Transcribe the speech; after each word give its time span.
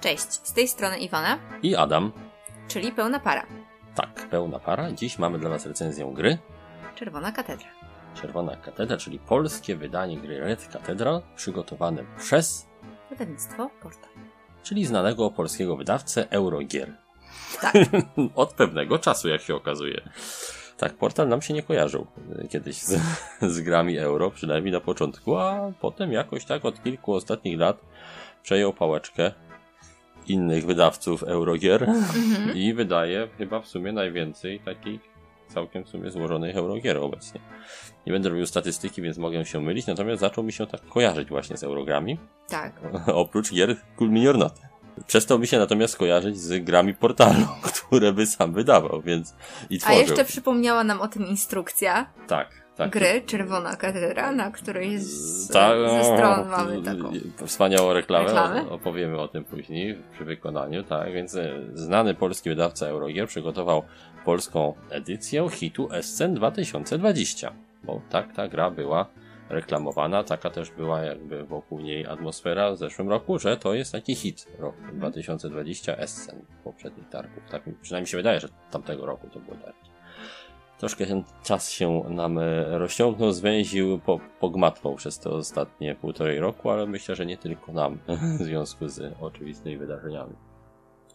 Cześć, 0.00 0.32
z 0.32 0.52
tej 0.52 0.68
strony 0.68 0.98
Iwona, 0.98 1.38
I 1.62 1.76
Adam. 1.76 2.12
czyli 2.68 2.92
pełna 2.92 3.20
para. 3.20 3.46
Tak, 3.94 4.28
pełna 4.30 4.58
para. 4.58 4.92
Dziś 4.92 5.18
mamy 5.18 5.38
dla 5.38 5.50
Was 5.50 5.66
recenzję 5.66 6.12
gry 6.14 6.38
Czerwona 6.94 7.32
katedra. 7.32 7.68
Czerwona 8.14 8.56
Katedra, 8.56 8.96
czyli 8.96 9.18
polskie 9.18 9.76
wydanie 9.76 10.16
gry 10.16 10.40
Red 10.40 10.68
Cathedral, 10.72 11.22
przygotowane 11.36 12.04
przez, 12.18 12.66
Wydawnictwo 13.10 13.70
Portal. 13.82 14.10
czyli 14.62 14.86
znanego 14.86 15.30
polskiego 15.30 15.76
wydawcę 15.76 16.30
Eurogier. 16.30 16.96
Tak. 17.60 17.74
Od 18.34 18.52
pewnego 18.52 18.98
czasu, 18.98 19.28
jak 19.28 19.40
się 19.40 19.54
okazuje. 19.54 20.00
Tak, 20.76 20.94
portal 20.94 21.28
nam 21.28 21.42
się 21.42 21.54
nie 21.54 21.62
kojarzył 21.62 22.06
y, 22.44 22.48
kiedyś 22.48 22.76
z, 22.76 23.00
z 23.54 23.60
grami 23.60 23.98
euro, 23.98 24.30
przynajmniej 24.30 24.72
na 24.72 24.80
początku, 24.80 25.36
a 25.36 25.72
potem 25.80 26.12
jakoś 26.12 26.44
tak 26.44 26.64
od 26.64 26.82
kilku 26.82 27.12
ostatnich 27.14 27.58
lat 27.58 27.76
przejął 28.42 28.72
pałeczkę 28.72 29.32
innych 30.28 30.66
wydawców 30.66 31.22
Eurogier 31.22 31.82
Mhm. 31.82 32.56
i 32.56 32.74
wydaje 32.74 33.28
chyba 33.38 33.60
w 33.60 33.66
sumie 33.68 33.92
najwięcej 33.92 34.60
takich 34.60 35.00
całkiem 35.48 35.84
w 35.84 35.88
sumie 35.88 36.10
złożonych 36.10 36.56
Eurogier 36.56 36.98
obecnie. 36.98 37.40
Nie 38.06 38.12
będę 38.12 38.28
robił 38.28 38.46
statystyki, 38.46 39.02
więc 39.02 39.18
mogę 39.18 39.44
się 39.44 39.60
mylić, 39.60 39.86
natomiast 39.86 40.20
zaczął 40.20 40.44
mi 40.44 40.52
się 40.52 40.66
tak 40.66 40.80
kojarzyć 40.88 41.28
właśnie 41.28 41.56
z 41.56 41.62
Eurogrami, 41.64 42.18
Tak. 42.48 42.72
oprócz 43.06 43.52
gier 43.52 43.76
Cool 43.96 44.10
Mini 44.10 44.28
or 44.28 44.38
Not. 44.38 44.52
Przestał 45.06 45.38
mi 45.38 45.46
się 45.46 45.58
natomiast 45.58 45.96
kojarzyć 45.96 46.38
z 46.38 46.64
grami 46.64 46.94
portalu, 46.94 47.46
które 47.86 48.12
by 48.12 48.26
sam 48.26 48.52
wydawał, 48.52 49.02
więc 49.02 49.34
i 49.70 49.76
A 49.76 49.78
tworzył. 49.78 50.00
jeszcze 50.00 50.24
przypomniała 50.24 50.84
nam 50.84 51.00
o 51.00 51.08
tym 51.08 51.26
instrukcja 51.26 52.10
Tak, 52.26 52.59
tak. 52.80 52.90
gry 52.90 53.22
Czerwona 53.26 53.76
katedra, 53.76 54.32
na 54.32 54.50
której 54.50 54.98
z, 54.98 55.48
Tak, 55.48 55.78
ze 55.90 56.04
stron 56.04 56.48
mamy 56.48 56.82
taką. 56.82 57.12
Wspaniałą 57.46 57.92
reklamę, 57.92 58.24
Reklamę? 58.24 58.70
opowiemy 58.70 59.18
o 59.18 59.28
tym 59.28 59.44
później 59.44 59.98
przy 60.12 60.24
wykonaniu, 60.24 60.82
tak, 60.82 61.12
więc 61.12 61.34
e, 61.34 61.60
znany 61.74 62.14
polski 62.14 62.48
wydawca 62.48 62.86
Eurogier 62.86 63.28
przygotował 63.28 63.82
polską 64.24 64.74
edycję 64.90 65.48
hitu 65.50 65.88
Escen 65.92 66.34
2020, 66.34 67.52
bo 67.84 68.00
tak 68.10 68.32
ta 68.32 68.48
gra 68.48 68.70
była 68.70 69.06
reklamowana, 69.48 70.24
taka 70.24 70.50
też 70.50 70.70
była 70.70 71.02
jakby 71.02 71.44
wokół 71.44 71.80
niej 71.80 72.06
atmosfera 72.06 72.72
w 72.72 72.76
zeszłym 72.76 73.08
roku, 73.08 73.38
że 73.38 73.56
to 73.56 73.74
jest 73.74 73.92
taki 73.92 74.14
hit 74.14 74.46
roku 74.58 74.78
2020 74.92 75.96
Escen 75.96 76.44
poprzednich 76.64 77.08
targów, 77.08 77.42
tak 77.50 77.62
przynajmniej 77.82 78.10
się 78.10 78.16
wydaje, 78.16 78.40
że 78.40 78.48
tamtego 78.70 79.06
roku 79.06 79.28
to 79.28 79.40
było 79.40 79.56
targi. 79.56 79.89
Troszkę 80.80 81.06
ten 81.06 81.24
czas 81.42 81.70
się 81.70 82.02
nam 82.08 82.38
e, 82.38 82.78
rozciągnął, 82.78 83.32
zwęził, 83.32 83.98
po, 83.98 84.20
pogmatwał 84.40 84.94
przez 84.94 85.18
te 85.18 85.30
ostatnie 85.30 85.94
półtorej 85.94 86.40
roku, 86.40 86.70
ale 86.70 86.86
myślę, 86.86 87.14
że 87.14 87.26
nie 87.26 87.36
tylko 87.36 87.72
nam 87.72 87.98
w 88.38 88.42
związku 88.42 88.88
z 88.88 89.14
oczywistymi 89.20 89.78
wydarzeniami. 89.78 90.34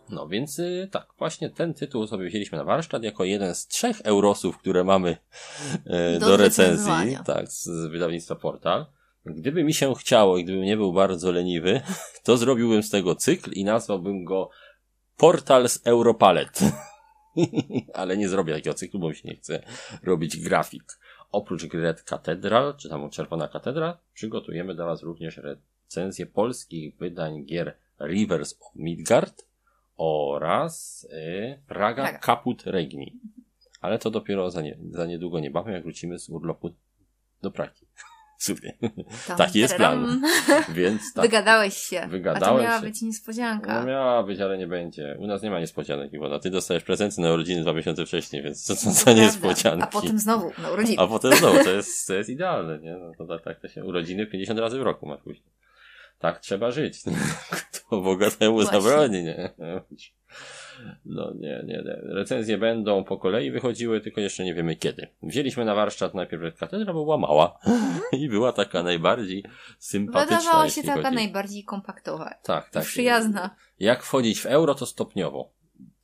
No 0.09 0.27
więc 0.27 0.59
y, 0.59 0.89
tak, 0.91 1.07
właśnie 1.17 1.49
ten 1.49 1.73
tytuł 1.73 2.07
sobie 2.07 2.27
wzięliśmy 2.27 2.57
na 2.57 2.63
warsztat 2.63 3.03
jako 3.03 3.23
jeden 3.23 3.55
z 3.55 3.67
trzech 3.67 4.01
eurosów, 4.01 4.57
które 4.57 4.83
mamy 4.83 5.17
e, 5.85 6.19
Do 6.19 6.25
do, 6.25 6.37
recenzji, 6.37 7.17
tak, 7.25 7.47
z 7.47 7.91
wydawnictwa 7.91 8.35
Portal. 8.35 8.85
Gdyby 9.25 9.63
mi 9.63 9.73
się 9.73 9.95
chciało 9.95 10.37
i 10.37 10.43
gdybym 10.43 10.63
nie 10.63 10.77
był 10.77 10.93
bardzo 10.93 11.31
leniwy, 11.31 11.81
to 12.25 12.37
zrobiłbym 12.37 12.83
z 12.83 12.89
tego 12.89 13.15
cykl 13.15 13.51
i 13.51 13.63
nazwałbym 13.63 14.23
go 14.23 14.49
Portal 15.17 15.69
z 15.69 15.87
Europalet. 15.87 16.59
Ale 17.93 18.17
nie 18.17 18.29
zrobię 18.29 18.53
takiego 18.53 18.73
cyklu, 18.73 18.99
bo 18.99 19.09
mi 19.09 19.15
się 19.15 19.29
nie 19.29 19.35
chce 19.35 19.63
robić 20.03 20.37
grafik. 20.37 20.83
Oprócz 21.31 21.65
gry 21.65 21.81
Red 21.81 22.03
Cathedral, 22.03 22.75
czy 22.77 22.89
tam 22.89 23.09
Czerwona 23.09 23.47
Katedra, 23.47 23.97
przygotujemy 24.13 24.75
dla 24.75 24.85
Was 24.85 25.03
również 25.03 25.37
recenzję 25.37 26.25
polskich 26.25 26.97
wydań 26.97 27.45
gier 27.45 27.77
Rivers 27.99 28.53
of 28.61 28.75
Midgard 28.75 29.45
oraz 29.97 31.03
y, 31.11 31.59
Praga, 31.67 32.03
Praga. 32.03 32.19
Caput 32.19 32.63
Regni. 32.65 33.19
Ale 33.81 33.99
to 33.99 34.11
dopiero 34.11 34.51
za, 34.51 34.61
nie, 34.61 34.77
za 34.91 35.05
niedługo 35.05 35.39
niebawem, 35.39 35.73
jak 35.73 35.83
wrócimy 35.83 36.19
z 36.19 36.29
urlopu 36.29 36.69
do 37.41 37.51
Pragi. 37.51 37.85
Sumie. 38.39 38.73
Tam, 39.27 39.37
Taki 39.37 39.59
jest 39.59 39.73
tadam. 39.77 40.21
Więc 40.69 41.13
tak. 41.13 41.25
Wygadałeś 41.25 41.77
się. 41.77 41.99
A 41.99 42.03
to 42.05 42.09
Wygadałem 42.09 42.63
miała 42.63 42.79
się. 42.79 42.85
być 42.85 43.01
niespodzianka. 43.01 43.79
No 43.79 43.85
miała 43.87 44.23
być, 44.23 44.39
ale 44.39 44.57
nie 44.57 44.67
będzie. 44.67 45.15
U 45.19 45.27
nas 45.27 45.41
nie 45.41 45.51
ma 45.51 45.59
niespodzianek, 45.59 46.13
Iwona. 46.13 46.39
Ty 46.39 46.49
dostajesz 46.49 46.83
prezenty 46.83 47.21
na 47.21 47.33
urodziny 47.33 47.61
dwa 47.61 47.73
miesiące 47.73 48.05
wcześniej, 48.05 48.43
więc 48.43 48.63
co 48.63 48.75
to 48.75 48.91
za 48.91 49.03
Prawda. 49.03 49.21
niespodzianki. 49.21 49.83
A 49.83 49.87
potem 49.87 50.19
znowu 50.19 50.51
na 50.61 50.71
urodziny. 50.71 50.97
A 50.99 51.07
potem 51.07 51.35
znowu, 51.35 51.63
to 51.63 51.71
jest, 51.71 52.07
to 52.07 52.13
jest 52.13 52.29
idealne, 52.29 52.79
nie? 52.79 52.91
No 52.97 53.11
to 53.17 53.27
tak, 53.27 53.43
tak 53.43 53.59
to 53.59 53.67
się 53.67 53.83
urodziny 53.83 54.25
50 54.27 54.59
razy 54.59 54.79
w 54.79 54.81
roku 54.81 55.05
masz 55.07 55.21
później. 55.21 55.51
Tak 56.19 56.39
trzeba 56.39 56.71
żyć. 56.71 57.01
To 57.89 58.01
bogatemu 58.01 58.53
Właśnie. 58.61 58.81
zabroni, 58.81 59.23
nie? 59.23 59.49
No 61.05 61.33
nie, 61.39 61.63
nie, 61.67 61.73
nie. 61.85 61.95
Recenzje 62.03 62.57
będą 62.57 63.03
po 63.03 63.17
kolei 63.17 63.51
wychodziły, 63.51 64.01
tylko 64.01 64.21
jeszcze 64.21 64.43
nie 64.43 64.53
wiemy 64.53 64.75
kiedy. 64.75 65.07
Wzięliśmy 65.23 65.65
na 65.65 65.75
warsztat 65.75 66.13
najpierw 66.13 66.57
Katedra, 66.57 66.93
bo 66.93 67.03
była 67.03 67.17
mała 67.17 67.59
i 68.21 68.29
była 68.29 68.51
taka 68.53 68.83
najbardziej 68.83 69.43
sympatyczna. 69.79 70.37
Wydawała 70.37 70.69
się 70.69 70.83
taka 70.83 71.01
chodzi- 71.01 71.15
najbardziej 71.15 71.63
kompaktowa. 71.63 72.33
Tak, 72.43 72.69
tak. 72.69 72.83
Przyjazna. 72.83 73.55
Jak 73.79 74.03
wchodzić 74.03 74.39
w 74.41 74.45
euro, 74.45 74.75
to 74.75 74.85
stopniowo. 74.85 75.51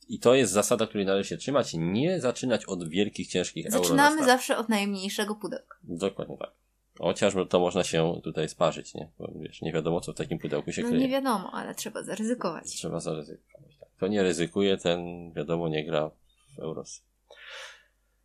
I 0.08 0.18
to 0.18 0.34
jest 0.34 0.52
zasada, 0.52 0.86
której 0.86 1.06
należy 1.06 1.28
się 1.28 1.36
trzymać. 1.36 1.74
Nie 1.74 2.20
zaczynać 2.20 2.64
od 2.64 2.88
wielkich, 2.88 3.28
ciężkich 3.28 3.66
euro. 3.66 3.78
na 3.78 3.84
Zaczynamy 3.84 4.24
zawsze 4.24 4.56
od 4.56 4.68
najmniejszego 4.68 5.34
pudełka. 5.34 5.76
Dokładnie 5.82 6.36
tak. 6.38 6.50
Chociaż 6.98 7.34
to 7.48 7.60
można 7.60 7.84
się 7.84 8.20
tutaj 8.24 8.48
sparzyć, 8.48 8.94
nie? 8.94 9.08
Bo 9.18 9.32
wiesz, 9.40 9.62
nie 9.62 9.72
wiadomo, 9.72 10.00
co 10.00 10.12
w 10.12 10.16
takim 10.16 10.38
pudełku 10.38 10.72
się 10.72 10.82
No 10.82 10.88
kryje. 10.88 11.02
nie 11.04 11.08
wiadomo, 11.12 11.50
ale 11.52 11.74
trzeba 11.74 12.02
zaryzykować. 12.02 12.64
Trzeba 12.64 13.00
zaryzykować. 13.00 13.71
Kto 14.02 14.08
nie 14.08 14.22
ryzykuje, 14.22 14.76
ten 14.76 15.32
wiadomo 15.32 15.68
nie 15.68 15.86
gra 15.86 16.10
w 16.56 16.58
Euros. 16.58 17.02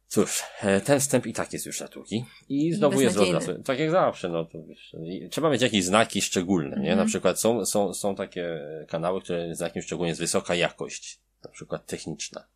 Cóż, 0.07 0.43
e, 0.61 0.81
ten 0.81 0.99
wstęp 0.99 1.25
i 1.25 1.33
tak 1.33 1.53
jest 1.53 1.65
już 1.65 1.79
na 1.79 1.87
długi. 1.87 2.25
I 2.49 2.73
znowu 2.73 3.01
jest 3.01 3.17
rozglas. 3.17 3.49
Tak 3.65 3.79
jak 3.79 3.91
zawsze, 3.91 4.29
no 4.29 4.45
to 4.45 4.63
wiesz, 4.63 4.95
trzeba 5.31 5.49
mieć 5.49 5.61
jakieś 5.61 5.85
znaki 5.85 6.21
szczególne, 6.21 6.69
nie? 6.69 6.91
Mhm. 6.91 6.97
Na 6.97 7.05
przykład 7.05 7.39
są, 7.39 7.65
są, 7.65 7.93
są 7.93 8.15
takie 8.15 8.59
kanały, 8.87 9.21
które 9.21 9.55
znakiem 9.55 9.83
szczególnym 9.83 10.07
jest 10.07 10.21
wysoka 10.21 10.55
jakość. 10.55 11.19
Na 11.43 11.49
przykład 11.49 11.85
techniczna. 11.85 12.47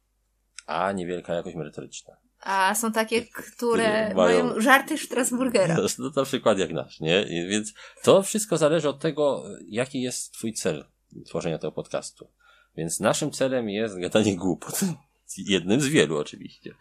A 0.66 0.92
niewielka 0.92 1.34
jakość 1.34 1.56
merytoryczna. 1.56 2.18
A 2.40 2.76
są 2.76 2.92
takie, 2.92 3.22
które 3.26 4.14
Mają- 4.14 4.44
mają 4.44 4.62
żarty 4.62 4.98
Strasburgera. 4.98 5.76
To, 5.76 5.88
to 6.12 6.20
na 6.20 6.26
przykład 6.26 6.58
jak 6.58 6.72
nasz, 6.72 7.00
nie? 7.00 7.22
I 7.22 7.48
Więc 7.48 7.74
to 8.04 8.24
wszystko 8.24 8.58
zależy 8.58 8.90
od 8.90 9.00
tego, 9.00 9.44
jaki 9.68 10.02
jest 10.02 10.34
twój 10.34 10.54
cel 10.54 10.86
tworzenia 11.26 11.58
tego 11.58 11.72
podcastu. 11.72 12.28
Więc 12.76 13.00
naszym 13.00 13.32
celem 13.32 13.70
jest 13.70 14.00
gadanie 14.00 14.36
głupot. 14.36 14.80
Jednym 15.38 15.82
z 15.82 15.88
wielu 15.88 16.18
oczywiście. 16.18 16.74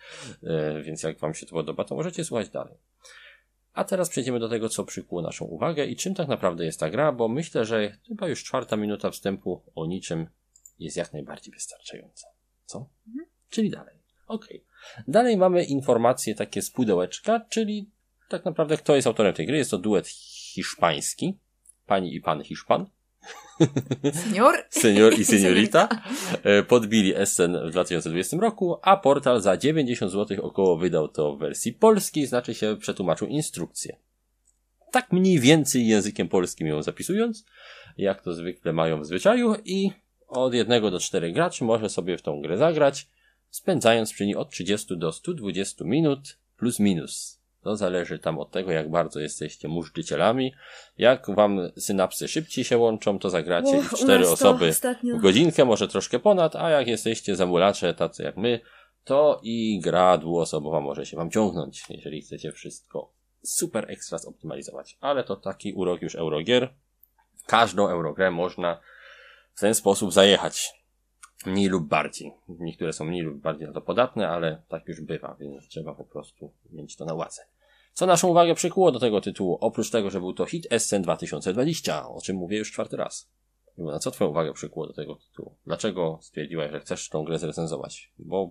E, 0.42 0.82
więc 0.82 1.02
jak 1.02 1.18
wam 1.18 1.34
się 1.34 1.46
to 1.46 1.52
podoba, 1.52 1.84
to 1.84 1.94
możecie 1.94 2.24
słuchać 2.24 2.48
dalej. 2.48 2.74
A 3.72 3.84
teraz 3.84 4.08
przejdziemy 4.08 4.40
do 4.40 4.48
tego, 4.48 4.68
co 4.68 4.84
przykuło 4.84 5.22
naszą 5.22 5.44
uwagę 5.44 5.86
i 5.86 5.96
czym 5.96 6.14
tak 6.14 6.28
naprawdę 6.28 6.64
jest 6.64 6.80
ta 6.80 6.90
gra, 6.90 7.12
bo 7.12 7.28
myślę, 7.28 7.64
że 7.64 7.98
chyba 8.08 8.28
już 8.28 8.44
czwarta 8.44 8.76
minuta 8.76 9.10
wstępu 9.10 9.62
o 9.74 9.86
niczym 9.86 10.26
jest 10.78 10.96
jak 10.96 11.12
najbardziej 11.12 11.54
wystarczająca. 11.54 12.26
Co? 12.64 12.88
Czyli 13.50 13.70
dalej. 13.70 13.94
Okej. 14.26 14.64
Dalej 15.08 15.36
mamy 15.36 15.64
informacje 15.64 16.34
takie 16.34 16.62
z 16.62 16.70
pudełeczka, 16.70 17.40
czyli 17.48 17.90
tak 18.28 18.44
naprawdę 18.44 18.76
kto 18.76 18.96
jest 18.96 19.06
autorem 19.06 19.34
tej 19.34 19.46
gry. 19.46 19.56
Jest 19.56 19.70
to 19.70 19.78
duet 19.78 20.08
hiszpański. 20.08 21.38
Pani 21.86 22.14
i 22.14 22.20
pan 22.20 22.44
Hiszpan. 22.44 22.86
Senior? 24.12 24.54
Senior 24.70 25.18
i 25.18 25.24
seniorita. 25.34 25.88
E, 26.42 26.62
Podbili 26.62 27.14
Essen 27.16 27.58
w 27.68 27.70
2020 27.70 28.36
roku, 28.36 28.76
a 28.82 28.96
portal 28.96 29.40
za 29.40 29.56
90 29.56 30.12
zł 30.12 30.38
około 30.42 30.76
wydał 30.76 31.08
to 31.08 31.36
w 31.36 31.38
wersji 31.38 31.72
polskiej, 31.72 32.26
znaczy 32.26 32.54
się 32.54 32.76
przetłumaczył 32.80 33.28
instrukcję. 33.28 33.96
Tak 34.90 35.12
mniej 35.12 35.40
więcej 35.40 35.86
językiem 35.86 36.28
polskim 36.28 36.66
ją 36.66 36.82
zapisując, 36.82 37.44
jak 37.98 38.22
to 38.22 38.34
zwykle 38.34 38.72
mają 38.72 39.00
w 39.00 39.06
zwyczaju 39.06 39.54
i 39.64 39.90
od 40.28 40.54
jednego 40.54 40.90
do 40.90 41.00
czterech 41.00 41.34
graczy 41.34 41.64
może 41.64 41.88
sobie 41.88 42.18
w 42.18 42.22
tą 42.22 42.42
grę 42.42 42.56
zagrać, 42.56 43.08
spędzając 43.50 44.12
przy 44.12 44.26
niej 44.26 44.36
od 44.36 44.50
30 44.50 44.98
do 44.98 45.12
120 45.12 45.84
minut 45.84 46.38
plus 46.56 46.78
minus. 46.78 47.39
To 47.62 47.76
zależy 47.76 48.18
tam 48.18 48.38
od 48.38 48.50
tego, 48.50 48.70
jak 48.70 48.90
bardzo 48.90 49.20
jesteście 49.20 49.68
mużdżycielami. 49.68 50.54
Jak 50.98 51.30
wam 51.34 51.60
synapsy 51.78 52.28
szybciej 52.28 52.64
się 52.64 52.78
łączą, 52.78 53.18
to 53.18 53.30
zagracie 53.30 53.78
Uch, 53.78 53.94
cztery 53.98 54.28
osoby 54.28 54.70
ostatnio- 54.70 55.18
w 55.18 55.20
godzinkę, 55.22 55.64
może 55.64 55.88
troszkę 55.88 56.18
ponad, 56.18 56.56
a 56.56 56.70
jak 56.70 56.86
jesteście 56.86 57.36
zamulacze, 57.36 57.94
tacy 57.94 58.22
jak 58.22 58.36
my, 58.36 58.60
to 59.04 59.40
i 59.42 59.80
gra 59.80 60.18
dwuosobowa 60.18 60.80
może 60.80 61.06
się 61.06 61.16
wam 61.16 61.30
ciągnąć, 61.30 61.84
jeżeli 61.88 62.22
chcecie 62.22 62.52
wszystko 62.52 63.12
super 63.44 63.90
ekstra 63.90 64.18
zoptymalizować. 64.18 64.98
Ale 65.00 65.24
to 65.24 65.36
taki 65.36 65.72
urok 65.72 66.02
już 66.02 66.14
Eurogier. 66.14 66.74
Każdą 67.46 67.88
Eurogrę 67.88 68.30
można 68.30 68.80
w 69.54 69.60
ten 69.60 69.74
sposób 69.74 70.12
zajechać. 70.12 70.79
Mniej 71.46 71.68
lub 71.68 71.88
bardziej. 71.88 72.32
Niektóre 72.48 72.92
są 72.92 73.04
mniej 73.04 73.22
lub 73.22 73.36
bardziej 73.38 73.66
na 73.66 73.72
to 73.72 73.80
podatne, 73.80 74.28
ale 74.28 74.62
tak 74.68 74.88
już 74.88 75.00
bywa, 75.00 75.36
więc 75.40 75.68
trzeba 75.68 75.94
po 75.94 76.04
prostu 76.04 76.52
mieć 76.72 76.96
to 76.96 77.04
na 77.04 77.14
uwadze. 77.14 77.42
Co 77.92 78.06
naszą 78.06 78.28
uwagę 78.28 78.54
przykuło 78.54 78.92
do 78.92 79.00
tego 79.00 79.20
tytułu? 79.20 79.58
Oprócz 79.60 79.90
tego, 79.90 80.10
że 80.10 80.20
był 80.20 80.32
to 80.32 80.46
hit 80.46 80.66
Essen 80.70 81.02
2020, 81.02 82.08
o 82.08 82.20
czym 82.20 82.36
mówię 82.36 82.58
już 82.58 82.72
czwarty 82.72 82.96
raz. 82.96 83.30
Iwona, 83.78 83.98
co 83.98 84.10
twoją 84.10 84.30
uwagę 84.30 84.52
przykuło 84.52 84.86
do 84.86 84.92
tego 84.92 85.14
tytułu? 85.14 85.54
Dlaczego 85.66 86.18
stwierdziłaś, 86.22 86.70
że 86.70 86.80
chcesz 86.80 87.08
tą 87.08 87.24
grę 87.24 87.38
zrecenzować? 87.38 88.12
Bo 88.18 88.50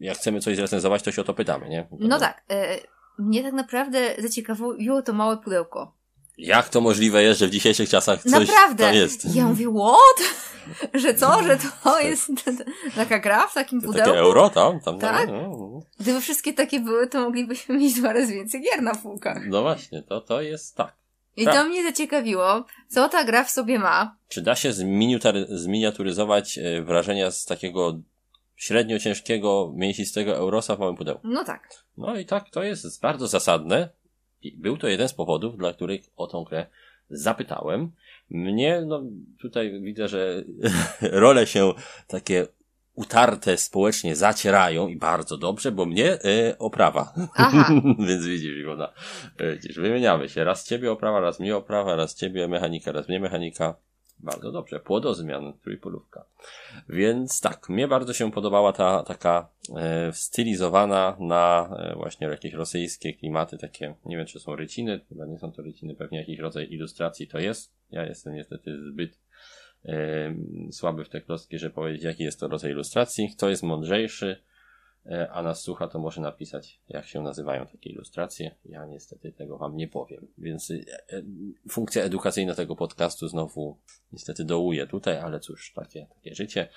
jak 0.00 0.16
chcemy 0.16 0.40
coś 0.40 0.56
zrecenzować, 0.56 1.02
to 1.02 1.12
się 1.12 1.22
o 1.22 1.24
to 1.24 1.34
pytamy, 1.34 1.68
nie? 1.68 1.88
No 1.98 2.18
tak. 2.18 2.44
E, 2.50 2.78
mnie 3.18 3.42
tak 3.42 3.52
naprawdę 3.52 3.98
zaciekawiło 4.18 5.02
to 5.02 5.12
małe 5.12 5.36
pudełko. 5.36 5.95
Jak 6.38 6.68
to 6.68 6.80
możliwe 6.80 7.22
jest, 7.22 7.40
że 7.40 7.46
w 7.46 7.50
dzisiejszych 7.50 7.88
czasach 7.88 8.22
coś 8.22 8.32
Naprawdę. 8.32 8.84
tam 8.84 8.94
jest? 8.94 9.34
Ja 9.34 9.44
mówię, 9.44 9.66
what? 9.66 10.36
że 11.02 11.14
co? 11.14 11.42
Że 11.42 11.58
to 11.84 12.00
jest 12.00 12.30
taka 12.96 13.18
gra 13.18 13.46
w 13.46 13.54
takim 13.54 13.80
pudełku? 13.80 14.10
Takie 14.10 14.18
euro 14.18 14.50
tam? 14.50 14.80
tam 14.80 14.98
Tak. 14.98 15.28
No, 15.28 15.34
no. 15.34 15.80
Gdyby 16.00 16.20
wszystkie 16.20 16.52
takie 16.52 16.80
były, 16.80 17.06
to 17.06 17.20
moglibyśmy 17.20 17.78
mieć 17.78 17.94
dwa 17.94 18.12
razy 18.12 18.34
więcej 18.34 18.62
gier 18.62 18.82
na 18.82 18.94
półkach. 18.94 19.42
no 19.46 19.62
właśnie, 19.62 20.02
to, 20.02 20.20
to 20.20 20.40
jest 20.42 20.76
tak. 20.76 20.94
I 21.36 21.44
Tak. 21.44 21.54
to 21.54 21.64
mnie 21.64 21.82
zaciekawiło, 21.82 22.64
co 22.88 23.08
ta 23.08 23.24
gra 23.24 23.44
w 23.44 23.50
sobie 23.50 23.78
ma. 23.78 24.16
Czy 24.28 24.42
da 24.42 24.54
się 24.54 24.72
zminiaturyzować 25.48 26.58
e, 26.58 26.82
wrażenia 26.82 27.30
z 27.30 27.44
takiego 27.44 27.98
średnio 28.56 28.98
ciężkiego, 28.98 29.72
mięsistego 29.74 30.36
eurosa 30.36 30.76
w 30.76 30.78
małym 30.78 30.96
pudełku? 30.96 31.28
No 31.28 31.44
tak. 31.44 31.68
No 31.96 32.16
i 32.16 32.26
tak, 32.26 32.50
to 32.50 32.62
jest 32.62 33.00
bardzo 33.00 33.28
zasadne. 33.28 33.88
I 34.46 34.56
był 34.56 34.76
to 34.76 34.88
jeden 34.88 35.08
z 35.08 35.14
powodów, 35.14 35.56
dla 35.56 35.72
których 35.72 36.00
o 36.16 36.26
tą 36.26 36.44
grę 36.44 36.66
zapytałem. 37.10 37.90
Mnie, 38.30 38.82
no 38.86 39.02
tutaj 39.40 39.80
widzę, 39.80 40.08
że 40.08 40.44
role 41.00 41.46
się 41.46 41.72
takie 42.06 42.46
utarte 42.96 43.56
społecznie 43.56 44.16
zacierają 44.16 44.88
i 44.88 44.96
bardzo 44.96 45.38
dobrze, 45.38 45.72
bo 45.72 45.86
mnie 45.86 46.12
e, 46.12 46.58
oprawa. 46.58 47.14
Więc 48.08 48.26
widzisz, 48.26 48.56
Iwona, 48.56 48.92
e, 49.38 49.52
widzisz, 49.52 49.76
wymieniamy 49.76 50.28
się. 50.28 50.44
Raz 50.44 50.68
ciebie 50.68 50.92
oprawa, 50.92 51.20
raz 51.20 51.40
mnie 51.40 51.56
oprawa, 51.56 51.96
raz 51.96 52.14
ciebie 52.14 52.48
mechanika, 52.48 52.92
raz 52.92 53.08
mnie 53.08 53.20
mechanika. 53.20 53.74
Bardzo 54.18 54.52
dobrze. 54.52 54.80
Płodozmian, 54.80 55.52
trójpolówka. 55.62 56.24
Więc 56.88 57.40
tak, 57.40 57.68
mnie 57.68 57.88
bardzo 57.88 58.12
się 58.12 58.32
podobała 58.32 58.72
ta 58.72 59.02
taka 59.02 59.48
e, 59.76 60.12
stylizowana 60.12 61.16
na 61.20 61.70
e, 61.78 61.94
właśnie 61.96 62.26
jakieś 62.26 62.52
rosyjskie 62.52 63.12
klimaty, 63.12 63.58
takie, 63.58 63.94
nie 64.04 64.16
wiem 64.16 64.26
czy 64.26 64.40
są 64.40 64.56
ryciny, 64.56 65.00
chyba 65.08 65.26
nie 65.26 65.38
są 65.38 65.52
to 65.52 65.62
ryciny, 65.62 65.94
pewnie 65.94 66.18
jakiś 66.18 66.38
rodzaj 66.38 66.70
ilustracji 66.70 67.28
to 67.28 67.38
jest. 67.38 67.74
Ja 67.90 68.06
jestem 68.06 68.34
niestety 68.34 68.90
zbyt 68.92 69.18
e, 69.84 70.34
słaby 70.72 71.04
w 71.04 71.08
te 71.08 71.20
klocki, 71.20 71.58
żeby 71.58 71.74
powiedzieć 71.74 72.02
jaki 72.02 72.24
jest 72.24 72.40
to 72.40 72.48
rodzaj 72.48 72.70
ilustracji. 72.70 73.30
Kto 73.36 73.48
jest 73.48 73.62
mądrzejszy, 73.62 74.42
a 75.30 75.42
nas 75.42 75.62
słucha, 75.62 75.88
to 75.88 75.98
może 75.98 76.20
napisać, 76.20 76.80
jak 76.88 77.06
się 77.06 77.22
nazywają 77.22 77.66
takie 77.66 77.90
ilustracje. 77.90 78.54
Ja 78.64 78.86
niestety 78.86 79.32
tego 79.32 79.58
wam 79.58 79.76
nie 79.76 79.88
powiem. 79.88 80.26
Więc 80.38 80.70
e, 80.70 80.74
e, 80.74 81.22
funkcja 81.68 82.02
edukacyjna 82.02 82.54
tego 82.54 82.76
podcastu 82.76 83.28
znowu 83.28 83.78
niestety 84.12 84.44
dołuje 84.44 84.86
tutaj, 84.86 85.18
ale 85.18 85.40
cóż, 85.40 85.72
takie, 85.74 86.06
takie 86.14 86.34
życie. 86.34 86.68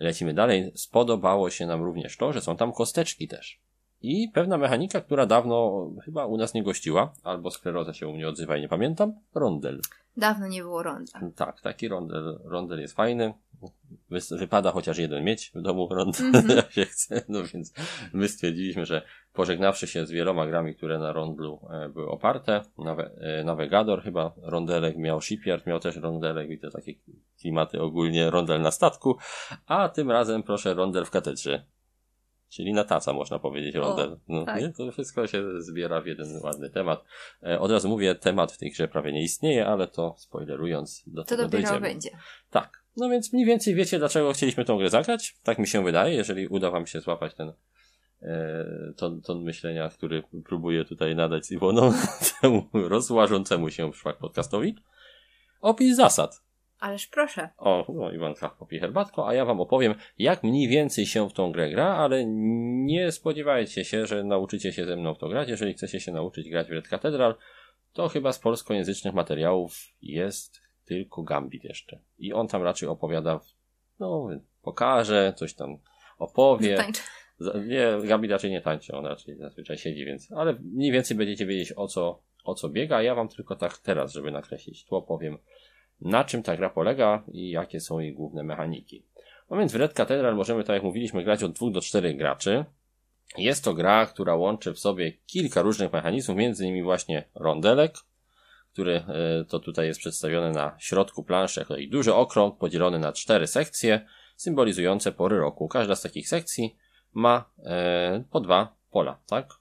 Lecimy 0.00 0.34
dalej. 0.34 0.72
Spodobało 0.74 1.50
się 1.50 1.66
nam 1.66 1.82
również 1.82 2.16
to, 2.16 2.32
że 2.32 2.40
są 2.40 2.56
tam 2.56 2.72
kosteczki 2.72 3.28
też. 3.28 3.60
I 4.02 4.28
pewna 4.34 4.58
mechanika, 4.58 5.00
która 5.00 5.26
dawno 5.26 5.90
chyba 6.04 6.26
u 6.26 6.36
nas 6.36 6.54
nie 6.54 6.62
gościła, 6.62 7.14
albo 7.22 7.50
skleroza 7.50 7.92
się 7.92 8.08
u 8.08 8.12
mnie 8.12 8.28
odzywa 8.28 8.56
i 8.56 8.60
nie 8.60 8.68
pamiętam, 8.68 9.14
rondel. 9.34 9.80
Dawno 10.18 10.48
nie 10.48 10.62
było 10.62 10.82
ronda. 10.82 11.20
Tak, 11.36 11.60
taki 11.60 11.88
rondel, 11.88 12.40
rondel 12.44 12.80
jest 12.80 12.94
fajny. 12.94 13.34
Wypada 14.30 14.70
chociaż 14.70 14.98
jeden 14.98 15.24
mieć 15.24 15.52
w 15.54 15.62
domu 15.62 15.88
rondel, 15.90 16.26
Mhm. 16.26 16.48
jak 16.56 16.72
się 16.72 16.84
chce. 16.84 17.24
No 17.28 17.42
więc 17.54 17.72
my 18.12 18.28
stwierdziliśmy, 18.28 18.86
że 18.86 19.02
pożegnawszy 19.32 19.86
się 19.86 20.06
z 20.06 20.10
wieloma 20.10 20.46
grami, 20.46 20.74
które 20.74 20.98
na 20.98 21.12
rondlu 21.12 21.60
e, 21.70 21.88
były 21.88 22.08
oparte, 22.08 22.62
Nawe, 23.44 23.70
e, 23.70 24.00
chyba 24.04 24.34
rondelek 24.42 24.96
miał, 24.96 25.20
Shipyard 25.20 25.66
miał 25.66 25.80
też 25.80 25.96
rondelek, 25.96 26.48
widzę 26.48 26.70
takie 26.70 26.94
klimaty 27.40 27.80
ogólnie, 27.82 28.30
rondel 28.30 28.60
na 28.60 28.70
statku, 28.70 29.16
a 29.66 29.88
tym 29.88 30.10
razem 30.10 30.42
proszę 30.42 30.74
rondel 30.74 31.04
w 31.04 31.10
katedrze. 31.10 31.64
Czyli 32.50 32.72
na 32.72 32.84
taca 32.84 33.12
można 33.12 33.38
powiedzieć 33.38 33.74
rondel. 33.74 34.18
no, 34.28 34.44
tak. 34.44 34.60
nie? 34.60 34.72
To 34.72 34.92
wszystko 34.92 35.26
się 35.26 35.62
zbiera 35.62 36.00
w 36.00 36.06
jeden 36.06 36.40
ładny 36.42 36.70
temat. 36.70 37.04
E, 37.42 37.60
Od 37.60 37.70
razu 37.70 37.88
mówię, 37.88 38.14
temat 38.14 38.52
w 38.52 38.58
tej 38.58 38.70
grze 38.70 38.88
prawie 38.88 39.12
nie 39.12 39.22
istnieje, 39.22 39.66
ale 39.66 39.88
to 39.88 40.14
spoilerując 40.18 41.02
do 41.06 41.22
To 41.22 41.28
tego 41.28 41.42
dopiero 41.42 41.62
dojdziemy. 41.62 41.80
będzie. 41.88 42.10
Tak. 42.50 42.82
No 42.96 43.08
więc 43.08 43.32
mniej 43.32 43.46
więcej 43.46 43.74
wiecie, 43.74 43.98
dlaczego 43.98 44.32
chcieliśmy 44.32 44.64
tą 44.64 44.78
grę 44.78 44.90
zagrać. 44.90 45.36
Tak 45.42 45.58
mi 45.58 45.66
się 45.66 45.84
wydaje, 45.84 46.14
jeżeli 46.14 46.48
uda 46.48 46.70
wam 46.70 46.86
się 46.86 47.00
złapać 47.00 47.34
ten 47.34 47.52
e, 48.22 48.64
ton, 48.96 49.20
ton 49.22 49.42
myślenia, 49.42 49.88
który 49.88 50.22
próbuję 50.44 50.84
tutaj 50.84 51.16
nadać 51.16 51.46
z 51.46 51.50
Iwoną, 51.50 51.92
temu 52.40 52.68
rozłażącemu 52.72 53.70
się 53.70 53.92
szlak 53.92 54.16
podcastowi. 54.18 54.76
Opis 55.60 55.96
zasad. 55.96 56.42
Ależ 56.78 57.06
proszę. 57.06 57.48
O, 57.56 57.86
no 57.88 58.12
Iwanka 58.12 58.48
popije 58.48 58.80
herbatko, 58.80 59.28
a 59.28 59.34
ja 59.34 59.44
wam 59.44 59.60
opowiem, 59.60 59.94
jak 60.18 60.42
mniej 60.42 60.68
więcej 60.68 61.06
się 61.06 61.28
w 61.28 61.32
tą 61.32 61.52
grę 61.52 61.70
gra, 61.70 61.96
ale 61.96 62.24
nie 62.26 63.12
spodziewajcie 63.12 63.84
się, 63.84 64.06
że 64.06 64.24
nauczycie 64.24 64.72
się 64.72 64.84
ze 64.84 64.96
mną 64.96 65.14
w 65.14 65.18
to 65.18 65.28
grać. 65.28 65.48
Jeżeli 65.48 65.74
chcecie 65.74 66.00
się 66.00 66.12
nauczyć 66.12 66.50
grać 66.50 66.68
w 66.68 66.72
Red 66.72 66.88
Cathedral, 66.88 67.34
to 67.92 68.08
chyba 68.08 68.32
z 68.32 68.38
polskojęzycznych 68.38 69.14
materiałów 69.14 69.72
jest 70.02 70.62
tylko 70.84 71.22
Gambit 71.22 71.64
jeszcze. 71.64 72.00
I 72.18 72.32
on 72.32 72.48
tam 72.48 72.62
raczej 72.62 72.88
opowiada, 72.88 73.40
no, 74.00 74.28
pokaże, 74.62 75.32
coś 75.36 75.54
tam 75.54 75.78
opowie. 76.18 76.78
Nie, 77.66 78.08
Gabi 78.08 78.28
raczej 78.28 78.50
nie 78.50 78.60
tańczy, 78.60 78.92
on 78.92 79.06
raczej 79.06 79.36
zazwyczaj 79.36 79.78
siedzi, 79.78 80.04
więc, 80.04 80.32
ale 80.32 80.52
mniej 80.52 80.92
więcej 80.92 81.16
będziecie 81.16 81.46
wiedzieć 81.46 81.72
o 81.76 81.86
co, 81.86 82.22
o 82.44 82.54
co 82.54 82.68
biega. 82.68 82.96
a 82.96 83.02
Ja 83.02 83.14
wam 83.14 83.28
tylko 83.28 83.56
tak 83.56 83.78
teraz, 83.78 84.12
żeby 84.12 84.30
nakreślić 84.30 84.84
tło, 84.84 85.02
powiem, 85.02 85.38
na 86.00 86.24
czym 86.24 86.42
ta 86.42 86.56
gra 86.56 86.70
polega 86.70 87.22
i 87.32 87.50
jakie 87.50 87.80
są 87.80 87.98
jej 87.98 88.14
główne 88.14 88.42
mechaniki. 88.42 89.02
No 89.50 89.56
więc 89.56 89.72
w 89.72 89.76
Red 89.76 89.92
Cathedral 89.92 90.36
możemy, 90.36 90.64
tak 90.64 90.74
jak 90.74 90.82
mówiliśmy, 90.82 91.24
grać 91.24 91.42
od 91.42 91.52
dwóch 91.52 91.72
do 91.72 91.80
czterech 91.80 92.16
graczy. 92.16 92.64
Jest 93.38 93.64
to 93.64 93.74
gra, 93.74 94.06
która 94.06 94.34
łączy 94.34 94.72
w 94.72 94.78
sobie 94.78 95.12
kilka 95.12 95.62
różnych 95.62 95.92
mechanizmów, 95.92 96.38
między 96.38 96.64
innymi 96.64 96.82
właśnie 96.82 97.24
rondelek, 97.34 97.94
który 98.72 98.96
e, 98.96 99.44
to 99.48 99.58
tutaj 99.58 99.86
jest 99.86 100.00
przedstawiony 100.00 100.50
na 100.50 100.76
środku 100.78 101.24
planszy 101.24 101.60
jako 101.60 101.74
duży 101.90 102.14
okrąg 102.14 102.58
podzielony 102.58 102.98
na 102.98 103.12
cztery 103.12 103.46
sekcje, 103.46 104.06
symbolizujące 104.36 105.12
pory 105.12 105.38
roku. 105.38 105.68
Każda 105.68 105.96
z 105.96 106.02
takich 106.02 106.28
sekcji 106.28 106.76
ma 107.12 107.50
e, 107.64 108.24
po 108.30 108.40
dwa 108.40 108.76
pola, 108.90 109.18
tak? 109.26 109.54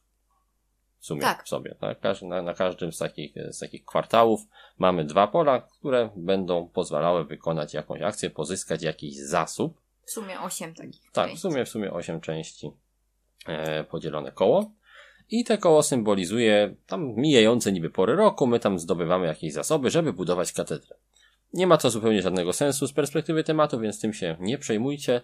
W 1.08 1.10
sumie 1.10 1.22
Tak. 1.22 1.44
w 1.44 1.50
sobie, 1.50 1.76
tak? 1.80 2.22
Na, 2.22 2.42
na 2.42 2.54
każdym 2.54 2.92
z 2.92 2.98
takich, 2.98 3.34
z 3.50 3.60
takich 3.60 3.86
kwartałów 3.86 4.42
mamy 4.78 5.06
dwa 5.06 5.28
pola, 5.28 5.62
które 5.62 6.10
będą 6.16 6.70
pozwalały 6.70 7.26
wykonać 7.26 7.74
jakąś 7.74 8.02
akcję, 8.02 8.30
pozyskać 8.30 8.84
jakiś 8.84 9.18
zasób. 9.18 9.82
W 10.06 10.12
sumie 10.12 10.40
osiem 10.42 10.74
takich. 10.74 11.12
Tak, 11.12 11.26
w 11.26 11.30
części. 11.30 11.42
sumie, 11.42 11.66
w 11.66 11.70
sumie 11.70 11.94
8 11.94 12.22
części 12.22 12.72
e, 13.48 13.84
podzielone 13.84 14.32
koło. 14.32 14.72
I 15.30 15.44
te 15.44 15.58
koło 15.58 15.84
symbolizuje 15.84 16.76
tam 16.88 17.14
mijające 17.16 17.72
niby 17.72 17.90
pory 17.90 18.16
roku, 18.16 18.48
my 18.48 18.60
tam 18.60 18.80
zdobywamy 18.80 19.28
jakieś 19.28 19.54
zasoby, 19.54 19.90
żeby 19.90 20.14
budować 20.14 20.54
katedrę. 20.54 20.96
Nie 21.54 21.68
ma 21.68 21.78
to 21.78 21.90
zupełnie 21.90 22.22
żadnego 22.22 22.54
sensu 22.54 22.88
z 22.88 22.94
perspektywy 22.94 23.44
tematu, 23.44 23.80
więc 23.80 24.00
tym 24.02 24.14
się 24.14 24.36
nie 24.40 24.58
przejmujcie. 24.58 25.22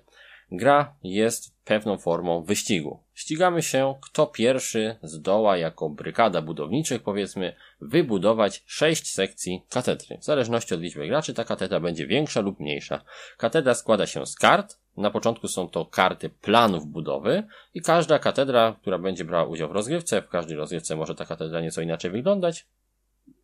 Gra 0.56 0.96
jest 1.04 1.56
pewną 1.66 1.98
formą 1.98 2.44
wyścigu. 2.44 3.04
Ścigamy 3.14 3.62
się, 3.62 3.96
kto 4.02 4.28
pierwszy 4.28 4.96
zdoła 5.04 5.58
jako 5.58 5.90
brygada 5.90 6.42
budowniczych, 6.42 7.04
powiedzmy, 7.04 7.56
wybudować 7.82 8.64
sześć 8.66 9.14
sekcji 9.14 9.66
katedry. 9.70 10.18
W 10.18 10.24
zależności 10.24 10.74
od 10.74 10.82
liczby 10.82 11.08
graczy 11.08 11.34
ta 11.34 11.44
katedra 11.44 11.80
będzie 11.80 12.08
większa 12.08 12.42
lub 12.42 12.60
mniejsza. 12.60 13.04
Katedra 13.38 13.74
składa 13.74 14.06
się 14.06 14.26
z 14.26 14.36
kart. 14.36 14.80
Na 14.98 15.12
początku 15.12 15.48
są 15.48 15.70
to 15.70 15.86
karty 15.86 16.30
planów 16.30 16.88
budowy 16.88 17.44
i 17.74 17.82
każda 17.82 18.20
katedra, 18.20 18.76
która 18.82 19.00
będzie 19.00 19.26
brała 19.26 19.46
udział 19.46 19.70
w 19.70 19.72
rozgrywce, 19.72 20.22
w 20.22 20.30
każdej 20.30 20.58
rozgrywce 20.58 20.96
może 20.96 21.16
ta 21.16 21.26
katedra 21.26 21.62
nieco 21.62 21.82
inaczej 21.82 22.12
wyglądać. 22.12 22.68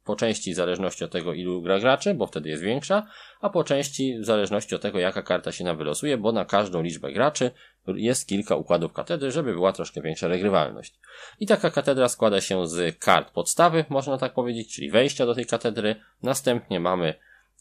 Po 0.10 0.16
części 0.16 0.54
w 0.54 0.56
zależności 0.56 1.04
od 1.04 1.12
tego, 1.12 1.34
ilu 1.34 1.62
gra 1.62 1.80
graczy, 1.80 2.14
bo 2.14 2.28
wtedy 2.28 2.50
jest 2.50 2.64
większa, 2.64 3.08
a 3.42 3.50
po 3.50 3.64
części 3.64 4.20
w 4.20 4.26
zależności 4.26 4.76
od 4.76 4.82
tego, 4.82 5.00
jaka 5.00 5.22
karta 5.22 5.52
się 5.52 5.64
nam 5.64 5.78
wylosuje, 5.78 6.18
bo 6.18 6.32
na 6.32 6.46
każdą 6.46 6.82
liczbę 6.82 7.12
graczy 7.12 7.52
jest 7.88 8.28
kilka 8.28 8.56
układów 8.56 8.94
katedry, 8.94 9.32
żeby 9.32 9.54
była 9.54 9.74
troszkę 9.74 10.02
większa 10.02 10.28
regrywalność. 10.28 11.00
I 11.40 11.46
taka 11.46 11.70
katedra 11.70 12.10
składa 12.10 12.42
się 12.42 12.68
z 12.68 12.98
kart 12.98 13.32
podstawy, 13.32 13.86
można 13.90 14.18
tak 14.18 14.34
powiedzieć, 14.34 14.76
czyli 14.76 14.92
wejścia 14.92 15.26
do 15.26 15.36
tej 15.36 15.46
katedry. 15.46 15.96
Następnie 16.24 16.80
mamy 16.80 17.14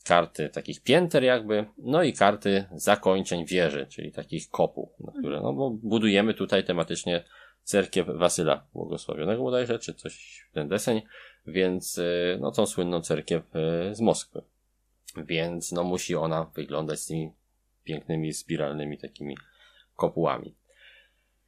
karty 0.05 0.49
takich 0.49 0.83
pięter 0.83 1.25
jakby, 1.25 1.65
no 1.79 2.03
i 2.03 2.13
karty 2.13 2.65
zakończeń 2.73 3.47
wieży, 3.47 3.87
czyli 3.87 4.13
takich 4.13 4.51
kopu, 4.51 4.93
na 5.01 5.13
które, 5.13 5.41
no 5.41 5.53
bo 5.53 5.71
budujemy 5.71 6.35
tutaj 6.35 6.65
tematycznie 6.65 7.25
cerkiew 7.69 8.07
Wasyla 8.15 8.67
Błogosławionego 8.73 9.43
bodajże, 9.43 9.79
czy 9.79 9.95
coś 9.95 10.47
w 10.51 10.55
ten 10.55 10.69
deseń, 10.69 11.03
więc 11.49 11.99
y, 11.99 12.39
no 12.41 12.53
tą 12.53 12.67
słynną 12.67 13.01
cerkiew 13.01 13.57
y, 13.57 13.95
z 13.95 14.01
Moskwy. 14.01 14.43
Więc 15.17 15.73
no 15.73 15.85
musi 15.85 16.17
ona 16.17 16.45
wyglądać 16.45 17.01
z 17.01 17.07
tymi 17.07 17.33
pięknymi 17.85 18.33
spiralnymi 18.33 18.99
takimi 18.99 19.37
kopułami. 19.97 20.55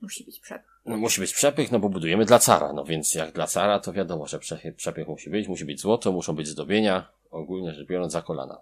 Musi 0.01 0.25
być 0.25 0.41
przepych. 0.41 0.81
No, 0.87 0.97
musi 0.97 1.21
być 1.21 1.33
przepych, 1.33 1.73
no 1.73 1.79
bo 1.79 1.89
budujemy 1.89 2.25
dla 2.25 2.39
cara, 2.39 2.73
no 2.73 2.85
więc 2.85 3.15
jak 3.15 3.33
dla 3.33 3.47
cara, 3.47 3.81
to 3.81 3.93
wiadomo, 3.93 4.27
że 4.27 4.39
przepych, 4.39 4.77
przepych 4.77 5.09
musi 5.09 5.31
być, 5.31 5.49
musi 5.49 5.65
być 5.65 5.81
złoto, 5.81 6.13
muszą 6.13 6.35
być 6.37 6.49
zdobienia, 6.49 7.13
ogólnie 7.31 7.75
rzecz 7.75 7.89
biorąc 7.89 8.13
za 8.13 8.23
kolana. 8.23 8.59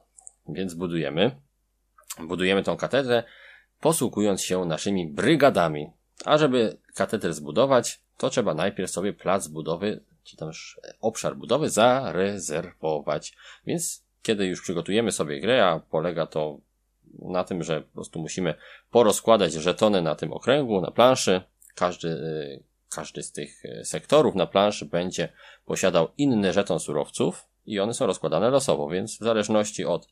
Więc 0.49 0.75
budujemy. 0.75 1.31
Budujemy 2.21 2.63
tą 2.63 2.77
katedrę, 2.77 3.23
posługując 3.81 4.43
się 4.43 4.65
naszymi 4.65 5.07
brygadami. 5.07 5.91
A 6.25 6.39
żeby 6.39 6.77
katedrę 6.95 7.33
zbudować, 7.33 8.01
to 8.17 8.31
trzeba 8.31 8.55
najpierw 8.55 8.91
sobie 8.91 9.13
plac 9.13 9.49
budowy, 9.49 10.01
czy 10.25 10.37
tam 10.37 10.51
obszar 11.01 11.37
budowy 11.37 11.71
zarezerwować. 11.71 13.37
Więc 13.67 14.03
kiedy 14.23 14.47
już 14.47 14.63
przygotujemy 14.63 15.13
sobie 15.13 15.41
grę, 15.41 15.67
a 15.67 15.81
polega 15.81 16.27
to 16.27 16.59
na 17.19 17.45
tym, 17.45 17.63
że 17.63 17.81
po 17.81 17.95
prostu 17.95 18.21
musimy 18.21 18.55
porozkładać 18.91 19.53
żetony 19.53 20.03
na 20.03 20.15
tym 20.15 20.33
okręgu, 20.33 20.81
na 20.81 20.91
planszy. 20.91 21.43
Każdy, 21.75 22.09
y, 22.09 22.63
każdy 22.91 23.23
z 23.23 23.33
tych 23.33 23.65
y, 23.65 23.85
sektorów 23.85 24.35
na 24.35 24.47
planszy 24.47 24.87
będzie 24.87 25.29
posiadał 25.67 26.09
inny 26.19 26.53
żeton 26.53 26.81
surowców 26.81 27.49
i 27.67 27.81
one 27.81 27.95
są 27.95 28.07
rozkładane 28.07 28.51
losowo, 28.51 28.89
więc 28.89 29.17
w 29.17 29.25
zależności 29.25 29.85
od 29.85 30.09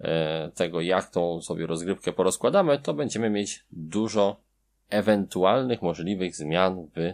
e, 0.00 0.50
tego, 0.54 0.80
jak 0.80 1.10
tą 1.10 1.42
sobie 1.42 1.66
rozgrywkę 1.66 2.12
porozkładamy, 2.12 2.78
to 2.78 2.94
będziemy 2.94 3.30
mieć 3.30 3.64
dużo 3.70 4.36
ewentualnych 4.92 5.82
możliwych 5.82 6.36
zmian 6.36 6.86
w 6.96 7.12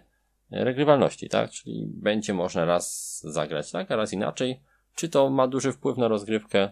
regrywalności, 0.50 1.28
tak? 1.28 1.50
Czyli 1.50 1.86
będzie 1.86 2.34
można 2.34 2.64
raz 2.64 3.20
zagrać 3.24 3.70
tak, 3.70 3.90
a 3.90 3.96
raz 3.96 4.12
inaczej. 4.12 4.60
Czy 4.94 5.08
to 5.08 5.30
ma 5.30 5.48
duży 5.48 5.72
wpływ 5.72 5.98
na 5.98 6.08
rozgrywkę? 6.08 6.70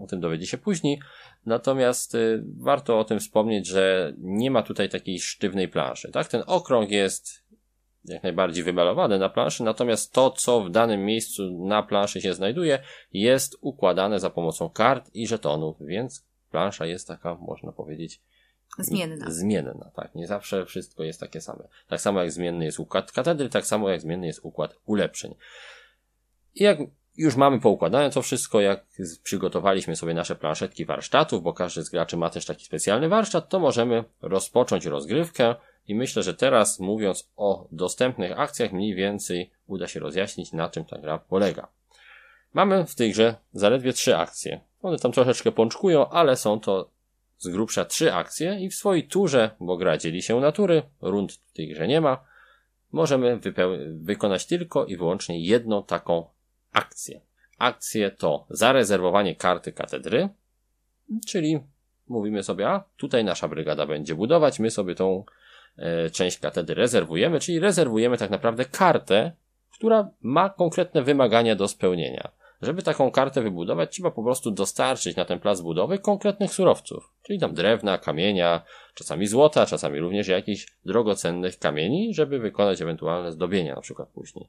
O 0.00 0.06
tym 0.06 0.20
dowiedzie 0.20 0.46
się 0.46 0.58
później. 0.58 1.00
Natomiast 1.46 2.14
y, 2.14 2.44
warto 2.58 2.98
o 2.98 3.04
tym 3.04 3.18
wspomnieć, 3.20 3.66
że 3.66 4.12
nie 4.18 4.50
ma 4.50 4.62
tutaj 4.62 4.88
takiej 4.88 5.20
sztywnej 5.20 5.68
planszy, 5.68 6.12
tak? 6.12 6.28
Ten 6.28 6.42
okrąg 6.46 6.90
jest 6.90 7.48
jak 8.04 8.22
najbardziej 8.22 8.64
wymalowany 8.64 9.18
na 9.18 9.28
planszy, 9.28 9.64
natomiast 9.64 10.12
to, 10.12 10.30
co 10.30 10.60
w 10.60 10.70
danym 10.70 11.04
miejscu 11.04 11.66
na 11.66 11.82
planszy 11.82 12.20
się 12.20 12.34
znajduje, 12.34 12.78
jest 13.12 13.56
układane 13.60 14.20
za 14.20 14.30
pomocą 14.30 14.70
kart 14.70 15.10
i 15.14 15.26
żetonów, 15.26 15.76
więc 15.80 16.26
plansza 16.50 16.86
jest 16.86 17.08
taka, 17.08 17.34
można 17.34 17.72
powiedzieć, 17.72 18.20
Zmienna. 18.78 19.30
Zmienna, 19.30 19.90
tak. 19.94 20.14
Nie 20.14 20.26
zawsze 20.26 20.66
wszystko 20.66 21.04
jest 21.04 21.20
takie 21.20 21.40
same. 21.40 21.68
Tak 21.88 22.00
samo 22.00 22.20
jak 22.20 22.32
zmienny 22.32 22.64
jest 22.64 22.80
układ 22.80 23.12
katedry, 23.12 23.48
tak 23.48 23.66
samo 23.66 23.90
jak 23.90 24.00
zmienny 24.00 24.26
jest 24.26 24.40
układ 24.42 24.74
ulepszeń. 24.86 25.34
I 26.54 26.64
jak 26.64 26.78
już 27.16 27.36
mamy 27.36 27.60
poukładane 27.60 28.10
to 28.10 28.22
wszystko, 28.22 28.60
jak 28.60 28.86
przygotowaliśmy 29.22 29.96
sobie 29.96 30.14
nasze 30.14 30.36
planszetki 30.36 30.84
warsztatów, 30.84 31.42
bo 31.42 31.52
każdy 31.52 31.82
z 31.82 31.90
graczy 31.90 32.16
ma 32.16 32.30
też 32.30 32.46
taki 32.46 32.64
specjalny 32.64 33.08
warsztat, 33.08 33.48
to 33.48 33.58
możemy 33.58 34.04
rozpocząć 34.22 34.86
rozgrywkę 34.86 35.54
i 35.88 35.94
myślę, 35.94 36.22
że 36.22 36.34
teraz 36.34 36.80
mówiąc 36.80 37.30
o 37.36 37.68
dostępnych 37.72 38.40
akcjach 38.40 38.72
mniej 38.72 38.94
więcej 38.94 39.50
uda 39.66 39.88
się 39.88 40.00
rozjaśnić 40.00 40.52
na 40.52 40.68
czym 40.68 40.84
ta 40.84 40.98
gra 40.98 41.18
polega. 41.18 41.68
Mamy 42.54 42.86
w 42.86 42.94
tej 42.94 43.12
grze 43.12 43.34
zaledwie 43.52 43.92
trzy 43.92 44.16
akcje. 44.16 44.60
One 44.82 44.98
tam 44.98 45.12
troszeczkę 45.12 45.52
pączkują, 45.52 46.08
ale 46.08 46.36
są 46.36 46.60
to 46.60 46.90
z 47.38 47.48
grubsza 47.48 47.84
trzy 47.84 48.14
akcje 48.14 48.60
i 48.60 48.70
w 48.70 48.74
swojej 48.74 49.08
turze, 49.08 49.50
bo 49.60 49.76
gra 49.76 49.96
dzieli 49.96 50.22
się 50.22 50.40
na 50.40 50.52
tury, 50.52 50.82
rund 51.00 51.32
w 51.32 51.52
tej 51.52 51.68
grze 51.68 51.88
nie 51.88 52.00
ma, 52.00 52.24
możemy 52.92 53.40
wykonać 53.90 54.46
tylko 54.46 54.86
i 54.86 54.96
wyłącznie 54.96 55.40
jedną 55.40 55.82
taką 55.82 56.24
akcję. 56.72 57.20
Akcje 57.58 58.10
to 58.10 58.46
zarezerwowanie 58.50 59.36
karty 59.36 59.72
katedry, 59.72 60.28
czyli 61.26 61.60
mówimy 62.08 62.42
sobie, 62.42 62.68
a 62.68 62.84
tutaj 62.96 63.24
nasza 63.24 63.48
brygada 63.48 63.86
będzie 63.86 64.14
budować, 64.14 64.58
my 64.58 64.70
sobie 64.70 64.94
tą 64.94 65.24
e, 65.76 66.10
część 66.10 66.38
katedry 66.38 66.74
rezerwujemy, 66.74 67.40
czyli 67.40 67.60
rezerwujemy 67.60 68.18
tak 68.18 68.30
naprawdę 68.30 68.64
kartę, 68.64 69.32
która 69.72 70.10
ma 70.22 70.48
konkretne 70.48 71.02
wymagania 71.02 71.56
do 71.56 71.68
spełnienia. 71.68 72.37
Żeby 72.62 72.82
taką 72.82 73.10
kartę 73.10 73.42
wybudować, 73.42 73.92
trzeba 73.92 74.10
po 74.10 74.22
prostu 74.22 74.50
dostarczyć 74.50 75.16
na 75.16 75.24
ten 75.24 75.40
plac 75.40 75.60
budowy 75.60 75.98
konkretnych 75.98 76.52
surowców, 76.52 77.12
czyli 77.22 77.38
tam 77.38 77.54
drewna, 77.54 77.98
kamienia, 77.98 78.62
czasami 78.94 79.26
złota, 79.26 79.66
czasami 79.66 80.00
również 80.00 80.28
jakichś 80.28 80.66
drogocennych 80.84 81.58
kamieni, 81.58 82.14
żeby 82.14 82.38
wykonać 82.38 82.82
ewentualne 82.82 83.32
zdobienia 83.32 83.74
na 83.74 83.80
przykład 83.80 84.08
później. 84.08 84.48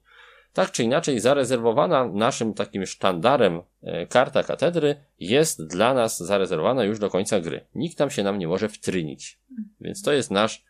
Tak 0.53 0.71
czy 0.71 0.83
inaczej, 0.83 1.19
zarezerwowana 1.19 2.07
naszym 2.07 2.53
takim 2.53 2.85
sztandarem 2.85 3.61
e, 3.83 4.07
karta 4.07 4.43
katedry 4.43 4.95
jest 5.19 5.67
dla 5.67 5.93
nas 5.93 6.17
zarezerwowana 6.17 6.83
już 6.83 6.99
do 6.99 7.09
końca 7.09 7.39
gry. 7.39 7.65
Nikt 7.75 7.97
tam 7.97 8.09
się 8.09 8.23
nam 8.23 8.39
nie 8.39 8.47
może 8.47 8.69
wtrynić. 8.69 9.39
Więc 9.81 10.01
to 10.01 10.11
jest 10.11 10.31
nasz, 10.31 10.65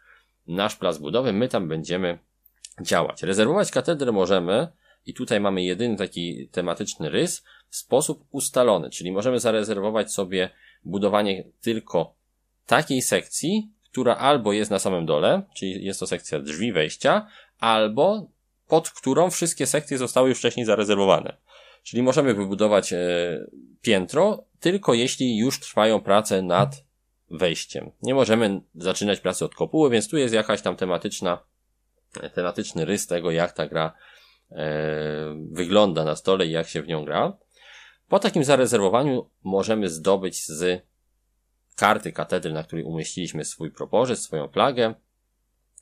nasz 0.47 0.75
plac 0.75 0.97
budowy, 0.97 1.33
my 1.33 1.47
tam 1.47 1.67
będziemy 1.67 2.17
działać. 2.81 3.23
Rezerwować 3.23 3.71
katedrę 3.71 4.11
możemy 4.11 4.67
i 5.09 5.13
tutaj 5.13 5.39
mamy 5.39 5.63
jedyny 5.63 5.97
taki 5.97 6.49
tematyczny 6.51 7.09
rys 7.09 7.43
w 7.69 7.75
sposób 7.75 8.25
ustalony, 8.31 8.89
czyli 8.89 9.11
możemy 9.11 9.39
zarezerwować 9.39 10.13
sobie 10.13 10.49
budowanie 10.83 11.43
tylko 11.61 12.15
takiej 12.65 13.01
sekcji, 13.01 13.69
która 13.91 14.15
albo 14.15 14.53
jest 14.53 14.71
na 14.71 14.79
samym 14.79 15.05
dole, 15.05 15.43
czyli 15.55 15.85
jest 15.85 15.99
to 15.99 16.07
sekcja 16.07 16.39
drzwi 16.39 16.71
wejścia, 16.71 17.27
albo 17.59 18.27
pod 18.67 18.89
którą 18.89 19.29
wszystkie 19.29 19.65
sekcje 19.65 19.97
zostały 19.97 20.29
już 20.29 20.37
wcześniej 20.37 20.65
zarezerwowane. 20.65 21.37
Czyli 21.83 22.03
możemy 22.03 22.33
wybudować 22.33 22.93
e, 22.93 22.97
piętro, 23.81 24.43
tylko 24.59 24.93
jeśli 24.93 25.37
już 25.37 25.59
trwają 25.59 26.01
prace 26.01 26.41
nad 26.41 26.83
wejściem. 27.31 27.91
Nie 28.01 28.13
możemy 28.13 28.61
zaczynać 28.75 29.19
pracy 29.19 29.45
od 29.45 29.55
kopuły, 29.55 29.89
więc 29.89 30.09
tu 30.09 30.17
jest 30.17 30.33
jakaś 30.33 30.61
tam 30.61 30.75
tematyczna, 30.75 31.39
tematyczny 32.33 32.85
rys 32.85 33.07
tego, 33.07 33.31
jak 33.31 33.51
ta 33.51 33.67
gra 33.67 33.93
E, 33.93 34.18
wygląda 35.51 36.05
na 36.05 36.15
stole 36.15 36.45
i 36.45 36.51
jak 36.51 36.67
się 36.67 36.81
w 36.81 36.87
nią 36.87 37.05
gra. 37.05 37.37
Po 38.07 38.19
takim 38.19 38.43
zarezerwowaniu 38.43 39.29
możemy 39.43 39.89
zdobyć 39.89 40.45
z 40.45 40.81
karty 41.75 42.11
katedry, 42.11 42.53
na 42.53 42.63
której 42.63 42.85
umieściliśmy 42.85 43.45
swój 43.45 43.71
proporzec, 43.71 44.19
swoją 44.19 44.47
flagę, 44.47 44.93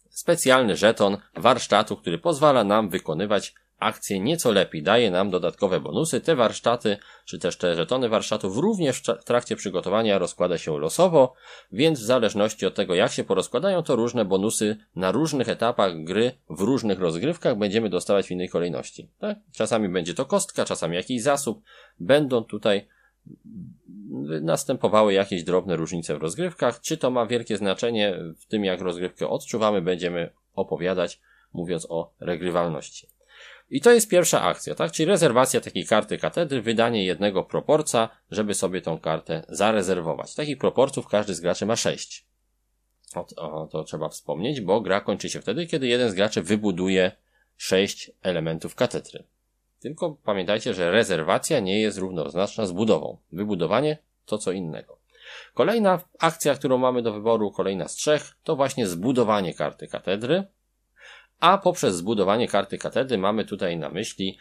specjalny 0.09 0.75
żeton 0.75 1.17
warsztatu, 1.35 1.97
który 1.97 2.17
pozwala 2.17 2.63
nam 2.63 2.89
wykonywać 2.89 3.55
akcje 3.79 4.19
nieco 4.19 4.51
lepiej, 4.51 4.83
daje 4.83 5.11
nam 5.11 5.29
dodatkowe 5.29 5.79
bonusy. 5.79 6.21
Te 6.21 6.35
warsztaty, 6.35 6.97
czy 7.25 7.39
też 7.39 7.57
te 7.57 7.75
żetony 7.75 8.09
warsztatów 8.09 8.57
również 8.57 9.01
w 9.21 9.23
trakcie 9.23 9.55
przygotowania 9.55 10.19
rozkłada 10.19 10.57
się 10.57 10.79
losowo, 10.79 11.33
więc 11.71 11.99
w 11.99 12.03
zależności 12.03 12.65
od 12.65 12.75
tego 12.75 12.95
jak 12.95 13.11
się 13.11 13.23
porozkładają, 13.23 13.83
to 13.83 13.95
różne 13.95 14.25
bonusy 14.25 14.77
na 14.95 15.11
różnych 15.11 15.49
etapach 15.49 16.03
gry, 16.03 16.31
w 16.49 16.61
różnych 16.61 16.99
rozgrywkach 16.99 17.57
będziemy 17.57 17.89
dostawać 17.89 18.27
w 18.27 18.31
innej 18.31 18.49
kolejności. 18.49 19.09
Tak? 19.19 19.37
Czasami 19.55 19.89
będzie 19.89 20.13
to 20.13 20.25
kostka, 20.25 20.65
czasami 20.65 20.95
jakiś 20.95 21.21
zasób. 21.21 21.61
Będą 21.99 22.43
tutaj 22.43 22.87
następowały 24.41 25.13
jakieś 25.13 25.43
drobne 25.43 25.75
różnice 25.75 26.17
w 26.17 26.21
rozgrywkach. 26.21 26.81
Czy 26.81 26.97
to 26.97 27.11
ma 27.11 27.25
wielkie 27.25 27.57
znaczenie 27.57 28.19
w 28.39 28.45
tym, 28.45 28.65
jak 28.65 28.81
rozgrywkę 28.81 29.27
odczuwamy, 29.27 29.81
będziemy 29.81 30.29
opowiadać, 30.53 31.21
mówiąc 31.53 31.87
o 31.89 32.13
regrywalności. 32.19 33.16
I 33.69 33.81
to 33.81 33.91
jest 33.91 34.09
pierwsza 34.09 34.41
akcja, 34.41 34.75
tak? 34.75 34.91
Czyli 34.91 35.05
rezerwacja 35.05 35.61
takiej 35.61 35.85
karty 35.85 36.17
katedry, 36.17 36.61
wydanie 36.61 37.05
jednego 37.05 37.43
proporca, 37.43 38.09
żeby 38.31 38.53
sobie 38.53 38.81
tą 38.81 38.99
kartę 38.99 39.43
zarezerwować. 39.49 40.35
Takich 40.35 40.57
proporców 40.57 41.07
każdy 41.07 41.35
z 41.35 41.39
graczy 41.39 41.65
ma 41.65 41.75
sześć. 41.75 42.25
O, 43.35 43.67
to 43.71 43.83
trzeba 43.83 44.09
wspomnieć, 44.09 44.61
bo 44.61 44.81
gra 44.81 45.01
kończy 45.01 45.29
się 45.29 45.41
wtedy, 45.41 45.67
kiedy 45.67 45.87
jeden 45.87 46.11
z 46.11 46.13
graczy 46.13 46.41
wybuduje 46.41 47.11
sześć 47.57 48.11
elementów 48.23 48.75
katedry. 48.75 49.23
Tylko 49.79 50.17
pamiętajcie, 50.23 50.73
że 50.73 50.91
rezerwacja 50.91 51.59
nie 51.59 51.81
jest 51.81 51.97
równoznaczna 51.97 52.65
z 52.65 52.71
budową. 52.71 53.17
Wybudowanie 53.31 53.97
to 54.25 54.37
co 54.37 54.51
innego. 54.51 54.97
Kolejna 55.53 56.01
akcja, 56.19 56.55
którą 56.55 56.77
mamy 56.77 57.01
do 57.01 57.13
wyboru, 57.13 57.51
kolejna 57.51 57.87
z 57.87 57.95
trzech, 57.95 58.21
to 58.43 58.55
właśnie 58.55 58.87
zbudowanie 58.87 59.53
karty 59.53 59.87
katedry 59.87 60.43
a 61.39 61.57
poprzez 61.57 61.95
zbudowanie 61.95 62.47
karty 62.47 62.77
katedry 62.77 63.17
mamy 63.17 63.45
tutaj 63.45 63.77
na 63.77 63.89
myśli 63.89 64.37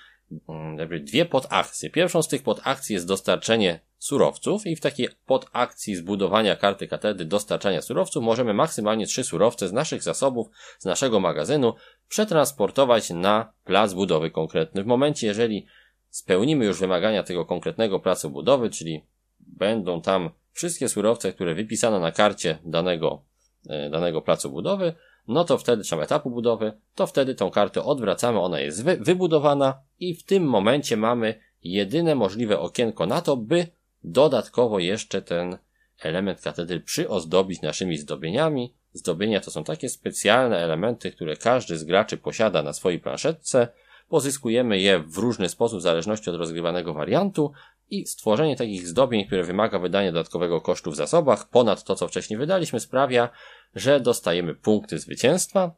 mm, 0.48 1.04
dwie 1.04 1.24
podakcje. 1.24 1.90
Pierwszą 1.90 2.22
z 2.22 2.28
tych 2.28 2.42
podakcji 2.42 2.94
jest 2.94 3.06
dostarczenie 3.06 3.80
surowców 3.98 4.66
i 4.66 4.76
w 4.76 4.80
takiej 4.80 5.08
podakcji 5.26 5.96
zbudowania 5.96 6.56
karty 6.56 6.88
katedry 6.88 7.24
dostarczania 7.24 7.82
surowców 7.82 8.24
możemy 8.24 8.54
maksymalnie 8.54 9.06
trzy 9.06 9.24
surowce 9.24 9.68
z 9.68 9.72
naszych 9.72 10.02
zasobów, 10.02 10.46
z 10.78 10.84
naszego 10.84 11.20
magazynu 11.20 11.74
przetransportować 12.08 13.10
na 13.10 13.52
plac 13.64 13.94
budowy 13.94 14.30
konkretny. 14.30 14.82
W 14.82 14.86
momencie, 14.86 15.26
jeżeli 15.26 15.66
spełnimy 16.10 16.64
już 16.64 16.80
wymagania 16.80 17.22
tego 17.22 17.44
konkretnego 17.44 18.00
placu 18.00 18.30
budowy, 18.30 18.70
czyli 18.70 19.04
będą 19.40 20.02
tam 20.02 20.30
wszystkie 20.52 20.88
surowce, 20.88 21.32
które 21.32 21.54
wypisano 21.54 22.00
na 22.00 22.12
karcie 22.12 22.58
danego, 22.64 23.22
e, 23.68 23.90
danego 23.90 24.22
placu 24.22 24.50
budowy, 24.50 24.94
no 25.28 25.44
to 25.44 25.58
wtedy 25.58 25.82
trzeba 25.82 26.02
etapu 26.02 26.30
budowy, 26.30 26.72
to 26.94 27.06
wtedy 27.06 27.34
tą 27.34 27.50
kartę 27.50 27.84
odwracamy, 27.84 28.40
ona 28.40 28.60
jest 28.60 28.84
wy 28.84 28.96
wybudowana 28.96 29.78
i 30.00 30.14
w 30.14 30.22
tym 30.22 30.44
momencie 30.44 30.96
mamy 30.96 31.40
jedyne 31.62 32.14
możliwe 32.14 32.60
okienko 32.60 33.06
na 33.06 33.20
to, 33.20 33.36
by 33.36 33.66
dodatkowo 34.04 34.78
jeszcze 34.78 35.22
ten 35.22 35.58
element 36.02 36.40
katedry 36.40 36.80
przyozdobić 36.80 37.62
naszymi 37.62 37.98
zdobieniami. 37.98 38.74
Zdobienia 38.92 39.40
to 39.40 39.50
są 39.50 39.64
takie 39.64 39.88
specjalne 39.88 40.58
elementy, 40.58 41.12
które 41.12 41.36
każdy 41.36 41.78
z 41.78 41.84
graczy 41.84 42.16
posiada 42.16 42.62
na 42.62 42.72
swojej 42.72 43.00
planszetce. 43.00 43.68
Pozyskujemy 44.08 44.80
je 44.80 44.98
w 44.98 45.18
różny 45.18 45.48
sposób 45.48 45.78
w 45.78 45.82
zależności 45.82 46.30
od 46.30 46.36
rozgrywanego 46.36 46.94
wariantu 46.94 47.52
I 47.90 48.06
stworzenie 48.06 48.56
takich 48.56 48.86
zdobień, 48.86 49.26
które 49.26 49.44
wymaga 49.44 49.78
wydania 49.78 50.12
dodatkowego 50.12 50.60
kosztu 50.60 50.90
w 50.90 50.96
zasobach, 50.96 51.48
ponad 51.48 51.84
to, 51.84 51.94
co 51.94 52.08
wcześniej 52.08 52.38
wydaliśmy, 52.38 52.80
sprawia, 52.80 53.28
że 53.74 54.00
dostajemy 54.00 54.54
punkty 54.54 54.98
zwycięstwa 54.98 55.74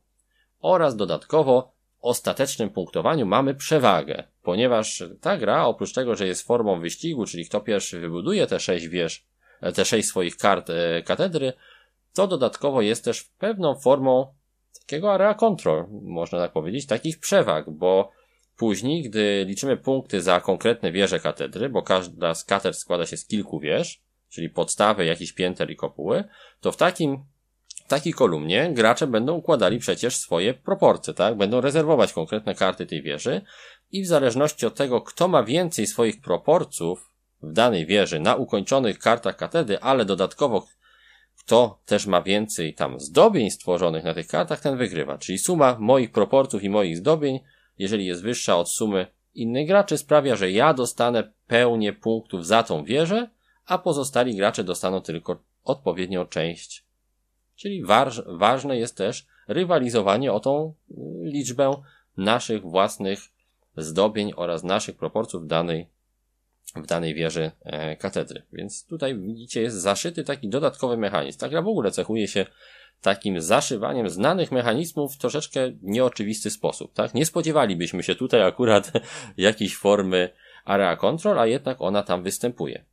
oraz 0.60 0.96
dodatkowo 0.96 1.72
w 1.98 2.04
ostatecznym 2.04 2.70
punktowaniu 2.70 3.26
mamy 3.26 3.54
przewagę, 3.54 4.24
ponieważ 4.42 5.04
ta 5.20 5.36
gra, 5.36 5.64
oprócz 5.64 5.92
tego, 5.92 6.14
że 6.14 6.26
jest 6.26 6.46
formą 6.46 6.80
wyścigu, 6.80 7.26
czyli 7.26 7.46
kto 7.46 7.60
pierwszy 7.60 8.00
wybuduje 8.00 8.46
te 8.46 8.60
sześć 8.60 8.88
wież, 8.88 9.26
te 9.74 9.84
sześć 9.84 10.08
swoich 10.08 10.36
kart 10.36 10.70
e, 10.70 11.02
katedry, 11.02 11.52
to 12.14 12.26
dodatkowo 12.26 12.82
jest 12.82 13.04
też 13.04 13.24
pewną 13.24 13.74
formą 13.74 14.26
takiego 14.80 15.14
area 15.14 15.34
control, 15.34 15.86
można 16.02 16.38
tak 16.38 16.52
powiedzieć, 16.52 16.86
takich 16.86 17.18
przewag, 17.20 17.70
bo 17.70 18.10
później, 18.58 19.02
gdy 19.02 19.44
liczymy 19.48 19.76
punkty 19.76 20.22
za 20.22 20.40
konkretne 20.40 20.92
wieże 20.92 21.20
katedry, 21.20 21.68
bo 21.68 21.82
każda 21.82 22.34
z 22.34 22.44
katedr 22.44 22.76
składa 22.76 23.06
się 23.06 23.16
z 23.16 23.26
kilku 23.26 23.60
wież, 23.60 24.02
czyli 24.28 24.50
podstawy, 24.50 25.04
jakiś 25.04 25.32
pięter 25.32 25.70
i 25.70 25.76
kopuły, 25.76 26.24
to 26.60 26.72
w 26.72 26.76
takim 26.76 27.24
w 27.84 27.88
takiej 27.88 28.12
kolumnie 28.12 28.70
gracze 28.72 29.06
będą 29.06 29.34
układali 29.34 29.78
przecież 29.78 30.16
swoje 30.16 30.54
proporcje, 30.54 31.14
tak? 31.14 31.36
Będą 31.36 31.60
rezerwować 31.60 32.12
konkretne 32.12 32.54
karty 32.54 32.86
tej 32.86 33.02
wieży 33.02 33.42
i 33.90 34.02
w 34.02 34.06
zależności 34.06 34.66
od 34.66 34.74
tego, 34.74 35.00
kto 35.00 35.28
ma 35.28 35.42
więcej 35.42 35.86
swoich 35.86 36.20
proporcjów 36.20 37.10
w 37.42 37.52
danej 37.52 37.86
wieży 37.86 38.20
na 38.20 38.34
ukończonych 38.34 38.98
kartach 38.98 39.36
katedry, 39.36 39.78
ale 39.78 40.04
dodatkowo 40.04 40.66
kto 41.38 41.80
też 41.86 42.06
ma 42.06 42.22
więcej 42.22 42.74
tam 42.74 43.00
zdobień 43.00 43.50
stworzonych 43.50 44.04
na 44.04 44.14
tych 44.14 44.26
kartach, 44.26 44.60
ten 44.60 44.76
wygrywa. 44.76 45.18
Czyli 45.18 45.38
suma 45.38 45.76
moich 45.78 46.12
proporcjów 46.12 46.64
i 46.64 46.70
moich 46.70 46.96
zdobień, 46.96 47.40
jeżeli 47.78 48.06
jest 48.06 48.22
wyższa 48.22 48.56
od 48.56 48.70
sumy 48.70 49.06
innych 49.34 49.66
graczy, 49.66 49.98
sprawia, 49.98 50.36
że 50.36 50.50
ja 50.50 50.74
dostanę 50.74 51.32
pełnię 51.46 51.92
punktów 51.92 52.46
za 52.46 52.62
tą 52.62 52.84
wieżę, 52.84 53.30
a 53.66 53.78
pozostali 53.78 54.36
gracze 54.36 54.64
dostaną 54.64 55.00
tylko 55.00 55.42
odpowiednią 55.64 56.26
część. 56.26 56.84
Czyli 57.56 57.84
waż, 57.84 58.22
ważne 58.26 58.78
jest 58.78 58.96
też 58.96 59.26
rywalizowanie 59.48 60.32
o 60.32 60.40
tą 60.40 60.74
y, 60.90 60.94
liczbę 61.22 61.82
naszych 62.16 62.62
własnych 62.62 63.20
zdobień 63.76 64.32
oraz 64.36 64.64
naszych 64.64 64.96
proporcjów 64.96 65.46
danej 65.46 65.86
w 66.76 66.86
danej 66.86 67.14
wieży 67.14 67.50
e, 67.60 67.96
katedry. 67.96 68.42
Więc 68.52 68.86
tutaj 68.86 69.18
widzicie 69.18 69.62
jest 69.62 69.76
zaszyty 69.76 70.24
taki 70.24 70.48
dodatkowy 70.48 70.96
mechanizm. 70.96 71.38
Ta 71.38 71.48
gra 71.48 71.62
w 71.62 71.68
ogóle 71.68 71.90
cechuje 71.90 72.28
się 72.28 72.46
takim 73.02 73.40
zaszywaniem 73.40 74.10
znanych 74.10 74.52
mechanizmów 74.52 75.14
w 75.14 75.18
troszeczkę 75.18 75.72
nieoczywisty 75.82 76.50
sposób, 76.50 76.92
tak? 76.92 77.14
Nie 77.14 77.26
spodziewalibyśmy 77.26 78.02
się 78.02 78.14
tutaj 78.14 78.42
akurat 78.42 78.92
jakiejś 79.36 79.76
formy 79.76 80.30
area 80.64 80.96
control, 80.96 81.38
a 81.38 81.46
jednak 81.46 81.80
ona 81.80 82.02
tam 82.02 82.22
występuje. 82.22 82.84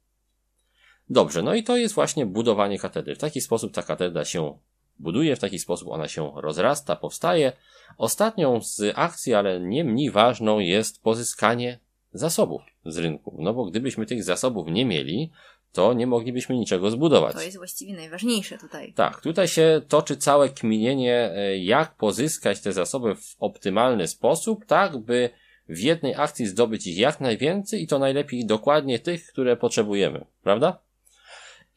Dobrze, 1.09 1.41
no 1.41 1.53
i 1.53 1.63
to 1.63 1.77
jest 1.77 1.95
właśnie 1.95 2.25
budowanie 2.25 2.79
katedry. 2.79 3.15
W 3.15 3.19
taki 3.19 3.41
sposób 3.41 3.73
ta 3.73 3.83
katedra 3.83 4.25
się 4.25 4.57
buduje, 4.99 5.35
w 5.35 5.39
taki 5.39 5.59
sposób 5.59 5.87
ona 5.87 6.07
się 6.07 6.31
rozrasta, 6.35 6.95
powstaje. 6.95 7.51
Ostatnią 7.97 8.61
z 8.61 8.93
akcji, 8.95 9.33
ale 9.33 9.59
nie 9.59 9.83
mniej 9.83 10.11
ważną 10.11 10.59
jest 10.59 11.03
pozyskanie 11.03 11.79
zasobów 12.13 12.61
z 12.85 12.97
rynku. 12.97 13.37
No 13.39 13.53
bo 13.53 13.65
gdybyśmy 13.65 14.05
tych 14.05 14.23
zasobów 14.23 14.67
nie 14.67 14.85
mieli, 14.85 15.31
to 15.75 15.93
nie 15.93 16.07
moglibyśmy 16.07 16.55
niczego 16.57 16.91
zbudować. 16.91 17.35
To 17.35 17.41
jest 17.41 17.57
właściwie 17.57 17.93
najważniejsze 17.93 18.57
tutaj. 18.57 18.93
Tak, 18.93 19.21
tutaj 19.21 19.47
się 19.47 19.81
toczy 19.87 20.17
całe 20.17 20.49
kminienie, 20.49 21.31
e, 21.35 21.57
jak 21.57 21.95
pozyskać 21.95 22.61
te 22.61 22.73
zasoby 22.73 23.15
w 23.15 23.35
optymalny 23.39 24.07
sposób, 24.07 24.65
tak 24.65 24.97
by 24.97 25.29
w 25.69 25.79
jednej 25.79 26.15
akcji 26.15 26.47
zdobyć 26.47 26.87
ich 26.87 26.97
jak 26.97 27.21
najwięcej 27.21 27.83
i 27.83 27.87
to 27.87 27.99
najlepiej 27.99 28.45
dokładnie 28.45 28.99
tych, 28.99 29.27
które 29.27 29.57
potrzebujemy, 29.57 30.25
prawda? 30.43 30.79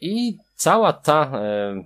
I 0.00 0.38
cała 0.54 0.92
ta 0.92 1.32
e, 1.34 1.84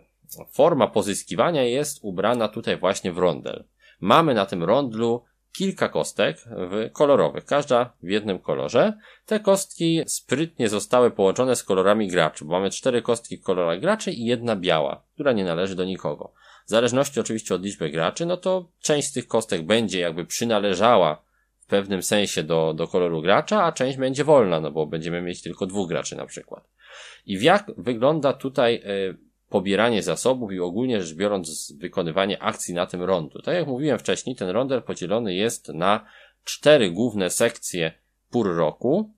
forma 0.50 0.86
pozyskiwania 0.86 1.62
jest 1.62 1.98
ubrana 2.02 2.48
tutaj 2.48 2.76
właśnie 2.76 3.12
w 3.12 3.18
rondel. 3.18 3.64
Mamy 4.00 4.34
na 4.34 4.46
tym 4.46 4.64
rondlu 4.64 5.22
kilka 5.52 5.88
kostek 5.88 6.36
w 6.46 6.90
kolorowych, 6.92 7.44
każda 7.44 7.92
w 8.02 8.08
jednym 8.08 8.38
kolorze. 8.38 8.92
Te 9.26 9.40
kostki 9.40 10.02
sprytnie 10.06 10.68
zostały 10.68 11.10
połączone 11.10 11.56
z 11.56 11.64
kolorami 11.64 12.08
graczy, 12.08 12.44
bo 12.44 12.52
mamy 12.52 12.70
cztery 12.70 13.02
kostki 13.02 13.36
w 13.36 13.42
kolorach 13.42 13.80
graczy 13.80 14.12
i 14.12 14.24
jedna 14.24 14.56
biała, 14.56 15.02
która 15.14 15.32
nie 15.32 15.44
należy 15.44 15.74
do 15.74 15.84
nikogo. 15.84 16.32
W 16.66 16.70
zależności 16.70 17.20
oczywiście 17.20 17.54
od 17.54 17.62
liczby 17.62 17.90
graczy, 17.90 18.26
no 18.26 18.36
to 18.36 18.68
część 18.80 19.08
z 19.08 19.12
tych 19.12 19.26
kostek 19.26 19.62
będzie 19.66 20.00
jakby 20.00 20.24
przynależała 20.24 21.22
w 21.60 21.66
pewnym 21.66 22.02
sensie 22.02 22.42
do, 22.42 22.74
do 22.74 22.88
koloru 22.88 23.22
gracza, 23.22 23.64
a 23.64 23.72
część 23.72 23.98
będzie 23.98 24.24
wolna, 24.24 24.60
no 24.60 24.70
bo 24.70 24.86
będziemy 24.86 25.22
mieć 25.22 25.42
tylko 25.42 25.66
dwóch 25.66 25.88
graczy 25.88 26.16
na 26.16 26.26
przykład. 26.26 26.68
I 27.26 27.42
jak 27.42 27.70
wygląda 27.76 28.32
tutaj 28.32 28.74
y, 28.74 29.31
pobieranie 29.52 30.02
zasobów 30.02 30.52
i 30.52 30.60
ogólnie 30.60 31.02
rzecz 31.02 31.16
biorąc 31.16 31.72
wykonywanie 31.78 32.42
akcji 32.42 32.74
na 32.74 32.86
tym 32.86 33.02
rondu. 33.02 33.42
Tak 33.42 33.54
jak 33.54 33.66
mówiłem 33.66 33.98
wcześniej, 33.98 34.36
ten 34.36 34.48
ronder 34.48 34.84
podzielony 34.84 35.34
jest 35.34 35.68
na 35.68 36.06
cztery 36.44 36.90
główne 36.90 37.30
sekcje 37.30 37.92
pór 38.30 38.56
roku 38.56 39.10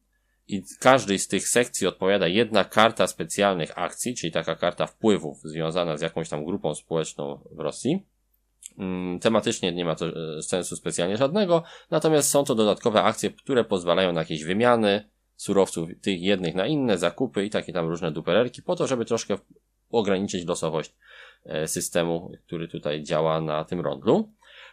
i 0.49 0.63
każdej 0.81 1.19
z 1.19 1.29
tych 1.29 1.49
sekcji 1.49 1.87
odpowiada 1.87 2.27
jedna 2.27 2.65
karta 2.65 3.07
specjalnych 3.07 3.79
akcji, 3.79 4.15
czyli 4.15 4.33
taka 4.33 4.57
karta 4.57 4.87
wpływów 4.87 5.41
związana 5.43 5.97
z 5.97 6.01
jakąś 6.01 6.29
tam 6.29 6.45
grupą 6.45 6.75
społeczną 6.75 7.41
w 7.51 7.61
Rosji. 7.61 8.07
Mm, 8.79 9.21
tematycznie 9.21 9.73
nie 9.73 9.85
ma 9.85 9.95
to 9.95 10.07
e, 10.39 10.43
sensu 10.43 10.77
specjalnie 10.77 11.17
żadnego, 11.17 11.63
natomiast 11.91 12.31
są 12.31 12.45
to 12.45 12.55
dodatkowe 12.55 13.03
akcje, 13.03 13.31
które 13.31 13.65
pozwalają 13.65 14.13
na 14.13 14.21
jakieś 14.21 14.45
wymiany 14.45 15.09
surowców 15.37 15.89
tych 16.01 16.23
jednych 16.23 16.55
na 16.55 16.67
inne, 16.67 16.99
zakupy 16.99 17.45
i 17.45 17.51
takie 17.51 17.73
tam 17.73 17.89
różne 17.89 18.13
duperelki, 18.13 18.63
po 18.63 18.77
to, 18.77 18.87
żeby 18.87 19.05
troszkę 19.05 19.39
ograniczyć 19.99 20.47
losowość 20.47 20.95
e, 21.45 21.69
systemu, 21.69 22.33
który 22.47 22.69
tutaj 22.69 23.03
działa 23.03 23.41
na 23.41 23.65
tym 23.65 23.81
rondlu. 23.81 24.33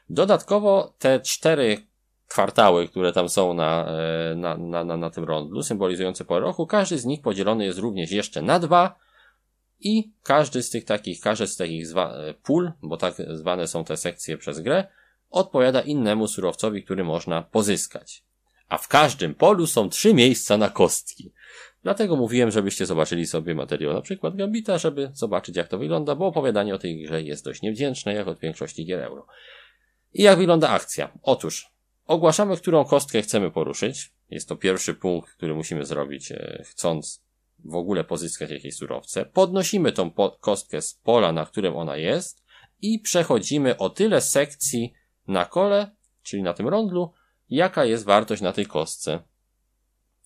Dodatkowo 0.10 0.93
te 0.99 1.19
cztery 1.19 1.77
kwartały, 2.27 2.88
które 2.88 3.13
tam 3.13 3.29
są 3.29 3.53
na, 3.53 3.88
e, 3.88 4.36
na, 4.36 4.57
na, 4.57 4.84
na, 4.84 4.97
na 4.97 5.10
tym 5.10 5.23
rondlu, 5.23 5.63
symbolizujące 5.63 6.25
porę 6.25 6.45
roku, 6.45 6.67
każdy 6.67 6.97
z 6.97 7.05
nich 7.05 7.21
podzielony 7.21 7.65
jest 7.65 7.79
również 7.79 8.12
jeszcze 8.12 8.41
na 8.41 8.60
dwa 8.60 8.95
i 9.79 10.12
każdy 10.23 10.63
z 10.63 10.69
tych 10.69 10.86
takich, 10.86 11.21
każdy 11.21 11.47
z 11.47 11.55
takich 11.55 11.88
zwa, 11.88 12.13
e, 12.13 12.34
pól, 12.34 12.71
bo 12.81 12.97
tak 12.97 13.15
zwane 13.29 13.67
są 13.67 13.84
te 13.84 13.97
sekcje 13.97 14.38
przez 14.38 14.60
grę, 14.60 14.88
odpowiada 15.29 15.81
innemu 15.81 16.27
surowcowi, 16.27 16.84
który 16.84 17.03
można 17.03 17.41
pozyskać. 17.41 18.23
A 18.67 18.77
w 18.77 18.88
każdym 18.88 19.36
polu 19.36 19.67
są 19.67 19.89
trzy 19.89 20.13
miejsca 20.13 20.57
na 20.57 20.69
kostki. 20.69 21.34
Dlatego 21.84 22.15
mówiłem, 22.15 22.52
żebyście 22.52 22.86
zobaczyli 22.86 23.28
sobie 23.28 23.56
materiał 23.56 23.94
na 23.94 24.02
przykład 24.02 24.36
Gambita, 24.36 24.78
żeby 24.78 25.12
zobaczyć 25.13 25.56
jak 25.56 25.67
to 25.67 25.78
wygląda, 25.78 26.15
bo 26.15 26.28
opowiadanie 26.28 26.76
o 26.76 26.78
tej 26.78 27.04
grze 27.04 27.22
jest 27.22 27.46
dość 27.46 27.62
niewdzięczne, 27.62 28.13
jak 28.13 28.28
od 28.28 28.39
większości 28.39 28.86
gier 28.86 29.00
euro. 29.00 29.28
I 30.13 30.24
jak 30.24 30.38
wygląda 30.38 30.70
akcja? 30.70 31.12
Otóż, 31.22 31.67
ogłaszamy, 32.06 32.58
którą 32.58 32.86
kostkę 32.86 33.22
chcemy 33.22 33.52
poruszyć. 33.52 34.12
Jest 34.30 34.50
to 34.50 34.56
pierwszy 34.56 34.94
punkt, 34.94 35.32
który 35.32 35.56
musimy 35.56 35.86
zrobić, 35.86 36.32
e, 36.32 36.63
chcąc 36.67 37.24
w 37.65 37.76
ogóle 37.76 38.04
pozyskać 38.04 38.52
jakieś 38.52 38.76
surowce. 38.76 39.26
Podnosimy 39.26 39.91
tą 39.91 40.12
po 40.12 40.32
kostkę 40.32 40.82
z 40.82 40.94
pola, 40.94 41.32
na 41.32 41.46
którym 41.46 41.76
ona 41.76 41.98
jest 41.98 42.44
i 42.82 43.00
przechodzimy 43.00 43.78
o 43.78 43.89
tyle 43.89 44.22
sekcji 44.22 44.94
na 45.28 45.46
kole, 45.46 45.91
czyli 46.24 46.44
na 46.44 46.54
tym 46.54 46.67
rondlu, 46.67 47.13
jaka 47.50 47.86
jest 47.86 48.06
wartość 48.06 48.41
na 48.41 48.54
tej 48.54 48.65
kostce. 48.65 49.20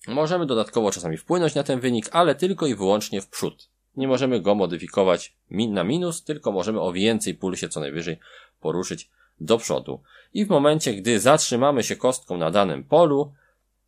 Możemy 0.06 0.46
dodatkowo 0.46 0.90
czasami 0.90 1.16
wpłynąć 1.16 1.54
na 1.54 1.62
ten 1.62 1.80
wynik, 1.80 2.08
ale 2.12 2.34
tylko 2.34 2.66
i 2.66 2.74
wyłącznie 2.74 3.20
w 3.20 3.28
przód. 3.28 3.68
Nie 3.96 4.08
możemy 4.08 4.40
go 4.40 4.54
modyfikować 4.54 5.36
min 5.50 5.72
na 5.72 5.84
minus, 5.84 6.24
tylko 6.24 6.52
możemy 6.52 6.80
o 6.80 6.92
więcej 6.92 7.34
pól 7.34 7.56
się 7.56 7.68
co 7.68 7.80
najwyżej 7.80 8.18
poruszyć 8.60 9.10
do 9.40 9.58
przodu. 9.58 10.00
I 10.34 10.44
w 10.44 10.48
momencie, 10.48 10.94
gdy 10.94 11.20
zatrzymamy 11.20 11.82
się 11.82 11.96
kostką 11.96 12.36
na 12.36 12.50
danym 12.50 12.84
polu, 12.84 13.32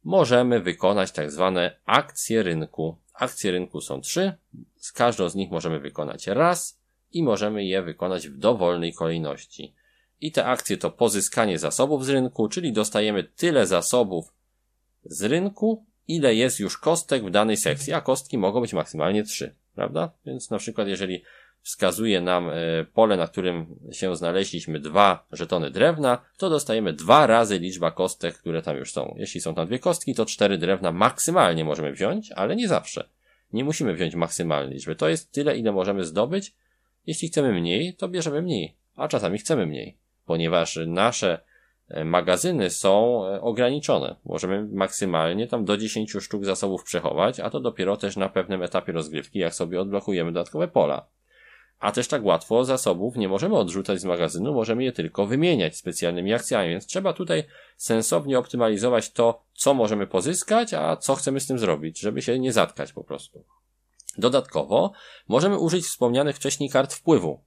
możemy 0.05 0.61
wykonać 0.61 1.13
tak 1.13 1.31
zwane 1.31 1.77
akcje 1.87 2.43
rynku. 2.43 2.97
Akcje 3.15 3.51
rynku 3.51 3.81
są 3.81 4.01
trzy, 4.01 4.33
z 4.77 4.93
każdą 4.93 5.29
z 5.29 5.35
nich 5.35 5.51
możemy 5.51 5.81
wykonać 5.81 6.27
raz 6.27 6.79
i 7.13 7.23
możemy 7.23 7.65
je 7.65 7.83
wykonać 7.83 8.29
w 8.29 8.39
dowolnej 8.39 8.95
kolejności. 8.95 9.75
I 10.21 10.33
te 10.33 10.45
akcje 10.45 10.77
to 10.77 10.91
pozyskanie 10.91 11.59
zasobów 11.59 12.05
z 12.05 12.09
rynku, 12.09 12.49
czyli 12.49 12.73
dostajemy 12.73 13.25
tyle 13.25 13.67
zasobów 13.67 14.33
z 15.05 15.23
rynku, 15.23 15.85
ile 16.09 16.35
jest 16.35 16.61
już 16.61 16.79
kostek 16.79 17.25
w 17.25 17.31
danej 17.31 17.57
sekcji, 17.57 17.92
a 17.92 18.01
kostki 18.01 18.38
mogą 18.38 18.61
być 18.61 18.73
maksymalnie 18.73 19.23
trzy, 19.23 19.55
prawda? 19.75 20.11
Więc 20.27 20.51
na 20.51 20.59
przykład 20.59 20.88
jeżeli 20.88 21.23
wskazuje 21.62 22.21
nam 22.21 22.51
e, 22.51 22.55
pole, 22.94 23.16
na 23.16 23.27
którym 23.27 23.79
się 23.92 24.16
znaleźliśmy 24.16 24.81
dwa 24.81 25.27
żetony 25.33 25.71
drewna, 25.71 26.18
to 26.37 26.51
dostajemy 26.51 26.92
dwa 26.92 27.27
razy 27.27 27.59
liczba 27.59 27.90
kostek, 27.90 28.38
które 28.38 28.62
tam 28.62 28.77
już 28.77 28.92
są. 28.92 29.14
Jeśli 29.18 29.40
są 29.40 29.55
tam 29.55 29.66
dwie 29.66 29.79
kostki, 29.79 30.14
to 30.14 30.27
cztery 30.27 30.59
drewna 30.59 30.92
maksymalnie 30.92 31.64
możemy 31.64 31.92
wziąć, 31.92 32.33
ale 32.33 32.57
nie 32.57 32.68
zawsze. 32.68 33.09
Nie 33.53 33.64
musimy 33.64 33.94
wziąć 33.94 34.14
maksymalnej 34.14 34.75
liczby. 34.75 34.97
To 34.97 35.09
jest 35.09 35.33
tyle, 35.33 35.59
ile 35.59 35.73
możemy 35.73 36.05
zdobyć. 36.05 36.55
Jeśli 37.07 37.29
chcemy 37.29 37.53
mniej, 37.53 37.94
to 37.94 38.09
bierzemy 38.09 38.42
mniej, 38.42 38.75
a 38.97 39.09
czasami 39.09 39.38
chcemy 39.38 39.66
mniej, 39.66 39.97
ponieważ 40.27 40.79
nasze 40.87 41.40
magazyny 42.05 42.70
są 42.70 43.24
e, 43.27 43.40
ograniczone. 43.40 44.16
Możemy 44.24 44.66
maksymalnie 44.72 45.46
tam 45.46 45.64
do 45.64 45.77
10 45.77 46.12
sztuk 46.20 46.44
zasobów 46.44 46.85
przechować, 46.85 47.40
a 47.40 47.51
to 47.51 47.61
dopiero 47.61 47.96
też 47.96 48.16
na 48.16 48.29
pewnym 48.29 48.62
etapie 48.62 48.92
rozgrywki, 48.92 49.38
jak 49.38 49.55
sobie 49.55 49.81
odblokujemy 49.81 50.33
dodatkowe 50.33 50.68
pola. 50.68 51.07
A 51.79 51.92
też 51.92 52.09
tak 52.09 52.24
łatwo 52.24 52.64
zasobów 52.64 53.16
nie 53.16 53.29
możemy 53.29 53.57
odrzucać 53.57 54.01
z 54.01 54.05
magazynu, 54.05 54.55
możemy 54.55 54.85
je 54.85 54.92
tylko 54.92 55.27
wymieniać 55.27 55.77
specjalnymi 55.77 56.35
akcjami, 56.35 56.70
więc 56.70 56.87
trzeba 56.87 57.12
tutaj 57.12 57.44
sensownie 57.77 58.38
optymalizować 58.38 59.12
to, 59.12 59.42
co 59.55 59.74
możemy 59.74 60.07
pozyskać, 60.07 60.74
a 60.74 60.96
co 60.96 61.14
chcemy 61.14 61.40
z 61.40 61.46
tym 61.46 61.59
zrobić, 61.59 62.01
żeby 62.01 62.22
się 62.22 62.38
nie 62.38 62.53
zatkać 62.53 62.92
po 62.92 63.05
prostu. 63.05 63.44
Dodatkowo 64.18 64.92
możemy 65.29 65.59
użyć 65.59 65.85
wspomnianych 65.85 66.37
wcześniej 66.37 66.70
kart 66.70 66.94
wpływu. 66.94 67.40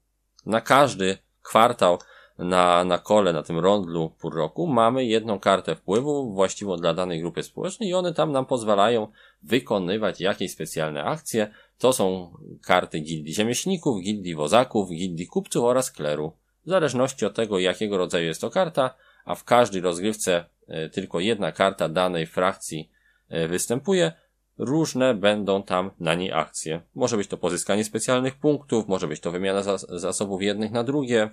Na 0.45 0.61
każdy 0.61 1.17
kwartał 1.41 1.99
na, 2.37 2.83
na 2.83 2.97
kole, 2.97 3.33
na 3.33 3.43
tym 3.43 3.59
rondlu 3.59 4.09
pół 4.19 4.31
roku 4.31 4.67
mamy 4.67 5.05
jedną 5.05 5.39
kartę 5.39 5.75
wpływu 5.75 6.33
właściwą 6.33 6.77
dla 6.77 6.93
danej 6.93 7.21
grupy 7.21 7.43
społecznej 7.43 7.89
i 7.89 7.93
one 7.93 8.13
tam 8.13 8.31
nam 8.31 8.45
pozwalają 8.45 9.07
wykonywać 9.43 10.21
jakieś 10.21 10.51
specjalne 10.51 11.03
akcje. 11.03 11.51
To 11.77 11.93
są 11.93 12.33
karty 12.65 12.99
gildii 12.99 13.33
ziemieślników, 13.33 14.01
gildii 14.01 14.35
wozaków, 14.35 14.89
gildii 14.89 15.27
kupców 15.27 15.63
oraz 15.63 15.91
kleru. 15.91 16.31
W 16.65 16.69
zależności 16.69 17.25
od 17.25 17.35
tego, 17.35 17.59
jakiego 17.59 17.97
rodzaju 17.97 18.25
jest 18.25 18.41
to 18.41 18.49
karta, 18.49 18.95
a 19.25 19.35
w 19.35 19.43
każdej 19.43 19.81
rozgrywce 19.81 20.45
e, 20.67 20.89
tylko 20.89 21.19
jedna 21.19 21.51
karta 21.51 21.89
danej 21.89 22.25
frakcji 22.25 22.91
e, 23.29 23.47
występuje, 23.47 24.11
różne 24.57 25.13
będą 25.13 25.63
tam 25.63 25.91
na 25.99 26.15
niej 26.15 26.31
akcje. 26.31 26.81
Może 26.95 27.17
być 27.17 27.27
to 27.27 27.37
pozyskanie 27.37 27.83
specjalnych 27.83 28.35
punktów, 28.35 28.87
może 28.87 29.07
być 29.07 29.19
to 29.19 29.31
wymiana 29.31 29.63
zasobów 29.77 30.41
jednych 30.41 30.71
na 30.71 30.83
drugie, 30.83 31.29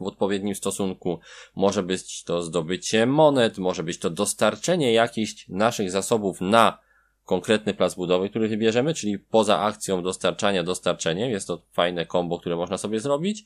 w 0.00 0.02
odpowiednim 0.02 0.54
stosunku. 0.54 1.20
Może 1.54 1.82
być 1.82 2.24
to 2.24 2.42
zdobycie 2.42 3.06
monet, 3.06 3.58
może 3.58 3.82
być 3.82 3.98
to 3.98 4.10
dostarczenie 4.10 4.92
jakichś 4.92 5.48
naszych 5.48 5.90
zasobów 5.90 6.40
na 6.40 6.78
konkretny 7.24 7.74
plac 7.74 7.94
budowy, 7.94 8.30
który 8.30 8.48
wybierzemy, 8.48 8.94
czyli 8.94 9.18
poza 9.18 9.60
akcją 9.60 10.02
dostarczania 10.02 10.62
dostarczeniem. 10.62 11.30
Jest 11.30 11.46
to 11.46 11.62
fajne 11.72 12.06
kombo, 12.06 12.38
które 12.38 12.56
można 12.56 12.78
sobie 12.78 13.00
zrobić. 13.00 13.44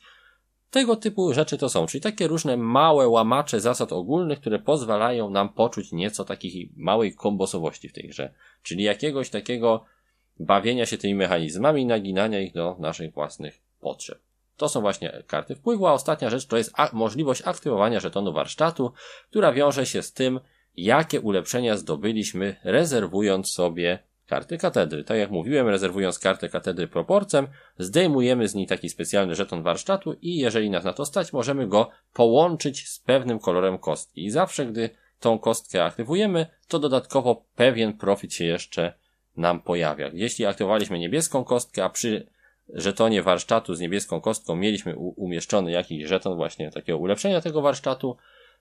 Tego 0.71 0.97
typu 0.97 1.33
rzeczy 1.33 1.59
to 1.59 1.69
są, 1.69 1.87
czyli 1.87 2.01
takie 2.01 2.27
różne 2.29 2.57
małe 2.57 3.09
łamacze 3.09 3.61
zasad 3.61 3.93
ogólnych, 3.93 4.41
które 4.41 4.59
pozwalają 4.59 5.31
nam 5.31 5.49
poczuć 5.49 5.93
nieco 5.93 6.25
takiej 6.25 6.73
małej 6.77 7.15
kombosowości 7.15 7.89
w 7.89 7.93
tej 7.93 8.09
grze. 8.09 8.35
Czyli 8.63 8.85
jakiegoś 8.85 9.31
takiego 9.31 9.85
bawienia 10.41 10.87
się 10.87 10.99
tymi 10.99 11.15
mechanizmami, 11.15 11.87
naginania 11.87 12.41
ich 12.41 12.53
do 12.53 12.77
naszych 12.79 13.15
własnych 13.15 13.61
potrzeb. 13.81 14.32
To 14.57 14.69
są 14.69 14.81
właśnie 14.81 15.23
karty 15.27 15.55
wpływu, 15.55 15.87
a 15.87 15.93
ostatnia 15.93 16.31
rzecz 16.31 16.47
to 16.47 16.57
jest 16.57 16.73
możliwość 16.93 17.43
aktywowania 17.45 18.01
żetonu 18.01 18.33
warsztatu, 18.33 18.93
która 19.31 19.53
wiąże 19.53 19.87
się 19.87 20.03
z 20.03 20.13
tym, 20.13 20.41
jakie 20.77 21.21
ulepszenia 21.21 21.77
zdobyliśmy 21.77 22.57
rezerwując 22.65 23.53
sobie 23.53 23.99
karty 24.27 24.59
katedry. 24.59 25.05
Tak 25.05 25.19
jak 25.19 25.31
mówiłem, 25.31 25.69
rezerwując 25.69 26.19
kartę 26.19 26.49
katedry 26.49 26.89
proporcem, 26.89 27.49
zdejmujemy 27.79 28.49
z 28.49 28.55
niej 28.55 28.67
taki 28.67 28.89
specjalny 28.89 29.35
żeton 29.35 29.63
warsztatu 29.63 30.13
i 30.13 30.37
jeżeli 30.37 30.71
nas 30.71 30.85
na 30.85 30.93
to 30.93 31.07
stać, 31.07 31.33
możemy 31.33 31.67
go 31.67 31.91
połączyć 32.13 32.89
z 32.89 32.99
pewnym 32.99 33.39
kolorem 33.39 33.79
kostki. 33.79 34.25
I 34.25 34.31
zawsze, 34.31 34.67
gdy 34.67 34.91
tą 35.21 35.39
kostkę 35.39 35.85
aktywujemy, 35.85 36.47
to 36.69 36.79
dodatkowo 36.79 37.45
pewien 37.57 37.93
profit 37.93 38.35
się 38.35 38.45
jeszcze 38.45 38.93
nam 39.37 39.61
pojawia. 39.61 40.11
Jeśli 40.13 40.47
aktywowaliśmy 40.47 40.99
niebieską 40.99 41.45
kostkę, 41.45 41.85
a 41.85 41.91
przy 41.91 42.27
żetonie 42.69 43.23
warsztatu 43.23 43.75
z 43.75 43.81
niebieską 43.81 44.21
kostką 44.21 44.57
mieliśmy 44.57 44.97
umieszczony 44.97 45.71
jakiś 45.71 46.07
żeton 46.07 46.37
właśnie 46.37 46.71
takiego 46.71 46.99
ulepszenia 46.99 47.41
tego 47.41 47.63
warsztatu, 47.63 48.17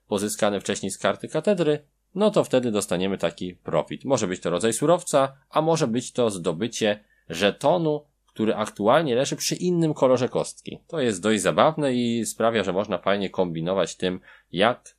pozyskany 0.08 0.60
wcześniej 0.60 0.90
z 0.90 0.98
karty 0.98 1.28
katedry, 1.28 1.84
no 2.14 2.30
to 2.30 2.44
wtedy 2.44 2.70
dostaniemy 2.70 3.18
taki 3.18 3.54
profit. 3.54 4.04
Może 4.04 4.26
być 4.26 4.40
to 4.40 4.50
rodzaj 4.50 4.72
surowca, 4.72 5.32
a 5.50 5.62
może 5.62 5.86
być 5.86 6.12
to 6.12 6.30
zdobycie 6.30 7.04
żetonu, 7.28 8.04
który 8.26 8.54
aktualnie 8.54 9.14
leży 9.14 9.36
przy 9.36 9.54
innym 9.54 9.94
kolorze 9.94 10.28
kostki. 10.28 10.78
To 10.86 11.00
jest 11.00 11.22
dość 11.22 11.42
zabawne 11.42 11.94
i 11.94 12.26
sprawia, 12.26 12.64
że 12.64 12.72
można 12.72 12.98
fajnie 12.98 13.30
kombinować 13.30 13.96
tym, 13.96 14.20
jak, 14.52 14.94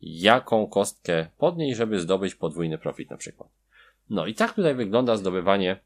jaką 0.00 0.66
kostkę 0.66 1.26
podnieść, 1.38 1.76
żeby 1.76 2.00
zdobyć 2.00 2.34
podwójny 2.34 2.78
profit 2.78 3.10
na 3.10 3.16
przykład. 3.16 3.48
No 4.10 4.26
i 4.26 4.34
tak 4.34 4.54
tutaj 4.54 4.74
wygląda 4.74 5.16
zdobywanie 5.16 5.80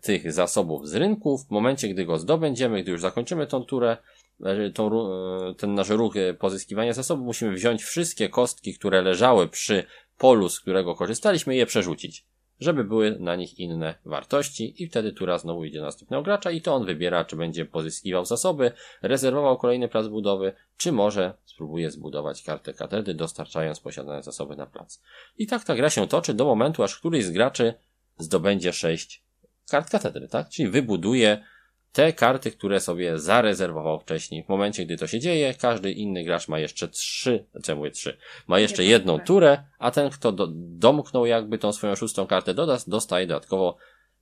tych 0.00 0.32
zasobów 0.32 0.88
z 0.88 0.94
rynku. 0.94 1.38
W 1.38 1.50
momencie, 1.50 1.88
gdy 1.88 2.04
go 2.04 2.18
zdobędziemy, 2.18 2.82
gdy 2.82 2.92
już 2.92 3.00
zakończymy 3.00 3.46
tą 3.46 3.64
turę, 3.64 3.96
e, 4.44 4.70
tą, 4.70 4.90
e, 4.90 5.54
ten 5.54 5.74
nasz 5.74 5.88
ruch 5.88 6.16
e, 6.16 6.34
pozyskiwania 6.34 6.92
zasobów, 6.92 7.26
musimy 7.26 7.52
wziąć 7.52 7.84
wszystkie 7.84 8.28
kostki, 8.28 8.74
które 8.74 9.02
leżały 9.02 9.48
przy 9.48 9.84
polu, 10.18 10.48
z 10.48 10.60
którego 10.60 10.94
korzystaliśmy 10.94 11.54
i 11.54 11.58
je 11.58 11.66
przerzucić, 11.66 12.24
żeby 12.60 12.84
były 12.84 13.16
na 13.20 13.36
nich 13.36 13.58
inne 13.58 13.94
wartości 14.04 14.82
i 14.82 14.86
wtedy 14.86 15.12
tura 15.12 15.38
znowu 15.38 15.64
idzie 15.64 15.80
następnego 15.80 16.22
gracza 16.22 16.50
i 16.50 16.60
to 16.60 16.74
on 16.74 16.84
wybiera, 16.84 17.24
czy 17.24 17.36
będzie 17.36 17.64
pozyskiwał 17.64 18.24
zasoby, 18.24 18.72
rezerwował 19.02 19.58
kolejny 19.58 19.88
plac 19.88 20.06
budowy, 20.06 20.52
czy 20.76 20.92
może 20.92 21.34
spróbuje 21.44 21.90
zbudować 21.90 22.42
kartę 22.42 22.74
katedry, 22.74 23.14
dostarczając 23.14 23.80
posiadane 23.80 24.22
zasoby 24.22 24.56
na 24.56 24.66
plac. 24.66 25.02
I 25.38 25.46
tak 25.46 25.64
ta 25.64 25.74
gra 25.74 25.90
się 25.90 26.08
toczy 26.08 26.34
do 26.34 26.44
momentu, 26.44 26.82
aż 26.82 26.98
któryś 26.98 27.24
z 27.24 27.30
graczy 27.30 27.74
zdobędzie 28.18 28.72
sześć 28.72 29.25
kart 29.70 29.90
katedry, 29.90 30.28
tak? 30.28 30.48
Czyli 30.48 30.68
wybuduje 30.68 31.44
te 31.92 32.12
karty, 32.12 32.50
które 32.50 32.80
sobie 32.80 33.18
zarezerwował 33.18 34.00
wcześniej. 34.00 34.44
W 34.44 34.48
momencie, 34.48 34.84
gdy 34.84 34.96
to 34.96 35.06
się 35.06 35.20
dzieje, 35.20 35.54
każdy 35.54 35.92
inny 35.92 36.24
gracz 36.24 36.48
ma 36.48 36.58
jeszcze 36.58 36.88
trzy, 36.88 37.46
mówię 37.76 37.90
trzy, 37.90 38.16
ma 38.46 38.58
jeszcze 38.58 38.84
jedną 38.84 39.18
turę, 39.18 39.64
a 39.78 39.90
ten, 39.90 40.10
kto 40.10 40.32
do, 40.32 40.48
domknął 40.54 41.26
jakby 41.26 41.58
tą 41.58 41.72
swoją 41.72 41.94
szóstą 41.94 42.26
kartę 42.26 42.54
doda, 42.54 42.78
dostaje 42.86 43.26
dodatkowo 43.26 43.76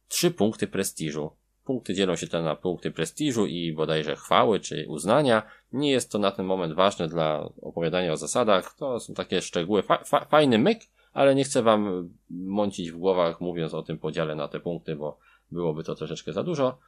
trzy 0.08 0.30
punkty 0.30 0.66
prestiżu. 0.66 1.30
Punkty 1.64 1.94
dzielą 1.94 2.16
się 2.16 2.26
ten 2.26 2.44
na 2.44 2.56
punkty 2.56 2.90
prestiżu 2.90 3.46
i 3.46 3.72
bodajże 3.72 4.16
chwały 4.16 4.60
czy 4.60 4.86
uznania. 4.88 5.42
Nie 5.72 5.90
jest 5.90 6.12
to 6.12 6.18
na 6.18 6.30
ten 6.30 6.46
moment 6.46 6.74
ważne 6.74 7.08
dla 7.08 7.50
opowiadania 7.62 8.12
o 8.12 8.16
zasadach. 8.16 8.74
To 8.78 9.00
są 9.00 9.14
takie 9.14 9.42
szczegóły. 9.42 9.82
Fa 9.82 10.04
fa 10.04 10.24
fajny 10.24 10.58
myk, 10.58 10.80
ale 11.14 11.34
nie 11.34 11.44
chcę 11.44 11.62
wam 11.62 12.10
mącić 12.30 12.90
w 12.90 12.98
głowach 12.98 13.40
mówiąc 13.40 13.74
o 13.74 13.82
tym 13.82 13.98
podziale 13.98 14.34
na 14.34 14.48
te 14.48 14.60
punkty, 14.60 14.96
bo 14.96 15.18
byłoby 15.50 15.84
to 15.84 15.94
troszeczkę 15.94 16.32
za 16.32 16.42
dużo. 16.42 16.78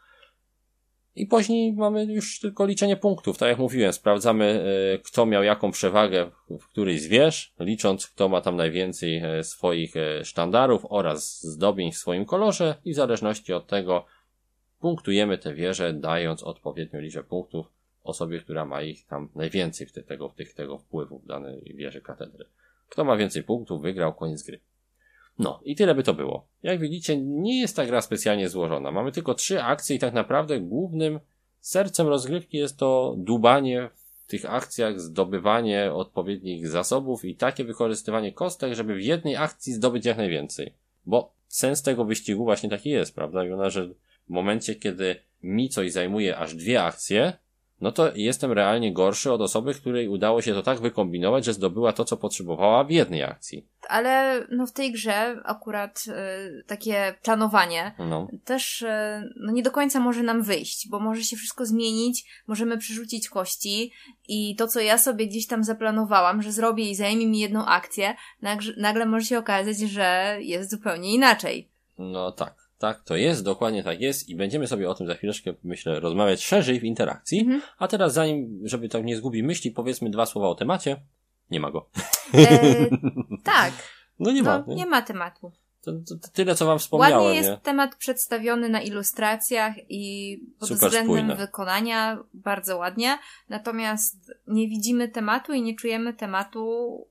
I 1.16 1.26
później 1.26 1.72
mamy 1.72 2.04
już 2.04 2.40
tylko 2.40 2.66
liczenie 2.66 2.96
punktów. 2.96 3.38
Tak 3.38 3.48
jak 3.48 3.58
mówiłem, 3.58 3.92
sprawdzamy, 3.92 4.44
e, 4.94 4.98
kto 4.98 5.26
miał 5.26 5.42
jaką 5.42 5.70
przewagę 5.70 6.30
w 6.50 6.68
którejś 6.68 7.02
z 7.02 7.06
wież, 7.06 7.52
licząc, 7.60 8.06
kto 8.06 8.28
ma 8.28 8.40
tam 8.40 8.56
najwięcej 8.56 9.16
e, 9.16 9.44
swoich 9.44 9.96
e, 9.96 10.24
sztandarów 10.24 10.86
oraz 10.88 11.42
zdobień 11.42 11.92
w 11.92 11.96
swoim 11.96 12.24
kolorze 12.24 12.74
i 12.84 12.92
w 12.92 12.96
zależności 12.96 13.52
od 13.52 13.66
tego 13.66 14.04
punktujemy 14.80 15.38
te 15.38 15.54
wieże, 15.54 15.92
dając 15.92 16.42
odpowiednią 16.42 17.00
liczbę 17.00 17.22
punktów 17.22 17.66
osobie, 18.04 18.40
która 18.40 18.64
ma 18.64 18.82
ich 18.82 19.06
tam 19.06 19.28
najwięcej 19.34 19.86
w 19.86 19.92
te, 19.92 20.02
tego, 20.02 20.28
tych, 20.28 20.54
tego 20.54 20.78
wpływu 20.78 21.18
w 21.18 21.26
danej 21.26 21.72
wieży 21.74 22.00
katedry. 22.00 22.46
Kto 22.88 23.04
ma 23.04 23.16
więcej 23.16 23.42
punktów, 23.42 23.82
wygrał 23.82 24.14
koniec 24.14 24.42
gry. 24.42 24.60
No 25.38 25.60
i 25.64 25.76
tyle 25.76 25.94
by 25.94 26.02
to 26.02 26.14
było. 26.14 26.46
Jak 26.62 26.80
widzicie, 26.80 27.16
nie 27.16 27.60
jest 27.60 27.76
ta 27.76 27.86
gra 27.86 28.00
specjalnie 28.00 28.48
złożona. 28.48 28.90
Mamy 28.90 29.12
tylko 29.12 29.34
trzy 29.34 29.62
akcje 29.62 29.96
i 29.96 29.98
tak 29.98 30.14
naprawdę 30.14 30.60
głównym 30.60 31.20
sercem 31.60 32.06
rozgrywki 32.06 32.58
jest 32.58 32.76
to 32.76 33.14
dubanie 33.18 33.90
w 34.24 34.26
tych 34.26 34.50
akcjach, 34.50 35.00
zdobywanie 35.00 35.92
odpowiednich 35.92 36.68
zasobów 36.68 37.24
i 37.24 37.36
takie 37.36 37.64
wykorzystywanie 37.64 38.32
kostek, 38.32 38.74
żeby 38.74 38.94
w 38.94 39.02
jednej 39.02 39.36
akcji 39.36 39.72
zdobyć 39.72 40.04
jak 40.04 40.16
najwięcej. 40.16 40.72
Bo 41.06 41.32
sens 41.48 41.82
tego 41.82 42.04
wyścigu 42.04 42.44
właśnie 42.44 42.70
taki 42.70 42.90
jest, 42.90 43.14
prawda? 43.14 43.44
I 43.44 43.70
że 43.70 43.88
w 43.88 43.94
momencie, 44.28 44.74
kiedy 44.74 45.16
mi 45.42 45.68
coś 45.68 45.92
zajmuje 45.92 46.36
aż 46.36 46.54
dwie 46.54 46.82
akcje, 46.82 47.32
no 47.80 47.92
to 47.92 48.12
jestem 48.14 48.52
realnie 48.52 48.92
gorszy 48.92 49.32
od 49.32 49.40
osoby, 49.40 49.74
której 49.74 50.08
udało 50.08 50.42
się 50.42 50.54
to 50.54 50.62
tak 50.62 50.80
wykombinować, 50.80 51.44
że 51.44 51.52
zdobyła 51.52 51.92
to, 51.92 52.04
co 52.04 52.16
potrzebowała 52.16 52.84
w 52.84 52.90
jednej 52.90 53.22
akcji. 53.22 53.66
Ale 53.88 54.46
no 54.50 54.66
w 54.66 54.72
tej 54.72 54.92
grze 54.92 55.40
akurat 55.44 56.04
y, 56.08 56.64
takie 56.66 57.14
planowanie 57.22 57.94
no. 57.98 58.28
też 58.44 58.82
y, 58.82 58.88
no 59.36 59.52
nie 59.52 59.62
do 59.62 59.70
końca 59.70 60.00
może 60.00 60.22
nam 60.22 60.42
wyjść, 60.42 60.88
bo 60.88 61.00
może 61.00 61.24
się 61.24 61.36
wszystko 61.36 61.66
zmienić, 61.66 62.42
możemy 62.46 62.78
przerzucić 62.78 63.28
kości 63.28 63.92
i 64.28 64.56
to, 64.56 64.68
co 64.68 64.80
ja 64.80 64.98
sobie 64.98 65.26
gdzieś 65.26 65.46
tam 65.46 65.64
zaplanowałam, 65.64 66.42
że 66.42 66.52
zrobię 66.52 66.90
i 66.90 66.94
zajmie 66.94 67.26
mi 67.26 67.38
jedną 67.38 67.66
akcję, 67.66 68.14
nagle, 68.42 68.72
nagle 68.76 69.06
może 69.06 69.26
się 69.26 69.38
okazać, 69.38 69.78
że 69.78 70.38
jest 70.40 70.70
zupełnie 70.70 71.14
inaczej. 71.14 71.68
No 71.98 72.32
tak. 72.32 72.65
Tak, 72.78 73.02
to 73.04 73.16
jest, 73.16 73.44
dokładnie 73.44 73.82
tak 73.82 74.00
jest 74.00 74.28
i 74.28 74.36
będziemy 74.36 74.66
sobie 74.66 74.90
o 74.90 74.94
tym 74.94 75.06
za 75.06 75.14
chwileczkę, 75.14 75.54
myślę, 75.64 76.00
rozmawiać 76.00 76.44
szerzej 76.44 76.80
w 76.80 76.84
interakcji. 76.84 77.40
Mhm. 77.40 77.62
A 77.78 77.88
teraz 77.88 78.12
zanim, 78.12 78.60
żeby 78.64 78.88
tak 78.88 79.04
nie 79.04 79.16
zgubić 79.16 79.42
myśli, 79.42 79.70
powiedzmy 79.70 80.10
dwa 80.10 80.26
słowa 80.26 80.48
o 80.48 80.54
temacie. 80.54 80.96
Nie 81.50 81.60
ma 81.60 81.70
go. 81.70 81.90
E, 82.34 82.48
tak. 83.44 83.72
No 84.18 84.32
nie 84.32 84.42
ma. 84.42 84.64
No, 84.66 84.74
nie 84.74 84.86
ma 84.86 85.02
tematu. 85.02 85.52
to, 85.82 85.92
to 85.92 86.28
tyle, 86.32 86.54
co 86.54 86.66
wam 86.66 86.78
wspomniałem. 86.78 87.18
Ładnie 87.18 87.36
jest 87.36 87.50
nie? 87.50 87.56
temat 87.56 87.96
przedstawiony 87.96 88.68
na 88.68 88.80
ilustracjach 88.82 89.74
i 89.88 90.36
pod 90.58 90.68
Super 90.68 90.88
względem 90.88 91.16
spójne. 91.16 91.36
wykonania 91.36 92.18
bardzo 92.34 92.76
ładnie. 92.76 93.18
Natomiast 93.48 94.32
nie 94.46 94.68
widzimy 94.68 95.08
tematu 95.08 95.52
i 95.52 95.62
nie 95.62 95.74
czujemy 95.74 96.14
tematu. 96.14 97.06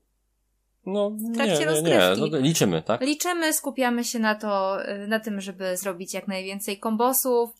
No, 0.86 1.12
nie, 1.18 1.34
trakcie 1.34 1.52
nie, 1.54 1.60
nie. 1.60 1.66
rozgrywki. 1.66 2.20
No, 2.20 2.28
to 2.28 2.38
liczymy, 2.38 2.82
tak? 2.82 3.00
Liczymy, 3.00 3.52
skupiamy 3.52 4.04
się 4.04 4.18
na 4.18 4.34
to, 4.34 4.78
y, 4.90 5.06
na 5.08 5.20
tym, 5.20 5.40
żeby 5.40 5.76
zrobić 5.76 6.14
jak 6.14 6.28
najwięcej 6.28 6.78
kombosów, 6.78 7.50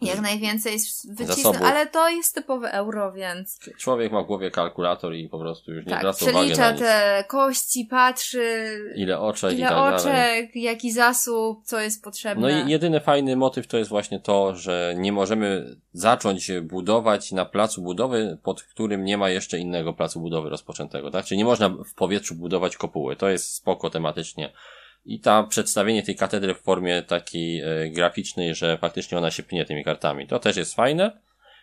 jak 0.00 0.20
najwięcej 0.20 0.78
Zasobów. 0.78 1.62
ale 1.62 1.86
to 1.86 2.08
jest 2.08 2.34
typowe 2.34 2.72
euro, 2.72 3.12
więc 3.12 3.58
Człowiek 3.78 4.12
ma 4.12 4.22
w 4.22 4.26
głowie 4.26 4.50
kalkulator 4.50 5.14
i 5.14 5.28
po 5.28 5.38
prostu 5.38 5.72
już 5.72 5.86
nie 5.86 5.90
tak, 5.90 6.00
zwraca 6.00 6.30
uwagi 6.30 6.52
na 6.52 6.70
nic. 6.70 6.80
te 6.80 7.24
kości, 7.28 7.84
patrzy, 7.84 8.70
Ile 8.96 9.20
oczek 9.20 9.52
i 9.52 9.58
ile 9.58 9.68
tak 9.68 9.76
dalej. 9.76 9.94
oczek, 9.96 10.56
jaki 10.56 10.92
zasób, 10.92 11.64
co 11.64 11.80
jest 11.80 12.04
potrzebne. 12.04 12.42
No 12.42 12.64
i 12.66 12.70
jedyny 12.70 13.00
fajny 13.00 13.36
motyw 13.36 13.66
to 13.66 13.78
jest 13.78 13.90
właśnie 13.90 14.20
to, 14.20 14.56
że 14.56 14.94
nie 14.98 15.12
możemy 15.12 15.76
zacząć 15.92 16.50
budować 16.62 17.32
na 17.32 17.44
placu 17.44 17.82
budowy, 17.82 18.38
pod 18.42 18.62
którym 18.62 19.04
nie 19.04 19.18
ma 19.18 19.30
jeszcze 19.30 19.58
innego 19.58 19.92
placu 19.92 20.20
budowy 20.20 20.48
rozpoczętego, 20.48 21.10
tak? 21.10 21.24
Czyli 21.24 21.38
nie 21.38 21.44
można 21.44 21.68
w 21.68 21.94
powietrzu 21.94 22.34
budować 22.34 22.76
kopuły. 22.76 23.16
To 23.16 23.28
jest 23.28 23.54
spoko 23.54 23.90
tematycznie. 23.90 24.52
I 25.04 25.20
ta 25.20 25.42
przedstawienie 25.42 26.02
tej 26.02 26.16
katedry 26.16 26.54
w 26.54 26.60
formie 26.60 27.02
takiej 27.02 27.60
e, 27.60 27.90
graficznej, 27.90 28.54
że 28.54 28.78
faktycznie 28.78 29.18
ona 29.18 29.30
się 29.30 29.42
pnie 29.42 29.64
tymi 29.64 29.84
kartami. 29.84 30.26
To 30.26 30.38
też 30.38 30.56
jest 30.56 30.74
fajne, 30.74 31.20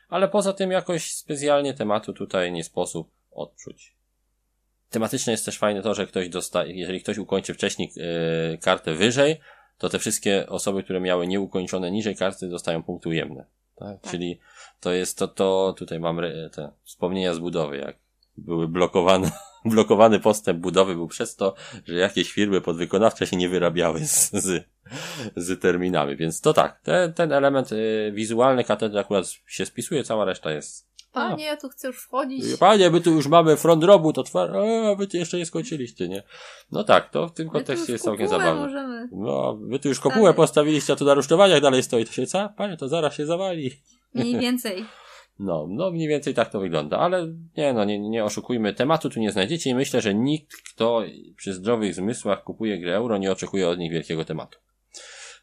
ale 0.10 0.28
poza 0.28 0.54
tym 0.54 0.72
jakoś 0.72 1.12
specjalnie 1.12 1.74
tematu 1.74 2.14
tutaj 2.14 2.52
nie 2.52 2.64
sposób 2.64 3.12
odczuć. 3.32 3.96
Tematycznie 4.90 5.32
jest 5.32 5.46
też 5.46 5.58
fajne 5.58 5.82
to, 5.82 5.94
że 5.94 6.08
ktoś 6.08 6.30
dostaje, 6.30 6.74
jeżeli 6.76 7.02
ktoś 7.02 7.18
ukończy 7.18 7.54
wcześniej 7.54 7.92
e, 7.98 8.58
kartę 8.58 8.94
wyżej, 8.94 9.40
to 9.78 9.90
te 9.90 10.00
wszystkie 10.00 10.48
osoby, 10.50 10.84
które 10.84 11.00
miały 11.00 11.28
nieukończone 11.28 11.92
niżej 11.92 12.16
karty, 12.16 12.50
dostają 12.50 12.84
punkty 12.84 13.10
ujemne. 13.10 13.46
Tak? 13.76 14.02
Tak. 14.02 14.12
Czyli 14.12 14.40
to 14.80 14.92
jest 14.92 15.18
to, 15.18 15.28
to, 15.28 15.76
tutaj 15.78 16.00
mam 16.00 16.22
te 16.52 16.72
wspomnienia 16.84 17.34
z 17.34 17.40
budowy, 17.40 17.78
jak 17.78 17.96
były 18.38 18.68
blokowane, 18.68 19.32
blokowany 19.66 20.20
postęp 20.20 20.60
budowy 20.60 20.96
był 20.96 21.08
przez 21.08 21.36
to, 21.36 21.54
że 21.86 21.94
jakieś 21.96 22.32
firmy 22.32 22.62
podwykonawcze 22.62 23.28
się 23.28 23.38
nie 23.38 23.50
wyrabiały 23.50 24.06
z, 24.06 24.32
z, 24.32 24.66
z 25.36 25.62
terminami, 25.62 26.16
więc 26.16 26.42
to 26.42 26.54
tak, 26.54 26.82
te, 26.82 27.14
ten 27.16 27.32
element 27.32 27.72
y, 27.72 28.12
wizualny 28.16 28.64
katedry 28.64 29.00
akurat 29.00 29.26
się 29.48 29.66
spisuje, 29.66 30.04
cała 30.04 30.26
reszta 30.26 30.52
jest 30.52 30.88
Panie, 31.12 31.46
ja 31.46 31.58
tu 31.58 31.70
chcę 31.70 31.88
już 31.88 32.04
wchodzić. 32.04 32.58
Panie, 32.60 32.90
my 32.90 33.02
tu 33.02 33.12
już 33.12 33.28
mamy 33.28 33.58
front 33.58 33.84
robót 33.84 34.18
otwarty, 34.18 34.58
a 34.58 34.96
wy 34.96 35.08
tu 35.08 35.18
jeszcze 35.18 35.38
nie 35.38 35.46
skończyliście, 35.46 36.08
nie? 36.08 36.24
No 36.72 36.84
tak, 36.84 37.10
to 37.10 37.28
w 37.28 37.34
tym 37.34 37.50
kontekście 37.50 37.92
jest 37.92 38.06
całkiem 38.06 38.28
zabawne. 38.28 38.62
możemy. 38.62 39.10
No, 39.12 39.58
wy 39.62 39.80
tu 39.80 39.88
już 39.88 40.00
kopułę 40.00 40.34
postawiliście, 40.34 40.94
a 40.94 40.96
tu 40.96 41.06
na 41.06 41.14
rusztowaniach 41.14 41.62
dalej 41.62 41.84
stoi. 41.84 42.06
To 42.06 42.12
się 42.12 42.28
co? 42.28 42.50
Panie, 42.58 42.78
to 42.78 42.88
zaraz 42.88 43.14
się 43.14 43.26
zawali. 43.26 43.72
Mniej 44.14 44.40
więcej. 44.40 44.86
No, 45.40 45.68
no 45.70 45.92
mniej 45.92 46.08
więcej 46.08 46.34
tak 46.34 46.50
to 46.50 46.60
wygląda, 46.60 46.98
ale 46.98 47.28
nie 47.58 47.74
no, 47.74 47.86
nie, 47.86 48.00
nie 48.00 48.24
oszukujmy, 48.24 48.74
tematu 48.74 49.10
tu 49.10 49.20
nie 49.20 49.32
znajdziecie 49.32 49.70
i 49.70 49.76
myślę, 49.76 50.02
że 50.02 50.16
nikt, 50.16 50.54
kto 50.56 51.04
przy 51.36 51.54
zdrowych 51.54 51.96
zmysłach 51.96 52.44
kupuje 52.44 52.80
grę 52.80 52.96
euro, 52.96 53.18
nie 53.18 53.32
oczekuje 53.32 53.70
od 53.70 53.80
nich 53.80 53.92
wielkiego 53.92 54.26
tematu. 54.26 54.60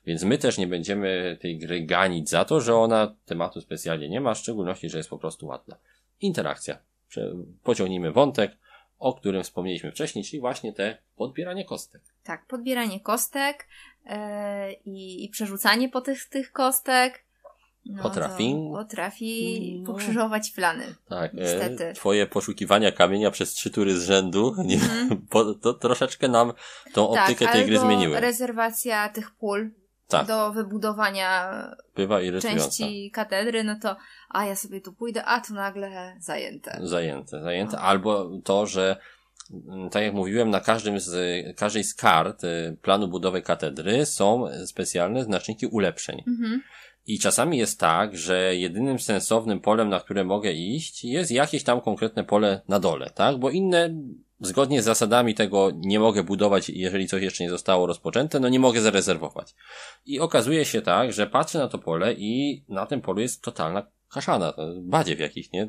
Więc 0.07 0.23
my 0.25 0.39
też 0.39 0.59
nie 0.59 0.67
będziemy 0.67 1.39
tej 1.41 1.59
gry 1.59 1.81
ganić 1.81 2.31
za 2.31 2.45
to, 2.45 2.61
że 2.61 2.77
ona 2.77 3.17
tematu 3.25 3.61
specjalnie 3.61 4.09
nie 4.09 4.21
ma, 4.21 4.35
w 4.35 4.39
szczególności, 4.39 4.91
że 4.91 4.99
jest 4.99 5.11
po 5.11 5.19
prostu 5.19 5.47
ładna. 5.47 5.77
Interakcja. 6.21 6.79
Pociągnijmy 7.63 8.13
wątek, 8.13 8.57
o 8.99 9.15
którym 9.15 9.43
wspomnieliśmy 9.43 9.93
wcześniej, 9.93 10.25
czyli 10.25 10.41
właśnie 10.41 10.73
te 10.73 10.99
podbieranie 11.17 11.65
kostek. 11.65 12.03
Tak, 12.25 12.47
podbieranie 12.47 13.01
kostek 13.01 13.69
i, 14.85 15.25
i 15.25 15.29
przerzucanie 15.29 15.89
po 15.89 16.01
tych, 16.01 16.29
tych 16.29 16.53
kostek. 16.53 17.24
No 17.87 18.03
Potrafi. 18.03 18.55
Potrafi 18.73 19.77
No. 19.81 19.87
pokrzyżować 19.87 20.51
plany. 20.51 20.95
Tak, 21.09 21.35
Niestety. 21.35 21.85
e, 21.87 21.93
twoje 21.93 22.27
poszukiwania 22.27 22.93
kamienia 22.93 23.31
przez 23.31 23.53
trzy 23.53 23.71
tury 23.71 24.01
z 24.01 24.05
rzędu, 24.05 24.55
nie, 24.65 24.75
Mhm. 24.75 25.27
po, 25.31 25.55
to 25.55 25.75
troszeczkę 25.75 26.29
nam 26.29 26.53
tą 26.93 27.09
optykę 27.09 27.47
tej 27.49 27.67
gry 27.67 27.79
zmieniły. 27.79 28.21
rezerwacja 28.21 29.09
tych 29.09 29.31
pól 29.31 29.71
Tak, 30.09 30.27
do 30.27 30.53
wybudowania 30.53 31.53
bywa 31.97 32.19
części 32.43 33.11
katedry, 33.11 33.65
no 33.65 33.77
to 33.83 33.97
a 34.31 34.45
ja 34.47 34.57
sobie 34.57 34.81
tu 34.81 34.93
pójdę, 34.93 35.25
a 35.25 35.41
tu 35.41 35.55
nagle 35.55 36.17
zajęte. 36.21 36.79
Zajęte, 36.83 37.43
zajęte. 37.43 37.77
No. 37.77 37.83
Albo 37.83 38.31
to, 38.45 38.67
że 38.67 38.97
mm, 39.69 39.91
tak 39.91 40.03
jak 40.03 40.15
mówiłem, 40.15 40.51
na 40.51 40.61
każdym 40.61 41.01
z, 41.01 41.17
każdej 41.57 41.85
z 41.85 41.95
kart 41.95 42.45
y, 42.45 42.77
planu 42.83 43.09
budowy 43.09 43.43
katedry 43.43 44.07
są 44.07 44.47
specjalne 44.67 45.25
znaczniki 45.25 45.67
ulepszeń. 45.67 46.23
Mhm. 46.27 46.63
I 47.07 47.19
czasami 47.19 47.59
jest 47.59 47.81
tak, 47.81 48.17
że 48.17 48.57
jedynym 48.57 48.99
sensownym 48.99 49.61
polem, 49.61 49.89
na 49.89 50.01
które 50.01 50.25
mogę 50.25 50.53
iść, 50.53 51.05
jest 51.05 51.31
jakieś 51.31 51.65
tam 51.65 51.81
konkretne 51.81 52.25
pole 52.25 52.61
na 52.69 52.81
dole, 52.81 53.11
tak? 53.15 53.39
Bo 53.39 53.51
inne, 53.51 53.95
zgodnie 54.41 54.83
z 54.83 54.85
zasadami 54.85 55.35
tego 55.35 55.71
nie 55.77 56.01
mogę 56.01 56.23
budować, 56.23 56.71
jeżeli 56.71 57.09
coś 57.09 57.23
jeszcze 57.23 57.45
nie 57.45 57.51
zostało 57.51 57.87
rozpoczęte, 57.87 58.41
no 58.41 58.49
nie 58.49 58.59
mogę 58.59 58.81
zarezerwować. 58.81 59.55
I 60.07 60.21
okazuje 60.21 60.65
się 60.65 60.83
tak, 60.83 61.13
że 61.13 61.27
patrzę 61.27 61.59
na 61.59 61.69
to 61.69 61.79
pole 61.79 62.13
i 62.13 62.65
na 62.69 62.87
tym 62.87 63.01
polu 63.01 63.21
jest 63.21 63.43
totalna 63.43 63.87
kaszana, 64.15 64.55
badziew 64.77 65.21
jakiś, 65.21 65.53
nie? 65.53 65.69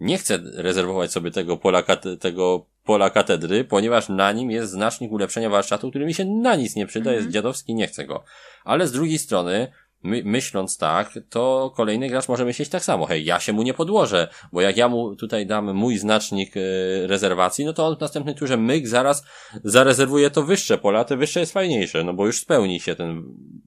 Nie 0.00 0.18
chcę 0.18 0.38
rezerwować 0.54 1.12
sobie 1.12 1.30
tego 1.30 1.56
pola, 1.56 1.82
tego 2.20 2.66
pola 2.84 3.10
katedry, 3.10 3.64
ponieważ 3.64 4.08
na 4.08 4.32
nim 4.32 4.50
jest 4.50 4.72
znacznik 4.72 5.12
ulepszenia 5.12 5.50
warsztatu, 5.50 5.90
który 5.90 6.06
mi 6.06 6.14
się 6.14 6.24
na 6.24 6.56
nic 6.56 6.76
nie 6.76 6.86
przyda, 6.86 7.10
jest 7.10 7.18
Mhm. 7.18 7.32
dziadowski, 7.32 7.74
nie 7.74 7.86
chcę 7.86 8.04
go. 8.04 8.24
Ale 8.64 8.86
z 8.86 8.92
drugiej 8.92 9.18
strony, 9.18 9.72
my, 10.02 10.22
myśląc 10.24 10.78
tak, 10.78 11.18
to 11.30 11.72
kolejny 11.76 12.08
gracz 12.08 12.28
może 12.28 12.44
myśleć 12.44 12.68
tak 12.68 12.84
samo. 12.84 13.06
Hej, 13.06 13.24
ja 13.24 13.40
się 13.40 13.52
mu 13.52 13.62
nie 13.62 13.74
podłożę, 13.74 14.28
bo 14.52 14.60
jak 14.60 14.76
ja 14.76 14.88
mu 14.88 15.16
tutaj 15.16 15.46
dam 15.46 15.74
mój 15.74 15.98
znacznik 15.98 16.56
e, 16.56 16.60
rezerwacji, 17.06 17.64
no 17.64 17.72
to 17.72 17.86
on 17.86 17.96
w 17.96 18.00
następnej 18.00 18.34
turze 18.34 18.56
myk 18.56 18.88
zaraz 18.88 19.24
zarezerwuje 19.64 20.30
to 20.30 20.42
wyższe 20.42 20.78
pole, 20.78 20.98
a 20.98 21.04
te 21.04 21.16
wyższe 21.16 21.40
jest 21.40 21.52
fajniejsze, 21.52 22.04
no 22.04 22.14
bo 22.14 22.26
już 22.26 22.40
spełni 22.40 22.80
się 22.80 22.94
ten 22.94 23.22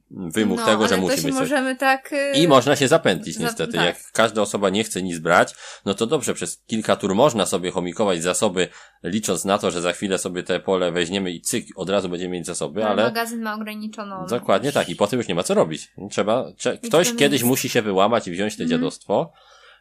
wymóg 0.10 0.60
no, 0.60 0.66
tego, 0.66 0.88
że 0.88 0.98
musi 0.98 1.22
być 1.22 1.34
możemy 1.34 1.76
tak... 1.76 2.14
y, 2.14 2.32
I 2.32 2.48
można 2.48 2.76
się 2.76 2.88
zapętlić 2.88 3.36
Za- 3.36 3.44
niestety. 3.44 3.74
tak. 3.74 3.86
Jak 3.86 4.12
każda 4.14 4.42
osoba 4.42 4.70
nie 4.70 4.84
chce 4.84 5.04
nic 5.04 5.20
brać, 5.20 5.56
no 5.86 5.94
to 5.94 6.08
dobrze, 6.08 6.34
przez 6.34 6.64
kilka 6.68 6.96
tur 6.96 7.16
można 7.16 7.46
sobie 7.46 7.72
chomikować 7.72 8.24
zasoby, 8.24 8.68
licząc 9.04 9.46
na 9.46 9.58
to, 9.58 9.72
że 9.72 9.82
za 9.82 9.94
chwilę 9.94 10.18
sobie 10.18 10.44
te 10.44 10.60
pole 10.60 10.92
weźmiemy 10.92 11.32
i 11.32 11.42
cyk, 11.42 11.66
od 11.76 11.90
razu 11.90 12.10
będziemy 12.10 12.34
mieć 12.34 12.46
zasoby, 12.46 12.86
ale 12.86 13.02
ale 13.02 13.04
magazyn 13.04 13.42
ma 13.42 13.56
ograniczoną... 13.56 14.26
dokładnie 14.30 14.72
tak. 14.72 14.90
I 14.90 14.96
potem 14.96 15.20
już 15.20 15.28
nie 15.28 15.36
ma 15.36 15.44
co 15.44 15.54
robić. 15.54 15.92
Trzeba, 16.12 16.21
cze- 16.58 16.78
ktoś 16.78 17.12
to 17.12 17.16
kiedyś 17.18 17.44
musi 17.44 17.70
się 17.70 17.82
wyłamać 17.82 18.28
i 18.28 18.32
wziąć 18.32 18.58
te 18.58 18.64
Mhm. 18.64 18.80
dziadostwo. 18.80 19.34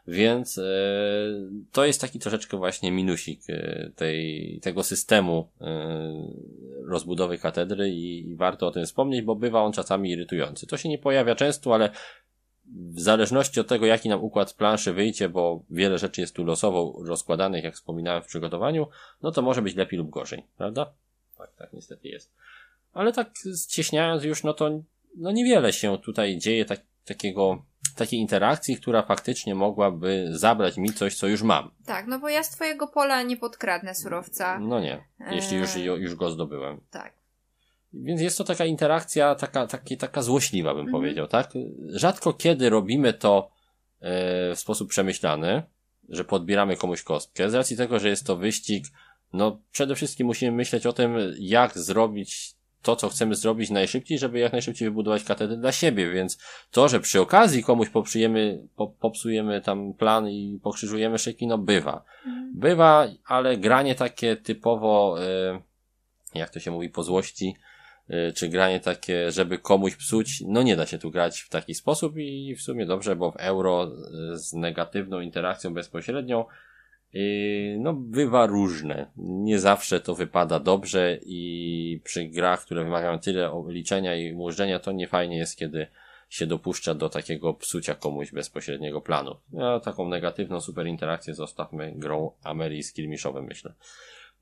Więc 0.08 0.58
e, 0.58 0.62
to 1.72 1.84
jest 1.84 2.00
taki 2.00 2.18
troszeczkę 2.18 2.56
właśnie 2.56 2.92
minusik 2.92 3.40
e, 3.48 3.90
tej, 3.96 4.58
tego 4.62 4.82
systemu 4.82 5.48
e, 5.60 5.66
rozbudowy 6.86 7.38
katedry 7.38 7.90
i, 7.90 8.28
i 8.30 8.36
warto 8.36 8.66
o 8.66 8.70
tym 8.70 8.84
wspomnieć, 8.86 9.22
bo 9.24 9.36
bywa 9.36 9.62
on 9.62 9.72
czasami 9.72 10.10
irytujący. 10.10 10.66
To 10.66 10.76
się 10.76 10.88
nie 10.88 10.98
pojawia 10.98 11.34
często, 11.34 11.74
ale 11.74 11.90
w 12.74 13.00
zależności 13.00 13.60
od 13.60 13.66
tego, 13.66 13.86
jaki 13.86 14.08
nam 14.08 14.22
układ 14.22 14.54
planszy 14.54 14.92
wyjdzie, 14.92 15.28
bo 15.28 15.62
wiele 15.70 15.98
rzeczy 15.98 16.20
jest 16.20 16.34
tu 16.34 16.44
losowo 16.44 17.00
rozkładanych, 17.04 17.64
jak 17.64 17.74
wspominałem 17.74 18.22
w 18.22 18.26
przygotowaniu, 18.26 18.86
no 19.22 19.30
to 19.30 19.42
może 19.42 19.62
być 19.62 19.76
lepiej 19.76 19.98
lub 19.98 20.10
gorzej, 20.10 20.42
prawda? 20.58 20.92
Tak, 21.38 21.50
tak 21.56 21.72
niestety 21.72 22.08
jest. 22.08 22.32
Ale 22.92 23.12
tak 23.12 23.30
ścieśniając 23.64 24.24
już, 24.24 24.44
no 24.44 24.54
to 24.54 24.70
no 25.16 25.32
niewiele 25.32 25.72
się 25.72 25.98
tutaj 25.98 26.38
dzieje 26.38 26.64
tak, 26.64 26.80
takiego, 27.04 27.62
takiej 27.96 28.20
interakcji, 28.20 28.76
która 28.76 29.02
faktycznie 29.02 29.54
mogłaby 29.54 30.28
zabrać 30.30 30.76
mi 30.76 30.92
coś, 30.92 31.14
co 31.16 31.26
już 31.26 31.42
mam. 31.42 31.70
Tak, 31.86 32.06
no 32.06 32.18
bo 32.18 32.28
ja 32.28 32.42
z 32.42 32.50
twojego 32.50 32.88
pola 32.88 33.22
nie 33.22 33.36
podkradnę 33.36 33.94
surowca. 33.94 34.58
No 34.58 34.80
nie, 34.80 35.04
jeśli 35.30 35.56
już, 35.58 35.76
Eee. 35.76 35.84
już 35.84 36.14
go 36.14 36.30
zdobyłem. 36.30 36.80
Tak. 36.90 37.12
Więc 37.92 38.20
jest 38.20 38.38
to 38.38 38.44
taka 38.44 38.64
interakcja, 38.64 39.34
taka, 39.34 39.66
takie, 39.66 39.96
taka 39.96 40.22
złośliwa, 40.22 40.74
bym 40.74 40.80
Mhm. 40.86 40.92
powiedział, 41.02 41.26
tak? 41.28 41.50
Rzadko 41.88 42.32
kiedy 42.32 42.70
robimy 42.70 43.12
to 43.12 43.50
e, 44.00 44.54
w 44.54 44.58
sposób 44.58 44.88
przemyślany, 44.88 45.62
że 46.08 46.24
podbieramy 46.24 46.76
komuś 46.76 47.02
kostkę, 47.02 47.50
z 47.50 47.54
racji 47.54 47.76
tego, 47.76 47.98
że 47.98 48.08
jest 48.08 48.26
to 48.26 48.36
wyścig, 48.36 48.84
no 49.32 49.58
przede 49.72 49.94
wszystkim 49.94 50.26
musimy 50.26 50.52
myśleć 50.52 50.86
o 50.86 50.92
tym, 50.92 51.16
jak 51.38 51.78
zrobić 51.78 52.54
to, 52.82 52.96
co 52.96 53.08
chcemy 53.08 53.34
zrobić 53.34 53.70
najszybciej, 53.70 54.18
żeby 54.18 54.38
jak 54.38 54.52
najszybciej 54.52 54.88
wybudować 54.88 55.24
katedrę 55.24 55.56
dla 55.56 55.72
siebie, 55.72 56.10
więc 56.10 56.38
to, 56.70 56.88
że 56.88 57.00
przy 57.00 57.20
okazji 57.20 57.64
komuś 57.64 57.88
popsujemy, 57.88 58.66
po, 58.76 58.86
popsujemy 58.86 59.60
tam 59.60 59.94
plan 59.94 60.28
i 60.28 60.60
pokrzyżujemy 60.62 61.18
szyki, 61.18 61.46
no 61.46 61.58
bywa. 61.58 62.04
Mhm. 62.26 62.52
Bywa, 62.54 63.06
ale 63.26 63.56
granie 63.56 63.94
takie 63.94 64.36
typowo, 64.36 65.16
e, 65.22 65.60
jak 66.34 66.50
to 66.50 66.60
się 66.60 66.70
mówi, 66.70 66.88
po 66.88 67.02
złości, 67.02 67.56
e, 68.08 68.32
czy 68.32 68.48
granie 68.48 68.80
takie, 68.80 69.30
żeby 69.32 69.58
komuś 69.58 69.96
psuć, 69.96 70.42
no 70.46 70.62
nie 70.62 70.76
da 70.76 70.86
się 70.86 70.98
tu 70.98 71.10
grać 71.10 71.40
w 71.40 71.48
taki 71.48 71.74
sposób 71.74 72.16
i 72.16 72.54
w 72.54 72.62
sumie 72.62 72.86
dobrze, 72.86 73.16
bo 73.16 73.30
w 73.30 73.36
euro 73.36 73.90
z 74.32 74.52
negatywną 74.52 75.20
interakcją 75.20 75.74
bezpośrednią 75.74 76.44
no, 77.78 77.92
bywa 77.92 78.46
różne. 78.46 79.10
Nie 79.16 79.58
zawsze 79.58 80.00
to 80.00 80.14
wypada 80.14 80.60
dobrze 80.60 81.18
i 81.22 82.00
przy 82.04 82.24
grach, 82.24 82.64
które 82.64 82.84
wymagają 82.84 83.18
tyle 83.18 83.64
liczenia 83.68 84.16
i 84.16 84.32
ułożenia, 84.32 84.78
to 84.78 84.92
nie 84.92 85.08
fajnie 85.08 85.36
jest, 85.36 85.58
kiedy 85.58 85.86
się 86.28 86.46
dopuszcza 86.46 86.94
do 86.94 87.08
takiego 87.08 87.54
psucia 87.54 87.94
komuś 87.94 88.32
bezpośredniego 88.32 89.00
planu. 89.00 89.36
No, 89.52 89.80
taką 89.80 90.08
negatywną 90.08 90.60
super 90.60 90.86
interakcję 90.86 91.34
zostawmy 91.34 91.92
grą 91.96 92.30
Amerii 92.42 92.82
z 92.82 92.94
myślę. 93.42 93.72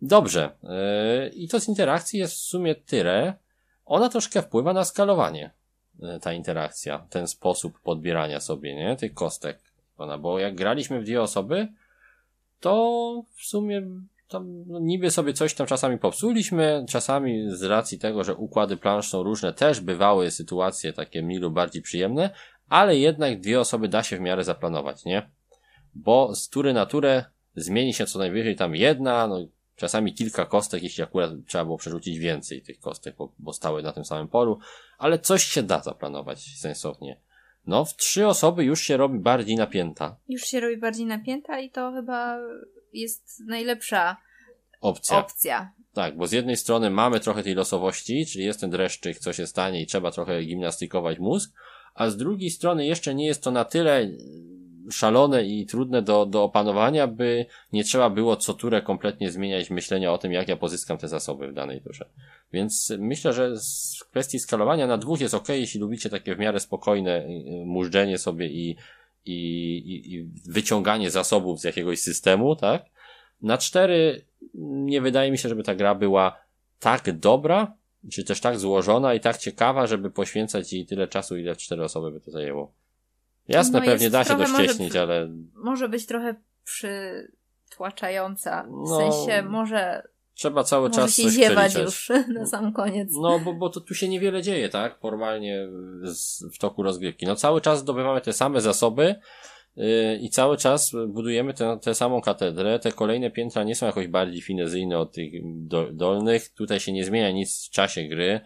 Dobrze. 0.03 0.51
Yy, 0.63 1.29
I 1.29 1.49
to 1.49 1.61
z 1.61 1.69
interakcji 1.69 2.21
jest 2.21 2.35
w 2.35 2.41
sumie 2.41 2.75
tyle. 2.75 3.35
Ona 3.85 4.09
troszkę 4.09 4.43
wpływa 4.43 4.73
na 4.73 4.85
skalowanie, 4.85 5.51
yy, 5.99 6.21
ta 6.21 6.33
interakcja, 6.33 7.07
ten 7.11 7.27
sposób 7.27 7.81
podbierania 7.81 8.41
sobie, 8.41 8.75
nie, 8.75 8.97
tych 8.97 9.15
kostek. 9.15 9.59
Ona, 9.99 10.19
bo 10.19 10.39
jak 10.39 10.55
graliśmy 10.55 11.01
w 11.01 11.05
dwie 11.05 11.23
osoby, 11.23 11.69
to 12.61 13.23
w 13.35 13.43
sumie 13.43 13.83
tam 14.29 14.65
no, 14.67 14.79
niby 14.79 15.11
sobie 15.11 15.33
coś 15.33 15.55
tam 15.55 15.67
czasami 15.67 15.99
popsuliśmy, 15.99 16.85
czasami 16.89 17.51
z 17.51 17.63
racji 17.63 17.99
tego, 17.99 18.25
że 18.25 18.35
układy 18.35 18.77
plansz 18.77 19.09
są 19.09 19.23
różne, 19.23 19.53
też 19.53 19.81
bywały 19.81 20.31
sytuacje 20.31 20.93
takie 20.93 21.23
mniej 21.23 21.39
lub 21.39 21.55
bardziej 21.55 21.83
przyjemne, 21.83 22.31
ale 22.69 22.99
jednak 22.99 23.41
dwie 23.41 23.61
osoby 23.61 23.89
da 23.89 24.03
się 24.03 24.17
w 24.17 24.21
miarę 24.21 24.45
zaplanować, 24.45 25.05
nie? 25.05 25.31
Bo 25.95 26.35
z 26.35 26.49
tury 26.49 26.73
na 26.73 26.87
turę 26.87 27.25
zmieni 27.57 27.95
się 27.95 28.07
co 28.07 28.19
najwyżej 28.19 28.57
tam 28.57 28.77
jedna, 28.77 29.27
no 29.27 29.47
czasami 29.77 30.15
kilka 30.15 30.47
kostek, 30.47 30.83
jeśli 30.83 31.03
akurat 31.03 31.31
trzeba 31.47 31.65
było 31.65 31.79
przerzucić 31.79 32.19
więcej 32.19 32.63
tych 32.63 32.81
kostek, 32.81 33.17
bo, 33.17 33.33
bo 33.39 33.53
stały 33.53 33.83
na 33.83 33.93
tym 33.93 34.05
samym 34.05 34.29
polu, 34.29 34.59
ale 34.99 35.19
coś 35.19 35.45
się 35.45 35.63
da 35.63 35.81
zaplanować 35.83 36.41
sensownie. 36.41 37.21
No, 37.69 37.85
w 37.85 37.97
trzy 37.97 38.27
osoby 38.27 38.65
już 38.65 38.81
się 38.81 38.97
robi 38.97 39.19
bardziej 39.19 39.57
napięta. 39.57 40.17
Już 40.29 40.43
się 40.43 40.61
robi 40.61 40.77
bardziej 40.77 41.07
napięta 41.07 41.61
i 41.61 41.71
to 41.71 41.93
chyba 41.93 42.39
jest 42.93 43.43
najlepsza 43.47 44.17
opcja. 44.81 45.19
opcja. 45.19 45.73
Tak, 45.93 46.17
bo 46.17 46.27
z 46.27 46.33
jednej 46.33 46.57
strony 46.57 46.91
mamy 46.91 47.21
trochę 47.21 47.43
tej 47.43 47.55
losowości, 47.55 48.27
czyli 48.27 48.45
jest 48.45 48.61
ten 48.61 48.71
dreszczyk, 48.71 49.19
co 49.19 49.33
się 49.33 49.47
stanie 49.47 49.83
i 49.83 49.87
trzeba 49.87 50.11
trochę 50.11 50.45
gimnastykować 50.45 51.19
mózg, 51.19 51.53
a 51.95 52.11
z 52.11 52.17
drugiej 52.17 52.51
strony 52.51 52.87
jeszcze 52.87 53.15
nie 53.15 53.27
jest 53.27 53.43
to 53.43 53.51
na 53.51 53.65
tyle 53.65 54.09
szalone 54.91 55.45
i 55.45 55.67
trudne 55.67 56.03
do, 56.03 56.27
do 56.27 56.43
opanowania, 56.43 57.07
by 57.07 57.47
nie 57.73 57.85
trzeba 57.85 58.11
było 58.11 58.37
co 58.37 58.55
turę 58.55 58.83
kompletnie 58.83 59.31
zmieniać 59.31 59.71
myślenia 59.71 60.13
o 60.13 60.19
tym, 60.19 60.33
jak 60.33 60.49
ja 60.49 60.57
pozyskam 60.57 60.99
te 60.99 61.09
zasoby 61.09 61.49
w 61.49 61.55
danej 61.55 61.81
turze. 61.81 62.09
Więc 62.53 62.93
myślę, 62.99 63.33
że 63.33 63.57
z 63.57 64.05
kwestii 64.11 64.39
skalowania 64.39 64.87
na 64.87 64.99
dwóch 64.99 65.21
jest 65.21 65.35
ok, 65.35 65.49
jeśli 65.49 65.81
lubicie 65.81 66.11
takie 66.11 66.35
w 66.35 66.39
miarę 66.39 66.61
spokojne 66.61 67.27
y, 67.27 67.65
mużdżenie 67.67 68.19
sobie 68.19 68.47
i, 68.47 68.77
i, 69.25 69.35
i, 69.77 70.15
i 70.15 70.31
wyciąganie 70.51 71.11
zasobów 71.11 71.61
z 71.61 71.65
jakiegoś 71.65 72.01
systemu, 72.01 72.57
tak? 72.57 72.85
Na 73.43 73.59
cztery 73.59 74.25
nie 74.55 75.01
wydaje 75.01 75.31
mi 75.31 75.39
się, 75.39 75.49
żeby 75.49 75.63
ta 75.63 75.75
gra 75.75 75.95
była 75.95 76.39
tak 76.81 77.19
dobra, 77.19 77.75
czy 78.13 78.25
też 78.25 78.41
tak 78.41 78.59
złożona 78.59 79.15
i 79.15 79.21
tak 79.21 79.39
ciekawa, 79.39 79.87
żeby 79.87 80.11
poświęcać 80.11 80.73
jej 80.73 80.87
tyle 80.87 81.09
czasu, 81.09 81.37
ile 81.37 81.57
cztery 81.57 81.85
osoby 81.85 82.11
by 82.11 82.21
to 82.21 82.31
zajęło. 82.31 82.73
Jasne, 83.49 83.81
no 83.81 83.87
pewnie 83.87 84.11
da 84.11 84.25
się 84.25 84.37
dościeśnić, 84.37 84.89
może, 84.89 85.03
ale... 85.03 85.29
Może 85.55 85.89
być 85.89 86.07
trochę 86.07 86.35
przytłaczająca. 86.65 88.63
W 88.63 88.89
no, 88.89 88.99
sensie 88.99 89.43
może... 89.43 90.03
Trzeba 90.35 90.65
cały 90.65 90.89
może 90.89 91.01
czas 91.01 91.17
się 91.17 91.31
ziewać 91.31 91.75
już 91.75 92.13
na 92.35 92.47
sam 92.47 92.73
koniec. 92.73 93.09
No, 93.21 93.39
bo, 93.39 93.55
bo 93.55 93.71
to 93.71 93.81
tu 93.81 93.95
się 93.95 94.09
niewiele 94.09 94.43
dzieje, 94.43 94.69
tak? 94.69 94.99
Formalnie 95.01 95.69
w 96.55 96.59
toku 96.59 96.83
rozgrywki. 96.83 97.27
No 97.27 97.37
cały 97.37 97.61
czas 97.61 97.79
zdobywamy 97.79 98.21
te 98.21 98.33
same 98.33 98.61
zasoby, 98.61 99.15
yy, 99.77 100.17
i 100.21 100.31
cały 100.31 100.57
czas 100.57 100.93
budujemy 101.09 101.55
tę, 101.55 101.79
tę 101.83 101.95
samą 101.95 102.21
katedrę. 102.21 102.79
Te 102.79 102.93
kolejne 102.93 103.31
piętra 103.31 103.65
nie 103.65 103.75
są 103.75 103.87
jakoś 103.87 104.09
bardziej 104.09 104.43
finezyjne 104.43 104.99
od 104.99 105.13
tych 105.13 105.33
do, 105.45 105.93
dolnych. 105.93 106.49
Tutaj 106.49 106.81
się 106.81 106.93
nie 106.93 107.05
zmienia 107.05 107.31
nic 107.31 107.67
w 107.67 107.71
czasie 107.71 108.05
gry 108.05 108.41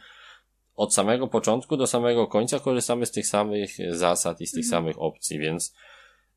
od 0.77 0.95
samego 0.95 1.29
początku 1.29 1.77
do 1.77 1.87
samego 1.87 2.27
końca 2.27 2.61
korzystamy 2.61 3.07
z 3.07 3.11
tych 3.11 3.27
samych 3.27 3.77
zasad 3.91 4.41
i 4.41 4.47
z 4.47 4.53
tych 4.53 4.65
mhm. 4.65 4.71
samych 4.71 5.03
opcji, 5.03 5.39
więc 5.39 5.75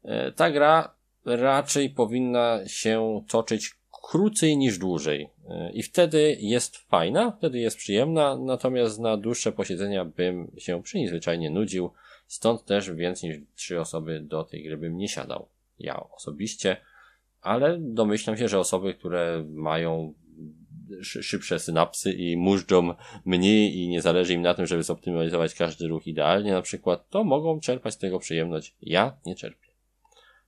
e, 0.03 0.31
ta 0.31 0.51
gra 0.51 0.95
raczej 1.25 1.89
powinna 1.89 2.59
się 2.67 3.21
toczyć 3.27 3.75
krócej 4.11 4.57
niż 4.57 4.77
dłużej. 4.77 5.29
E, 5.49 5.71
I 5.71 5.83
wtedy 5.83 6.37
jest 6.39 6.77
fajna, 6.77 7.31
wtedy 7.31 7.59
jest 7.59 7.77
przyjemna, 7.77 8.37
natomiast 8.37 8.99
na 8.99 9.17
dłuższe 9.17 9.51
posiedzenia 9.51 10.05
bym 10.05 10.51
się 10.57 10.83
przy 10.83 10.97
niej 10.97 11.07
zwyczajnie 11.07 11.49
nudził, 11.49 11.91
stąd 12.27 12.65
też 12.65 12.91
więcej 12.91 13.29
niż 13.29 13.39
trzy 13.55 13.79
osoby 13.79 14.19
do 14.19 14.43
tej 14.43 14.63
gry 14.63 14.77
bym 14.77 14.97
nie 14.97 15.07
siadał. 15.07 15.47
Ja 15.79 15.99
osobiście, 16.09 16.77
ale 17.41 17.77
domyślam 17.79 18.37
się, 18.37 18.47
że 18.47 18.59
osoby, 18.59 18.93
które 18.93 19.43
mają 19.47 20.13
szybsze 21.01 21.59
synapsy 21.59 22.13
i 22.13 22.37
mużdżą 22.37 22.93
mniej 23.25 23.77
i 23.77 23.87
nie 23.87 24.01
zależy 24.01 24.33
im 24.33 24.41
na 24.41 24.53
tym, 24.53 24.65
żeby 24.65 24.83
zoptymalizować 24.83 25.53
każdy 25.53 25.87
ruch 25.87 26.07
idealnie 26.07 26.51
na 26.51 26.61
przykład, 26.61 27.09
to 27.09 27.23
mogą 27.23 27.59
czerpać 27.59 27.93
z 27.93 27.97
tego 27.97 28.19
przyjemność. 28.19 28.75
Ja 28.81 29.17
nie 29.25 29.35
czerpię. 29.35 29.67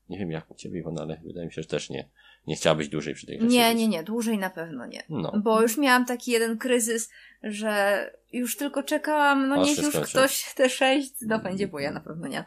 Nie 0.10 0.17
wiem 0.17 0.32
jak 0.32 0.52
u 0.52 0.56
ciebie, 0.56 0.80
Iwona, 0.80 1.02
ale 1.02 1.21
wydaje 1.26 1.45
mi 1.45 1.54
się, 1.54 1.62
że 1.62 1.67
też 1.67 1.89
nie. 1.89 2.10
Nie 2.47 2.55
chciałabyś 2.55 2.89
dłużej 2.89 3.13
przy 3.13 3.25
tej 3.25 3.38
grze 3.38 3.47
Nie, 3.47 3.75
nie, 3.75 3.88
nie, 3.88 4.03
dłużej 4.03 4.38
na 4.38 4.49
pewno 4.49 4.86
nie. 4.86 5.03
No. 5.10 5.33
Bo 5.43 5.62
już 5.62 5.77
miałam 5.77 6.05
taki 6.05 6.31
jeden 6.31 6.57
kryzys, 6.57 7.10
że 7.43 8.05
już 8.33 8.57
tylko 8.57 8.83
czekałam, 8.83 9.47
no 9.47 9.63
niech 9.63 9.77
już 9.77 9.89
skończy. 9.89 10.10
ktoś 10.10 10.53
te 10.53 10.69
sześć 10.69 11.25
dobędzie, 11.25 11.67
bo 11.67 11.79
ja 11.79 11.91
na 11.91 11.99
pewno 11.99 12.27
nie. 12.27 12.43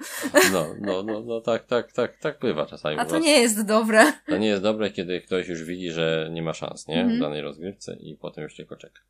No, 0.52 0.66
no, 0.80 1.02
no, 1.02 1.20
no 1.20 1.40
tak, 1.40 1.66
tak, 1.66 1.92
tak, 1.92 2.16
tak 2.16 2.38
bywa 2.40 2.66
czasami. 2.66 2.98
A 2.98 3.04
to 3.04 3.18
nie 3.18 3.40
jest 3.40 3.66
dobre. 3.66 4.12
To 4.26 4.36
nie 4.36 4.48
jest 4.48 4.62
dobre, 4.62 4.90
kiedy 4.90 5.20
ktoś 5.20 5.48
już 5.48 5.64
widzi, 5.64 5.90
że 5.90 6.28
nie 6.32 6.42
ma 6.42 6.54
szans, 6.54 6.88
nie? 6.88 7.00
Mhm. 7.00 7.18
W 7.18 7.20
danej 7.20 7.40
rozgrywce 7.40 7.96
i 8.00 8.16
potem 8.16 8.44
już 8.44 8.56
tylko 8.56 8.76
czeka. 8.76 9.00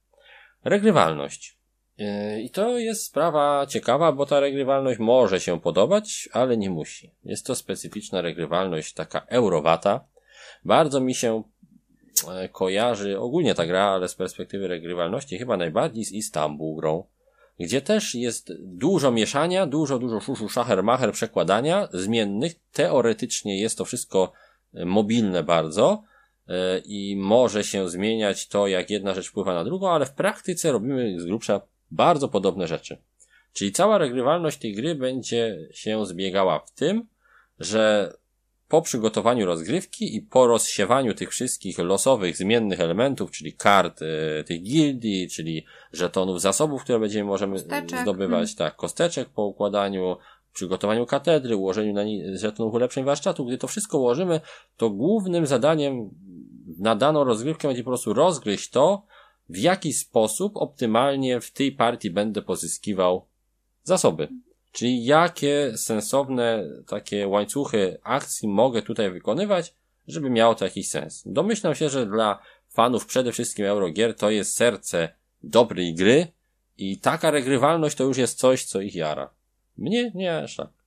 Regrywalność. 0.64 1.58
Yy, 1.98 2.42
I 2.42 2.50
to 2.50 2.78
jest 2.78 3.04
sprawa 3.04 3.66
ciekawa, 3.66 4.12
bo 4.12 4.26
ta 4.26 4.40
regrywalność 4.40 4.98
może 4.98 5.40
się 5.40 5.60
podobać, 5.60 6.28
ale 6.32 6.56
nie 6.56 6.70
musi. 6.70 7.14
Jest 7.24 7.46
to 7.46 7.54
specyficzna 7.54 8.20
regrywalność, 8.20 8.92
taka 8.92 9.20
eurowata. 9.28 10.04
Bardzo 10.64 11.00
mi 11.00 11.14
się 11.14 11.42
E, 12.28 12.48
kojarzy 12.48 13.18
ogólnie 13.18 13.54
ta 13.54 13.66
gra, 13.66 13.84
ale 13.84 14.08
z 14.08 14.14
perspektywy 14.14 14.68
regrywalności 14.68 15.38
chyba 15.38 15.56
najbardziej 15.56 16.04
z 16.04 16.12
Istanbul 16.12 16.76
grą, 16.76 17.04
gdzie 17.60 17.80
też 17.80 18.14
jest 18.14 18.52
dużo 18.60 19.10
mieszania, 19.10 19.66
dużo, 19.66 19.98
dużo 19.98 20.20
szuszu, 20.20 20.48
szacher, 20.48 20.82
macher, 20.82 21.12
przekładania 21.12 21.88
zmiennych. 21.92 22.54
Teoretycznie 22.72 23.60
jest 23.60 23.78
to 23.78 23.84
wszystko 23.84 24.32
e, 24.74 24.84
mobilne 24.84 25.42
bardzo 25.42 26.02
e, 26.48 26.78
i 26.78 27.16
może 27.16 27.64
się 27.64 27.88
zmieniać 27.88 28.48
to, 28.48 28.66
jak 28.66 28.90
jedna 28.90 29.14
rzecz 29.14 29.28
wpływa 29.28 29.54
na 29.54 29.64
drugą, 29.64 29.90
ale 29.90 30.06
w 30.06 30.12
praktyce 30.12 30.72
robimy 30.72 31.20
z 31.20 31.24
grubsza 31.24 31.60
bardzo 31.90 32.28
podobne 32.28 32.66
rzeczy. 32.66 32.98
Czyli 33.52 33.72
cała 33.72 33.98
regrywalność 33.98 34.58
tej 34.58 34.74
gry 34.74 34.94
będzie 34.94 35.68
się 35.72 36.06
zbiegała 36.06 36.58
w 36.58 36.70
tym, 36.70 37.06
że 37.58 38.12
po 38.70 38.82
przygotowaniu 38.82 39.46
rozgrywki 39.46 40.16
i 40.16 40.22
po 40.22 40.46
rozsiewaniu 40.46 41.14
tych 41.14 41.30
wszystkich 41.30 41.78
losowych, 41.78 42.36
zmiennych 42.36 42.80
elementów, 42.80 43.30
czyli 43.30 43.52
kart 43.52 44.02
y, 44.02 44.44
tych 44.46 44.62
gildii, 44.62 45.28
czyli 45.28 45.64
żetonów 45.92 46.40
zasobów, 46.40 46.82
które 46.82 46.98
będziemy 46.98 47.24
możemy 47.24 47.52
kosteczek. 47.52 48.00
zdobywać, 48.00 48.48
hmm. 48.48 48.56
tak, 48.56 48.76
kosteczek 48.76 49.28
po 49.28 49.46
układaniu, 49.46 50.16
przygotowaniu 50.52 51.06
katedry, 51.06 51.56
ułożeniu 51.56 51.92
na 51.92 52.04
niej 52.04 52.38
żetonów 52.38 52.74
ulepszeń 52.74 53.04
warsztatu, 53.04 53.44
gdy 53.44 53.58
to 53.58 53.68
wszystko 53.68 53.98
ułożymy, 53.98 54.40
to 54.76 54.90
głównym 54.90 55.46
zadaniem 55.46 56.10
na 56.78 56.96
daną 56.96 57.24
rozgrywkę 57.24 57.68
będzie 57.68 57.82
po 57.82 57.90
prostu 57.90 58.12
rozgryźć 58.12 58.70
to, 58.70 59.06
w 59.48 59.58
jaki 59.58 59.92
sposób 59.92 60.56
optymalnie 60.56 61.40
w 61.40 61.50
tej 61.52 61.72
partii 61.72 62.10
będę 62.10 62.42
pozyskiwał 62.42 63.26
zasoby. 63.82 64.28
Czyli 64.72 65.04
jakie 65.04 65.72
sensowne 65.76 66.64
takie 66.86 67.28
łańcuchy 67.28 67.98
akcji 68.02 68.48
mogę 68.48 68.82
tutaj 68.82 69.10
wykonywać, 69.10 69.74
żeby 70.08 70.30
miało 70.30 70.54
to 70.54 70.64
jakiś 70.64 70.88
sens. 70.88 71.22
Domyślam 71.26 71.74
się, 71.74 71.88
że 71.88 72.06
dla 72.06 72.38
fanów 72.68 73.06
przede 73.06 73.32
wszystkim 73.32 73.66
Eurogier 73.66 74.16
to 74.16 74.30
jest 74.30 74.56
serce 74.56 75.08
dobrej 75.42 75.94
gry 75.94 76.26
i 76.78 76.98
taka 76.98 77.30
regrywalność 77.30 77.96
to 77.96 78.04
już 78.04 78.16
jest 78.16 78.38
coś, 78.38 78.64
co 78.64 78.80
ich 78.80 78.94
jara. 78.94 79.30
Mnie 79.78 80.12
nie 80.14 80.38
aż 80.38 80.56
tak. 80.56 80.79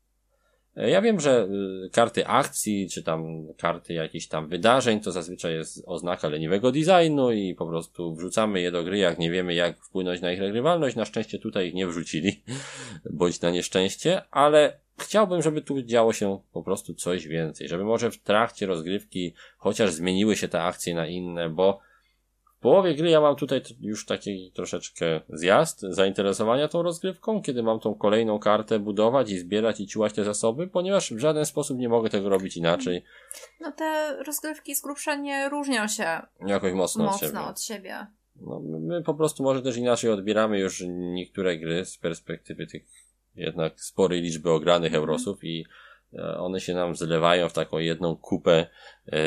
Ja 0.76 1.02
wiem, 1.02 1.20
że 1.20 1.48
y, 1.86 1.90
karty 1.90 2.28
akcji, 2.28 2.90
czy 2.90 3.04
tam 3.04 3.48
karty 3.58 3.94
jakichś 3.94 4.28
tam 4.28 4.48
wydarzeń, 4.48 5.00
to 5.00 5.12
zazwyczaj 5.12 5.54
jest 5.54 5.84
oznaka 5.86 6.30
leniwego 6.30 6.72
designu 6.72 7.32
i 7.32 7.56
po 7.56 7.68
prostu 7.68 8.16
wrzucamy 8.16 8.62
je 8.62 8.72
do 8.72 8.84
gry, 8.84 8.98
jak 8.98 9.20
nie 9.20 9.32
wiemy 9.32 9.54
jak 9.54 9.86
wpłynąć 9.86 10.22
na 10.22 10.32
ich 10.32 10.40
regrywalność. 10.40 10.96
Na 10.96 11.06
szczęście 11.06 11.40
tutaj 11.40 11.68
ich 11.68 11.74
nie 11.74 11.88
wrzucili, 11.88 12.44
bądź 13.10 13.42
na 13.42 13.50
nieszczęście, 13.50 14.22
ale 14.32 14.80
chciałbym, 14.98 15.42
żeby 15.42 15.62
tu 15.62 15.82
działo 15.82 16.14
się 16.14 16.40
po 16.54 16.64
prostu 16.64 16.94
coś 16.94 17.28
więcej, 17.28 17.68
żeby 17.68 17.84
może 17.84 18.12
w 18.12 18.18
trakcie 18.18 18.66
rozgrywki 18.66 19.34
chociaż 19.58 19.92
zmieniły 19.92 20.36
się 20.36 20.48
te 20.48 20.62
akcje 20.62 20.96
na 20.96 21.08
inne, 21.08 21.50
bo 21.50 21.80
połowie 22.64 22.95
gry 22.95 23.09
ja 23.09 23.22
mam 23.22 23.36
tutaj 23.36 23.61
już 23.82 24.05
taki 24.05 24.51
troszeczkę 24.55 25.22
zjazd 25.30 25.80
zainteresowania 25.82 26.68
tą 26.68 26.84
rozgrywką, 26.84 27.41
kiedy 27.41 27.64
mam 27.64 27.80
tą 27.80 27.95
kolejną 27.95 28.39
kartę 28.39 28.80
budować 28.80 29.32
i 29.32 29.39
zbierać 29.39 29.80
i 29.80 29.88
ciłać 29.88 30.14
te 30.14 30.24
zasoby, 30.24 30.68
ponieważ 30.68 31.14
w 31.14 31.20
żaden 31.20 31.45
sposób 31.45 31.78
nie 31.78 31.89
mogę 31.89 32.09
tego 32.09 32.30
robić 32.30 32.57
inaczej. 32.57 33.03
No 33.61 33.72
te 33.72 34.18
rozgrywki 34.24 34.76
z 34.76 34.82
grubsza 34.82 35.16
nie 35.16 35.49
różnią 35.49 35.88
się 35.88 36.22
jakoś 36.47 36.74
mocno, 36.74 37.03
mocno 37.05 37.16
od 37.16 37.22
siebie. 37.30 37.41
od 37.49 37.61
siebie. 37.61 38.07
No, 38.36 38.59
my 38.80 39.03
po 39.03 39.14
prostu 39.14 39.43
może 39.43 39.61
też 39.61 39.78
inaczej 39.78 40.11
odbieramy 40.11 40.59
już 40.59 40.84
niektóre 40.88 41.57
gry 41.57 41.86
z 41.86 41.97
perspektywy 41.97 42.68
tych 42.68 42.84
jednak 43.36 43.82
sporej 43.82 44.22
liczby 44.22 44.51
ogranych 44.51 44.93
Mhm. 44.93 45.01
Eurosów 45.03 45.43
i 45.43 45.66
e, 46.14 46.38
one 46.38 46.59
się 46.59 46.74
nam 46.74 46.95
zlewają 46.95 47.49
w 47.49 47.53
taką 47.53 47.78
jedną 47.78 48.16
kupę 48.16 48.68
e, 49.07 49.18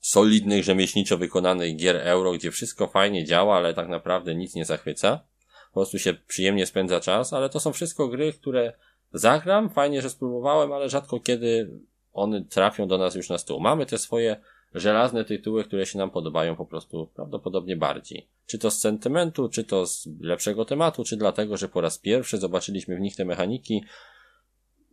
solidnych, 0.00 0.64
rzemieślniczo 0.64 1.18
wykonanych 1.18 1.76
gier 1.76 1.96
euro, 1.96 2.32
gdzie 2.32 2.50
wszystko 2.50 2.86
fajnie 2.86 3.24
działa, 3.24 3.56
ale 3.56 3.74
tak 3.74 3.88
naprawdę 3.88 4.34
nic 4.34 4.54
nie 4.54 4.64
zachwyca. 4.64 5.20
Po 5.68 5.74
prostu 5.74 5.98
się 5.98 6.14
przyjemnie 6.14 6.66
spędza 6.66 7.00
czas, 7.00 7.32
ale 7.32 7.48
to 7.48 7.60
są 7.60 7.72
wszystko 7.72 8.08
gry, 8.08 8.32
które 8.32 8.72
zagram, 9.12 9.70
fajnie, 9.70 10.02
że 10.02 10.10
spróbowałem, 10.10 10.72
ale 10.72 10.88
rzadko 10.88 11.20
kiedy 11.20 11.70
one 12.12 12.44
trafią 12.44 12.88
do 12.88 12.98
nas 12.98 13.14
już 13.14 13.28
na 13.28 13.38
stół. 13.38 13.60
Mamy 13.60 13.86
te 13.86 13.98
swoje 13.98 14.36
żelazne 14.74 15.24
tytuły, 15.24 15.64
które 15.64 15.86
się 15.86 15.98
nam 15.98 16.10
podobają 16.10 16.56
po 16.56 16.66
prostu 16.66 17.10
prawdopodobnie 17.14 17.76
bardziej. 17.76 18.28
Czy 18.46 18.58
to 18.58 18.70
z 18.70 18.78
sentymentu, 18.78 19.48
czy 19.48 19.64
to 19.64 19.86
z 19.86 20.08
lepszego 20.20 20.64
tematu, 20.64 21.04
czy 21.04 21.16
dlatego, 21.16 21.56
że 21.56 21.68
po 21.68 21.80
raz 21.80 21.98
pierwszy 21.98 22.38
zobaczyliśmy 22.38 22.96
w 22.96 23.00
nich 23.00 23.16
te 23.16 23.24
mechaniki. 23.24 23.84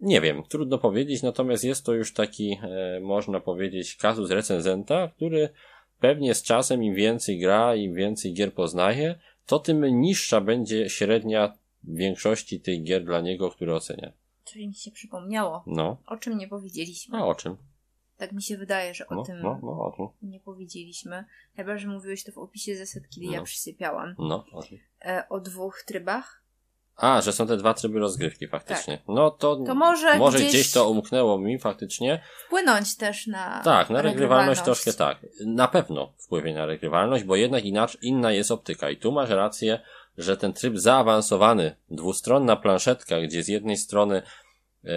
Nie 0.02 0.22
wiem, 0.22 0.44
trudno 0.50 0.78
powiedzieć, 0.78 1.24
natomiast 1.24 1.64
jest 1.64 1.86
to 1.86 1.94
już 1.94 2.14
taki, 2.14 2.58
e, 2.64 3.00
można 3.00 3.40
powiedzieć, 3.40 3.96
kazus 3.96 4.32
recenzenta, 4.32 5.08
który 5.16 5.50
pewnie 6.00 6.36
z 6.36 6.44
czasem 6.44 6.84
im 6.84 6.96
więcej 6.96 7.40
gra, 7.40 7.76
im 7.76 7.94
więcej 7.94 8.34
gier 8.34 8.54
poznaje, 8.54 9.20
to 9.46 9.60
tym 9.60 9.86
niższa 10.02 10.42
będzie 10.42 10.90
średnia 10.90 11.54
większości 11.84 12.60
tych 12.62 12.84
gier 12.84 13.04
dla 13.04 13.22
niego, 13.22 13.52
które 13.52 13.76
ocenia. 13.76 14.12
Czyli 14.46 14.68
mi 14.68 14.76
się 14.76 14.92
przypomniało, 14.92 15.64
No, 15.68 15.98
o 16.08 16.18
czym 16.18 16.38
nie 16.38 16.48
powiedzieliśmy. 16.48 17.18
a 17.18 17.26
o 17.26 17.36
czym? 17.36 17.58
Tak 18.18 18.32
mi 18.32 18.42
się 18.44 18.58
wydaje, 18.58 18.94
że 18.94 19.08
o 19.08 19.16
No, 19.16 19.24
tym 19.24 19.42
no, 19.42 19.60
no, 19.64 19.70
o 19.70 19.94
tym. 19.98 20.30
nie 20.30 20.40
powiedzieliśmy. 20.40 21.26
Chyba, 21.56 21.78
że 21.78 21.88
mówiłeś 21.88 22.24
to 22.24 22.32
w 22.32 22.38
opisie 22.38 22.76
zasad, 22.76 23.04
kiedy 23.10 23.26
ja 23.26 23.40
No. 23.40 23.44
przysypiałam. 23.46 24.16
No, 24.20 24.46
o 24.52 24.64
tym. 24.64 24.80
E, 25.06 25.24
o 25.30 25.40
dwóch 25.40 25.84
trybach. 25.88 26.44
A, 26.98 27.22
że 27.22 27.34
są 27.34 27.48
te 27.48 27.58
dwa 27.58 27.74
tryby 27.74 28.00
rozgrywki 28.00 28.48
faktycznie. 28.48 29.02
No 29.08 29.32
to, 29.32 29.56
To 29.56 29.76
może 29.76 30.18
może 30.18 30.38
gdzieś- 30.38 30.50
gdzieś 30.50 30.72
to 30.72 30.90
umknęło 30.90 31.38
mi 31.40 31.60
faktycznie. 31.60 32.24
Wpłynąć 32.46 32.98
też 32.98 33.28
na 33.28 33.62
Tak, 33.64 33.90
na 33.90 34.02
regrywalność 34.02 34.62
troszkę 34.62 34.94
tak. 34.94 35.18
Na 35.46 35.68
pewno 35.68 36.14
wpływie 36.18 36.54
na 36.54 36.66
regrywalność, 36.66 37.24
bo 37.24 37.36
jednak 37.36 37.66
inaczej, 37.66 38.00
inna 38.04 38.32
jest 38.32 38.52
optyka. 38.52 38.90
I 38.90 38.98
tu 38.98 39.12
masz 39.12 39.30
rację, 39.30 39.80
że 40.18 40.38
ten 40.38 40.54
tryb 40.54 40.78
zaawansowany, 40.78 41.76
dwustronna 41.92 42.56
planszetka, 42.56 43.22
gdzie 43.22 43.44
z 43.44 43.48
jednej 43.48 43.78
strony 43.78 44.22
e, 44.84 44.92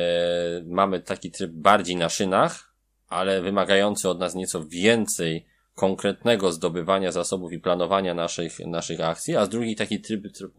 mamy 0.66 1.01
taki 1.01 1.30
tryb 1.30 1.51
bardziej 1.51 1.96
na 1.96 2.09
szynach, 2.09 2.74
ale 3.09 3.42
wymagający 3.42 4.09
od 4.09 4.18
nas 4.18 4.34
nieco 4.34 4.64
więcej 4.64 5.46
konkretnego 5.74 6.53
zdobywania 6.53 7.12
zasobów 7.12 7.53
i 7.53 7.59
planowania 7.59 8.14
naszych, 8.14 8.61
naszych 8.66 9.01
akcji, 9.01 9.36
a 9.36 9.44
z 9.44 9.48
drugiej 9.48 9.76
taki 9.76 10.01
tryb, 10.01 10.32
tryb 10.32 10.53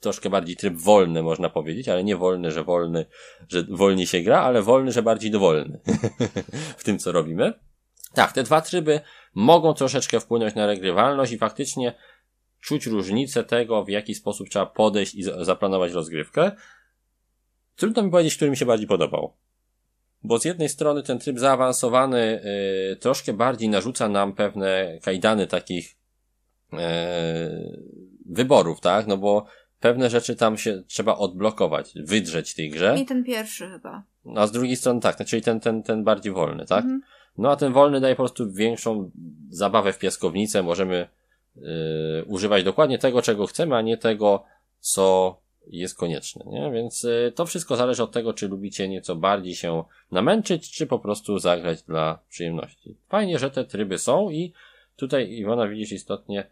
troszkę 0.00 0.30
bardziej 0.30 0.56
tryb 0.56 0.74
wolny, 0.74 1.22
można 1.22 1.50
powiedzieć, 1.50 1.88
ale 1.88 2.04
nie 2.04 2.16
wolny, 2.16 2.50
że 2.50 2.64
wolny, 2.64 3.06
że 3.48 3.62
wolniej 3.68 4.06
się 4.06 4.20
gra, 4.20 4.40
ale 4.40 4.62
wolny, 4.62 4.92
że 4.92 5.02
bardziej 5.02 5.30
dowolny 5.30 5.80
w 6.78 6.84
tym, 6.84 6.98
co 6.98 7.12
robimy. 7.12 7.52
Tak, 8.14 8.32
te 8.32 8.42
dwa 8.42 8.60
tryby 8.60 9.00
mogą 9.34 9.74
troszeczkę 9.74 10.20
wpłynąć 10.20 10.54
na 10.54 10.66
regrywalność 10.66 11.32
i 11.32 11.38
faktycznie 11.38 11.94
czuć 12.60 12.86
różnicę 12.86 13.44
tego, 13.44 13.84
w 13.84 13.88
jaki 13.88 14.14
sposób 14.14 14.48
trzeba 14.48 14.66
podejść 14.66 15.14
i 15.14 15.22
za- 15.22 15.44
zaplanować 15.44 15.92
rozgrywkę. 15.92 16.52
Trudno 17.76 18.02
mi 18.02 18.10
powiedzieć, 18.10 18.36
który 18.36 18.50
mi 18.50 18.56
się 18.56 18.66
bardziej 18.66 18.88
podobał. 18.88 19.32
Bo 20.22 20.38
z 20.38 20.44
jednej 20.44 20.68
strony 20.68 21.02
ten 21.02 21.18
tryb 21.18 21.38
zaawansowany 21.38 22.42
y, 22.92 22.96
troszkę 22.96 23.32
bardziej 23.32 23.68
narzuca 23.68 24.08
nam 24.08 24.32
pewne 24.32 24.98
kajdany 25.02 25.46
takich 25.46 25.96
y, 26.72 26.76
wyborów, 28.26 28.80
tak? 28.80 29.06
No 29.06 29.16
bo 29.16 29.46
pewne 29.80 30.10
rzeczy 30.10 30.36
tam 30.36 30.58
się 30.58 30.82
trzeba 30.86 31.16
odblokować, 31.16 31.92
wydrzeć 31.96 32.54
tej 32.54 32.70
grze. 32.70 32.96
I 32.98 33.06
ten 33.06 33.24
pierwszy 33.24 33.68
chyba. 33.70 34.02
A 34.36 34.46
z 34.46 34.52
drugiej 34.52 34.76
strony 34.76 35.00
tak, 35.00 35.24
czyli 35.24 35.42
ten, 35.42 35.60
ten, 35.60 35.82
ten 35.82 36.04
bardziej 36.04 36.32
wolny, 36.32 36.66
tak? 36.66 36.84
Mhm. 36.84 37.00
No 37.38 37.50
a 37.50 37.56
ten 37.56 37.72
wolny 37.72 38.00
daje 38.00 38.14
po 38.14 38.22
prostu 38.22 38.52
większą 38.52 39.10
zabawę 39.50 39.92
w 39.92 39.98
piaskownicę. 39.98 40.62
Możemy 40.62 41.08
yy, 41.56 41.62
używać 42.26 42.64
dokładnie 42.64 42.98
tego, 42.98 43.22
czego 43.22 43.46
chcemy, 43.46 43.76
a 43.76 43.82
nie 43.82 43.96
tego, 43.96 44.44
co 44.80 45.38
jest 45.66 45.98
konieczne, 45.98 46.44
nie? 46.46 46.70
Więc 46.72 47.02
yy, 47.02 47.32
to 47.34 47.46
wszystko 47.46 47.76
zależy 47.76 48.02
od 48.02 48.12
tego, 48.12 48.32
czy 48.32 48.48
lubicie 48.48 48.88
nieco 48.88 49.16
bardziej 49.16 49.54
się 49.54 49.84
namęczyć, 50.10 50.70
czy 50.70 50.86
po 50.86 50.98
prostu 50.98 51.38
zagrać 51.38 51.82
dla 51.82 52.18
przyjemności. 52.28 52.96
Fajnie, 53.08 53.38
że 53.38 53.50
te 53.50 53.64
tryby 53.64 53.98
są 53.98 54.30
i 54.30 54.52
tutaj 54.96 55.32
Iwona 55.32 55.68
widzisz 55.68 55.92
istotnie 55.92 56.50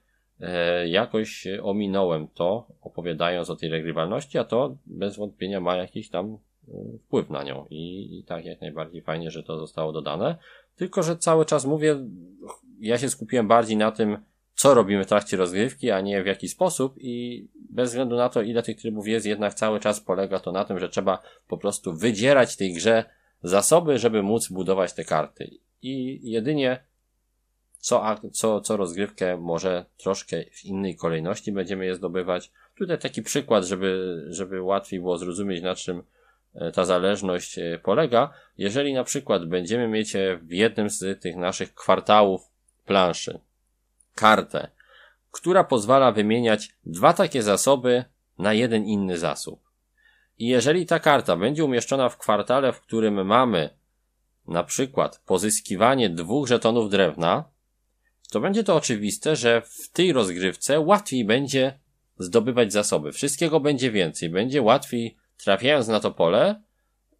jakoś 0.86 1.46
ominąłem 1.62 2.28
to, 2.28 2.66
opowiadając 2.80 3.50
o 3.50 3.56
tej 3.56 3.68
regrywalności, 3.68 4.38
a 4.38 4.44
to 4.44 4.76
bez 4.86 5.16
wątpienia 5.16 5.60
ma 5.60 5.76
jakiś 5.76 6.08
tam 6.10 6.38
y, 6.68 6.98
wpływ 6.98 7.30
na 7.30 7.42
nią 7.42 7.66
i, 7.70 8.18
i 8.18 8.24
tak 8.24 8.44
jak 8.44 8.60
najbardziej 8.60 9.02
fajnie, 9.02 9.30
że 9.30 9.42
to 9.42 9.58
zostało 9.58 9.92
dodane. 9.92 10.36
Tylko, 10.76 11.02
że 11.02 11.16
cały 11.16 11.44
czas 11.44 11.64
mówię, 11.64 11.96
ja 12.80 12.98
się 12.98 13.08
skupiłem 13.08 13.48
bardziej 13.48 13.76
na 13.76 13.92
tym, 13.92 14.18
co 14.54 14.74
robimy 14.74 15.04
w 15.04 15.06
trakcie 15.06 15.36
rozgrywki, 15.36 15.90
a 15.90 16.00
nie 16.00 16.22
w 16.22 16.26
jaki 16.26 16.48
sposób 16.48 16.94
i 16.98 17.46
bez 17.70 17.90
względu 17.90 18.16
na 18.16 18.28
to, 18.28 18.42
ile 18.42 18.62
tych 18.62 18.76
trybów 18.76 19.08
jest, 19.08 19.26
jednak 19.26 19.54
cały 19.54 19.80
czas 19.80 20.00
polega 20.00 20.38
to 20.38 20.52
na 20.52 20.64
tym, 20.64 20.78
że 20.78 20.88
trzeba 20.88 21.22
po 21.48 21.58
prostu 21.58 21.92
wydzierać 21.92 22.56
tej 22.56 22.74
grze 22.74 23.04
zasoby, 23.42 23.98
żeby 23.98 24.22
móc 24.22 24.48
budować 24.48 24.92
te 24.92 25.04
karty. 25.04 25.50
I 25.82 26.20
jedynie 26.30 26.85
co, 27.86 28.16
co, 28.32 28.60
co 28.60 28.76
rozgrywkę 28.76 29.36
może 29.36 29.84
troszkę 29.96 30.44
w 30.52 30.64
innej 30.64 30.96
kolejności 30.96 31.52
będziemy 31.52 31.86
je 31.86 31.94
zdobywać. 31.94 32.52
Tutaj 32.78 32.98
taki 32.98 33.22
przykład, 33.22 33.64
żeby, 33.64 34.22
żeby 34.28 34.62
łatwiej 34.62 35.00
było 35.00 35.18
zrozumieć, 35.18 35.62
na 35.62 35.74
czym 35.74 36.02
e, 36.54 36.72
ta 36.72 36.84
zależność 36.84 37.58
e, 37.58 37.78
polega. 37.82 38.32
Jeżeli 38.58 38.94
na 38.94 39.04
przykład 39.04 39.44
będziemy 39.44 39.88
mieć 39.88 40.16
e, 40.16 40.36
w 40.36 40.52
jednym 40.52 40.90
z 40.90 41.20
tych 41.20 41.36
naszych 41.36 41.74
kwartałów 41.74 42.50
planszy 42.86 43.40
kartę, 44.14 44.70
która 45.30 45.64
pozwala 45.64 46.12
wymieniać 46.12 46.74
dwa 46.86 47.12
takie 47.12 47.42
zasoby 47.42 48.04
na 48.38 48.52
jeden 48.52 48.84
inny 48.84 49.18
zasób. 49.18 49.60
I 50.38 50.46
jeżeli 50.46 50.86
ta 50.86 50.98
karta 50.98 51.36
będzie 51.36 51.64
umieszczona 51.64 52.08
w 52.08 52.18
kwartale, 52.18 52.72
w 52.72 52.80
którym 52.80 53.26
mamy 53.26 53.70
na 54.48 54.64
przykład 54.64 55.22
pozyskiwanie 55.26 56.10
dwóch 56.10 56.48
żetonów 56.48 56.90
drewna, 56.90 57.55
to 58.30 58.40
będzie 58.40 58.64
to 58.64 58.76
oczywiste, 58.76 59.36
że 59.36 59.62
w 59.62 59.90
tej 59.90 60.12
rozgrywce 60.12 60.80
łatwiej 60.80 61.24
będzie 61.24 61.78
zdobywać 62.18 62.72
zasoby. 62.72 63.12
Wszystkiego 63.12 63.60
będzie 63.60 63.90
więcej. 63.90 64.30
Będzie 64.30 64.62
łatwiej, 64.62 65.16
trafiając 65.44 65.88
na 65.88 66.00
to 66.00 66.10
pole, 66.10 66.62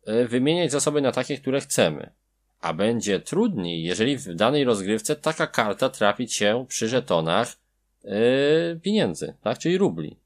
y, 0.08 0.28
wymieniać 0.28 0.72
zasoby 0.72 1.00
na 1.00 1.12
takie, 1.12 1.38
które 1.38 1.60
chcemy. 1.60 2.12
A 2.60 2.74
będzie 2.74 3.20
trudniej, 3.20 3.82
jeżeli 3.82 4.16
w 4.16 4.34
danej 4.34 4.64
rozgrywce 4.64 5.16
taka 5.16 5.46
karta 5.46 5.88
trafić 5.88 6.34
się 6.34 6.66
przy 6.68 6.88
żetonach 6.88 7.56
yy, 8.04 8.80
pieniędzy, 8.82 9.34
tak? 9.42 9.58
Czyli 9.58 9.78
rubli. 9.78 10.16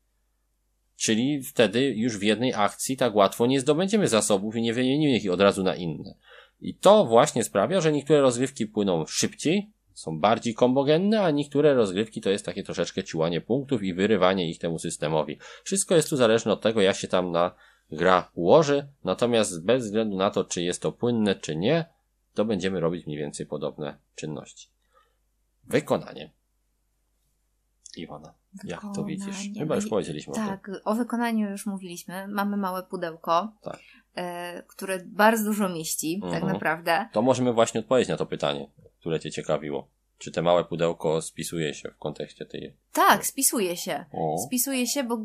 Czyli 0.96 1.42
wtedy 1.42 1.94
już 1.94 2.18
w 2.18 2.22
jednej 2.22 2.54
akcji 2.54 2.96
tak 2.96 3.14
łatwo 3.14 3.46
nie 3.46 3.60
zdobędziemy 3.60 4.08
zasobów 4.08 4.56
i 4.56 4.62
nie 4.62 4.74
wymienimy 4.74 5.16
ich 5.16 5.32
od 5.32 5.40
razu 5.40 5.62
na 5.62 5.74
inne. 5.74 6.14
I 6.60 6.74
to 6.74 7.04
właśnie 7.04 7.44
sprawia, 7.44 7.80
że 7.80 7.92
niektóre 7.92 8.20
rozgrywki 8.20 8.66
płyną 8.66 9.06
szybciej, 9.06 9.70
są 10.00 10.20
bardziej 10.20 10.54
kombogenne, 10.54 11.22
a 11.22 11.30
niektóre 11.30 11.74
rozgrywki 11.74 12.20
to 12.20 12.30
jest 12.30 12.46
takie 12.46 12.62
troszeczkę 12.62 13.04
ciłanie 13.04 13.40
punktów 13.40 13.82
i 13.82 13.94
wyrywanie 13.94 14.50
ich 14.50 14.58
temu 14.58 14.78
systemowi. 14.78 15.38
Wszystko 15.64 15.94
jest 15.94 16.10
tu 16.10 16.16
zależne 16.16 16.52
od 16.52 16.60
tego, 16.60 16.80
jak 16.80 16.96
się 16.96 17.08
tam 17.08 17.32
na 17.32 17.54
gra 17.90 18.30
ułoży, 18.34 18.88
natomiast 19.04 19.64
bez 19.64 19.84
względu 19.84 20.16
na 20.16 20.30
to, 20.30 20.44
czy 20.44 20.62
jest 20.62 20.82
to 20.82 20.92
płynne, 20.92 21.34
czy 21.34 21.56
nie, 21.56 21.84
to 22.34 22.44
będziemy 22.44 22.80
robić 22.80 23.06
mniej 23.06 23.18
więcej 23.18 23.46
podobne 23.46 23.98
czynności. 24.14 24.68
Wykonanie. 25.64 26.30
Iwona, 27.96 28.34
jak 28.64 28.80
to 28.94 29.04
widzisz? 29.04 29.26
Wykonanie. 29.26 29.60
Chyba 29.60 29.74
już 29.74 29.88
powiedzieliśmy 29.88 30.32
o 30.32 30.34
tym. 30.36 30.46
Tak, 30.46 30.70
o 30.84 30.94
wykonaniu 30.94 31.50
już 31.50 31.66
mówiliśmy. 31.66 32.28
Mamy 32.28 32.56
małe 32.56 32.82
pudełko, 32.82 33.52
Tak. 33.62 33.78
e, 34.16 34.62
które 34.62 34.98
bardzo 35.06 35.44
dużo 35.44 35.68
mieści, 35.68 36.20
tak 36.22 36.32
Mhm. 36.32 36.52
naprawdę. 36.52 37.08
To 37.12 37.22
możemy 37.22 37.52
właśnie 37.52 37.80
odpowiedzieć 37.80 38.08
na 38.08 38.16
to 38.16 38.26
pytanie, 38.26 38.68
które 39.00 39.20
Cię 39.20 39.30
ciekawiło. 39.30 39.88
Czy 40.18 40.32
te 40.32 40.42
małe 40.42 40.64
pudełko 40.64 41.22
spisuje 41.22 41.74
się 41.74 41.90
w 41.90 41.98
kontekście 41.98 42.46
tej... 42.46 42.76
Tak, 42.92 43.26
spisuje 43.26 43.76
się. 43.76 44.04
O, 44.12 44.38
Spisuje 44.46 44.86
się, 44.86 45.04
bo 45.04 45.18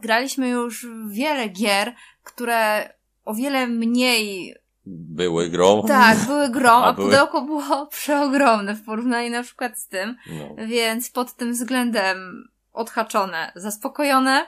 graliśmy 0.00 0.48
już 0.48 0.86
wiele 1.10 1.48
gier, 1.48 1.94
które 2.22 2.88
o 3.24 3.34
wiele 3.34 3.66
mniej 3.66 4.54
były 4.86 5.48
grą. 5.50 5.82
Tak, 5.88 6.18
były 6.26 6.48
grą, 6.50 6.70
a, 6.82 6.84
A 6.84 6.92
były- 6.92 7.06
pudełko 7.08 7.42
było 7.42 7.86
przeogromne 8.00 8.74
w 8.74 8.84
porównaniu 8.84 9.30
na 9.30 9.42
przykład 9.42 9.78
z 9.78 9.88
tym, 9.88 10.16
No. 10.30 10.66
więc 10.66 11.10
pod 11.10 11.34
tym 11.36 11.52
względem 11.52 12.48
odhaczone, 12.72 13.52
zaspokojone. 13.56 14.46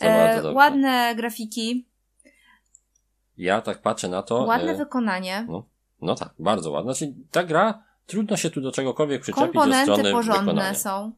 E, 0.00 0.52
ładne 0.52 1.14
grafiki, 1.16 1.86
Ja 3.36 3.60
tak 3.60 3.82
patrzę 3.82 4.08
na 4.08 4.22
to. 4.22 4.42
ładne 4.42 4.72
e, 4.72 4.76
wykonanie, 4.76 5.46
No 5.48 5.66
tak, 6.14 6.34
bardzo 6.38 6.70
ładna. 6.70 6.94
Znaczy, 6.94 7.14
ta 7.30 7.44
gra, 7.44 7.84
trudno 8.06 8.36
się 8.36 8.50
tu 8.50 8.60
do 8.60 8.72
czegokolwiek 8.72 9.22
przyczepić 9.22 9.46
ze 9.46 9.52
komponenty 9.52 9.92
strony 9.92 10.12
porządne 10.12 10.40
wykonania. 10.40 10.74
są. 10.74 11.12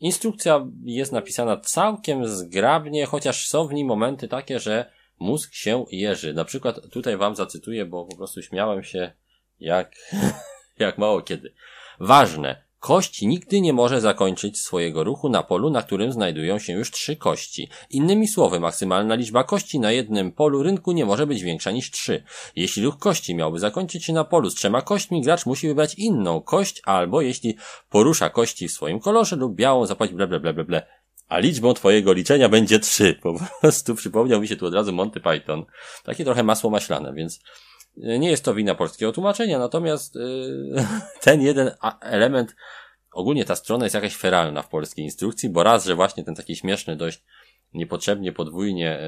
Instrukcja 0.00 0.66
jest 0.84 1.12
napisana 1.12 1.56
całkiem 1.56 2.26
zgrabnie, 2.26 3.06
chociaż 3.06 3.48
są 3.48 3.66
w 3.66 3.72
niej 3.72 3.84
momenty 3.84 4.28
takie, 4.28 4.60
że 4.60 4.92
mózg 5.18 5.54
się 5.54 5.84
jeży. 5.90 6.34
Na 6.34 6.44
przykład 6.44 6.80
tutaj 6.90 7.16
wam 7.16 7.36
zacytuję, 7.36 7.86
bo 7.86 8.04
po 8.04 8.16
prostu 8.16 8.42
śmiałem 8.42 8.84
się 8.84 9.12
jak, 9.60 9.92
jak 10.78 10.98
mało 10.98 11.22
kiedy. 11.22 11.54
Ważne. 12.00 12.67
Kość 12.80 13.22
nigdy 13.22 13.60
nie 13.60 13.72
może 13.72 14.00
zakończyć 14.00 14.58
swojego 14.58 15.04
ruchu 15.04 15.28
na 15.28 15.42
polu, 15.42 15.70
na 15.70 15.82
którym 15.82 16.12
znajdują 16.12 16.58
się 16.58 16.72
już 16.72 16.90
trzy 16.90 17.16
kości. 17.16 17.68
Innymi 17.90 18.28
słowy, 18.28 18.60
maksymalna 18.60 19.14
liczba 19.14 19.44
kości 19.44 19.80
na 19.80 19.92
jednym 19.92 20.32
polu 20.32 20.62
rynku 20.62 20.92
nie 20.92 21.04
może 21.04 21.26
być 21.26 21.42
większa 21.42 21.70
niż 21.70 21.90
trzy. 21.90 22.22
Jeśli 22.56 22.84
ruch 22.84 22.98
kości 22.98 23.34
miałby 23.34 23.58
zakończyć 23.58 24.04
się 24.04 24.12
na 24.12 24.24
polu 24.24 24.50
z 24.50 24.54
trzema 24.54 24.82
kośćmi, 24.82 25.22
gracz 25.22 25.46
musi 25.46 25.68
wybrać 25.68 25.94
inną 25.94 26.40
kość, 26.40 26.82
albo 26.84 27.20
jeśli 27.20 27.56
porusza 27.90 28.30
kości 28.30 28.68
w 28.68 28.72
swoim 28.72 29.00
kolorze 29.00 29.36
lub 29.36 29.54
białą 29.54 29.86
zapłacić 29.86 30.16
ble 30.16 30.28
ble. 30.64 30.86
A 31.28 31.38
liczbą 31.38 31.74
twojego 31.74 32.12
liczenia 32.12 32.48
będzie 32.48 32.78
trzy. 32.78 33.18
Po 33.22 33.34
prostu 33.60 33.94
przypomniał 33.94 34.40
mi 34.40 34.48
się 34.48 34.56
tu 34.56 34.66
od 34.66 34.74
razu 34.74 34.92
Monty 34.92 35.20
Python. 35.20 35.64
Takie 36.04 36.24
trochę 36.24 36.42
masło 36.42 36.70
maślane, 36.70 37.14
więc 37.14 37.40
nie 38.02 38.30
jest 38.30 38.44
to 38.44 38.54
wina 38.54 38.74
polskiego 38.74 39.12
tłumaczenia, 39.12 39.58
natomiast 39.58 40.14
yy, 40.14 40.84
ten 41.20 41.40
jeden 41.40 41.70
element, 42.00 42.56
ogólnie 43.12 43.44
ta 43.44 43.56
strona 43.56 43.84
jest 43.84 43.94
jakaś 43.94 44.16
feralna 44.16 44.62
w 44.62 44.68
polskiej 44.68 45.04
instrukcji, 45.04 45.48
bo 45.48 45.62
raz, 45.62 45.84
że 45.84 45.94
właśnie 45.94 46.24
ten 46.24 46.34
taki 46.34 46.56
śmieszny, 46.56 46.96
dość 46.96 47.24
niepotrzebnie 47.74 48.32
podwójnie 48.32 48.98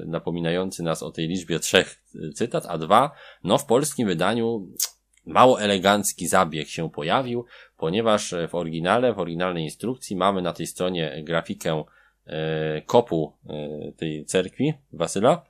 yy, 0.00 0.06
napominający 0.06 0.82
nas 0.82 1.02
o 1.02 1.10
tej 1.10 1.28
liczbie 1.28 1.58
trzech 1.58 2.02
cytat, 2.34 2.64
a 2.68 2.78
dwa, 2.78 3.10
no 3.44 3.58
w 3.58 3.66
polskim 3.66 4.08
wydaniu 4.08 4.68
mało 5.28 5.60
elegancki 5.60 6.28
zabieg 6.28 6.68
się 6.68 6.90
pojawił, 6.90 7.44
ponieważ 7.76 8.32
e, 8.32 8.48
w 8.48 8.54
oryginale, 8.54 9.12
w 9.12 9.18
oryginalnej 9.18 9.64
instrukcji 9.64 10.16
mamy 10.16 10.42
na 10.42 10.52
tej 10.52 10.66
stronie 10.66 11.22
grafikę 11.22 11.84
e, 12.26 12.82
kopu 12.82 13.32
e, 13.48 13.92
tej 13.92 14.24
cerkwi 14.24 14.74
Wasyla, 14.92 15.44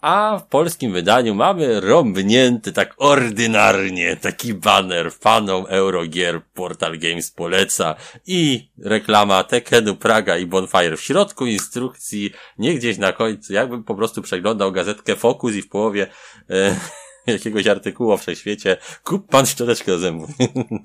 a 0.00 0.38
w 0.38 0.46
polskim 0.46 0.92
wydaniu 0.92 1.34
mamy 1.34 1.80
rąbnięty 1.80 2.72
tak 2.72 2.94
ordynarnie 2.96 4.16
taki 4.16 4.54
baner 4.54 5.12
fanom 5.12 5.66
Eurogier 5.68 6.40
Portal 6.54 6.98
Games 6.98 7.30
poleca 7.30 7.94
i 8.26 8.68
reklama 8.78 9.44
Tekenu 9.44 9.96
Praga 9.96 10.36
i 10.36 10.46
Bonfire 10.46 10.96
w 10.96 11.02
środku 11.02 11.46
instrukcji, 11.46 12.30
nie 12.58 12.74
gdzieś 12.74 12.98
na 12.98 13.12
końcu, 13.12 13.52
jakbym 13.52 13.84
po 13.84 13.94
prostu 13.94 14.22
przeglądał 14.22 14.72
gazetkę 14.72 15.16
Focus 15.16 15.54
i 15.54 15.62
w 15.62 15.68
połowie 15.68 16.06
e, 16.50 16.76
jakiegoś 17.26 17.66
artykułu 17.66 18.12
o 18.12 18.16
wszechświecie 18.16 18.76
kup 19.04 19.28
pan 19.28 19.46
szczoteczkę 19.46 19.92
do 19.92 19.98
zębów. 19.98 20.30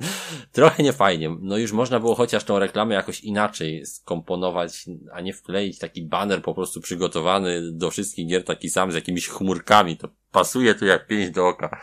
Trochę 0.52 0.84
niefajnie. 0.84 1.38
No 1.42 1.58
już 1.58 1.72
można 1.72 2.00
było 2.00 2.16
chociaż 2.16 2.44
tą 2.44 2.60
reklamę 2.60 2.96
jakoś 2.96 3.20
inaczej 3.20 3.86
skomponować, 3.86 4.86
a 5.14 5.22
nie 5.22 5.34
wkleić 5.34 5.80
taki 5.80 6.04
baner 6.04 6.42
po 6.42 6.54
prostu 6.54 6.82
przygotowany 6.82 7.72
do 7.72 7.92
wszystkich 7.92 8.28
gier 8.28 8.44
taki 8.44 8.70
sam 8.70 8.92
z 8.92 8.96
jakimiś 8.96 9.28
chmurkami. 9.28 9.98
To 9.98 10.10
pasuje 10.32 10.76
tu 10.76 10.86
jak 10.86 11.08
pięść 11.08 11.32
do 11.32 11.48
oka. 11.48 11.82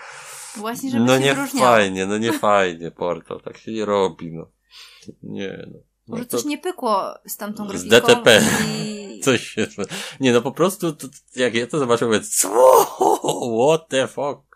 Właśnie, 0.57 0.90
żeby 0.90 1.05
No 1.05 1.18
nie 1.18 1.34
wyróżniało. 1.34 1.66
fajnie, 1.66 2.07
no 2.07 2.18
nie 2.18 2.32
fajnie, 2.32 2.90
portal. 2.90 3.40
Tak 3.40 3.59
się 3.59 3.72
nie 3.72 3.84
robi, 3.84 4.32
no. 4.32 4.46
Nie, 5.22 5.66
no. 5.72 5.78
No 6.13 6.19
Może 6.19 6.29
coś 6.29 6.45
nie 6.45 6.59
pykło 6.59 7.15
z 7.27 7.37
tamtą 7.37 7.79
Z 7.79 7.85
grafiką. 7.85 8.07
DTP. 8.07 8.43
I... 8.77 9.21
coś 9.25 9.49
się... 9.49 9.67
Nie, 10.21 10.33
no 10.33 10.43
po 10.43 10.53
prostu, 10.53 10.93
to, 10.93 11.09
jak 11.37 11.55
ja 11.55 11.67
to 11.67 11.79
zobaczyłem, 11.79 12.13
mówię? 12.13 12.27
What 13.69 13.89
the 13.89 14.09
fuck? 14.09 14.53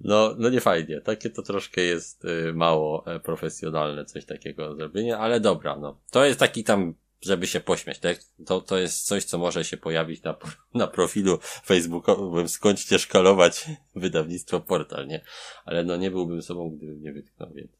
No, 0.00 0.34
no 0.38 0.48
nie 0.48 0.60
fajnie. 0.60 1.00
Takie 1.00 1.30
to 1.30 1.42
troszkę 1.42 1.80
jest 1.80 2.24
y, 2.24 2.52
mało 2.54 3.06
e, 3.06 3.20
profesjonalne, 3.20 4.04
coś 4.04 4.24
takiego 4.24 4.74
zrobienie, 4.74 5.18
ale 5.18 5.40
dobra, 5.40 5.76
no. 5.76 6.00
To 6.10 6.24
jest 6.24 6.40
taki 6.40 6.64
tam, 6.64 6.94
żeby 7.22 7.46
się 7.46 7.60
pośmiać, 7.60 7.98
tak? 7.98 8.18
To, 8.46 8.60
to 8.60 8.78
jest 8.78 9.06
coś, 9.06 9.24
co 9.24 9.38
może 9.38 9.64
się 9.64 9.76
pojawić 9.76 10.22
na, 10.22 10.36
na 10.74 10.86
profilu 10.86 11.38
facebookowym, 11.64 12.48
skończcie 12.48 12.98
szkalować 12.98 13.66
wydawnictwo 13.94 14.60
portal, 14.60 15.06
nie? 15.06 15.24
Ale 15.64 15.84
no 15.84 15.96
nie 15.96 16.10
byłbym 16.10 16.42
sobą, 16.42 16.70
gdybym 16.70 17.02
nie 17.02 17.12
wytknął, 17.12 17.50
więc. 17.54 17.79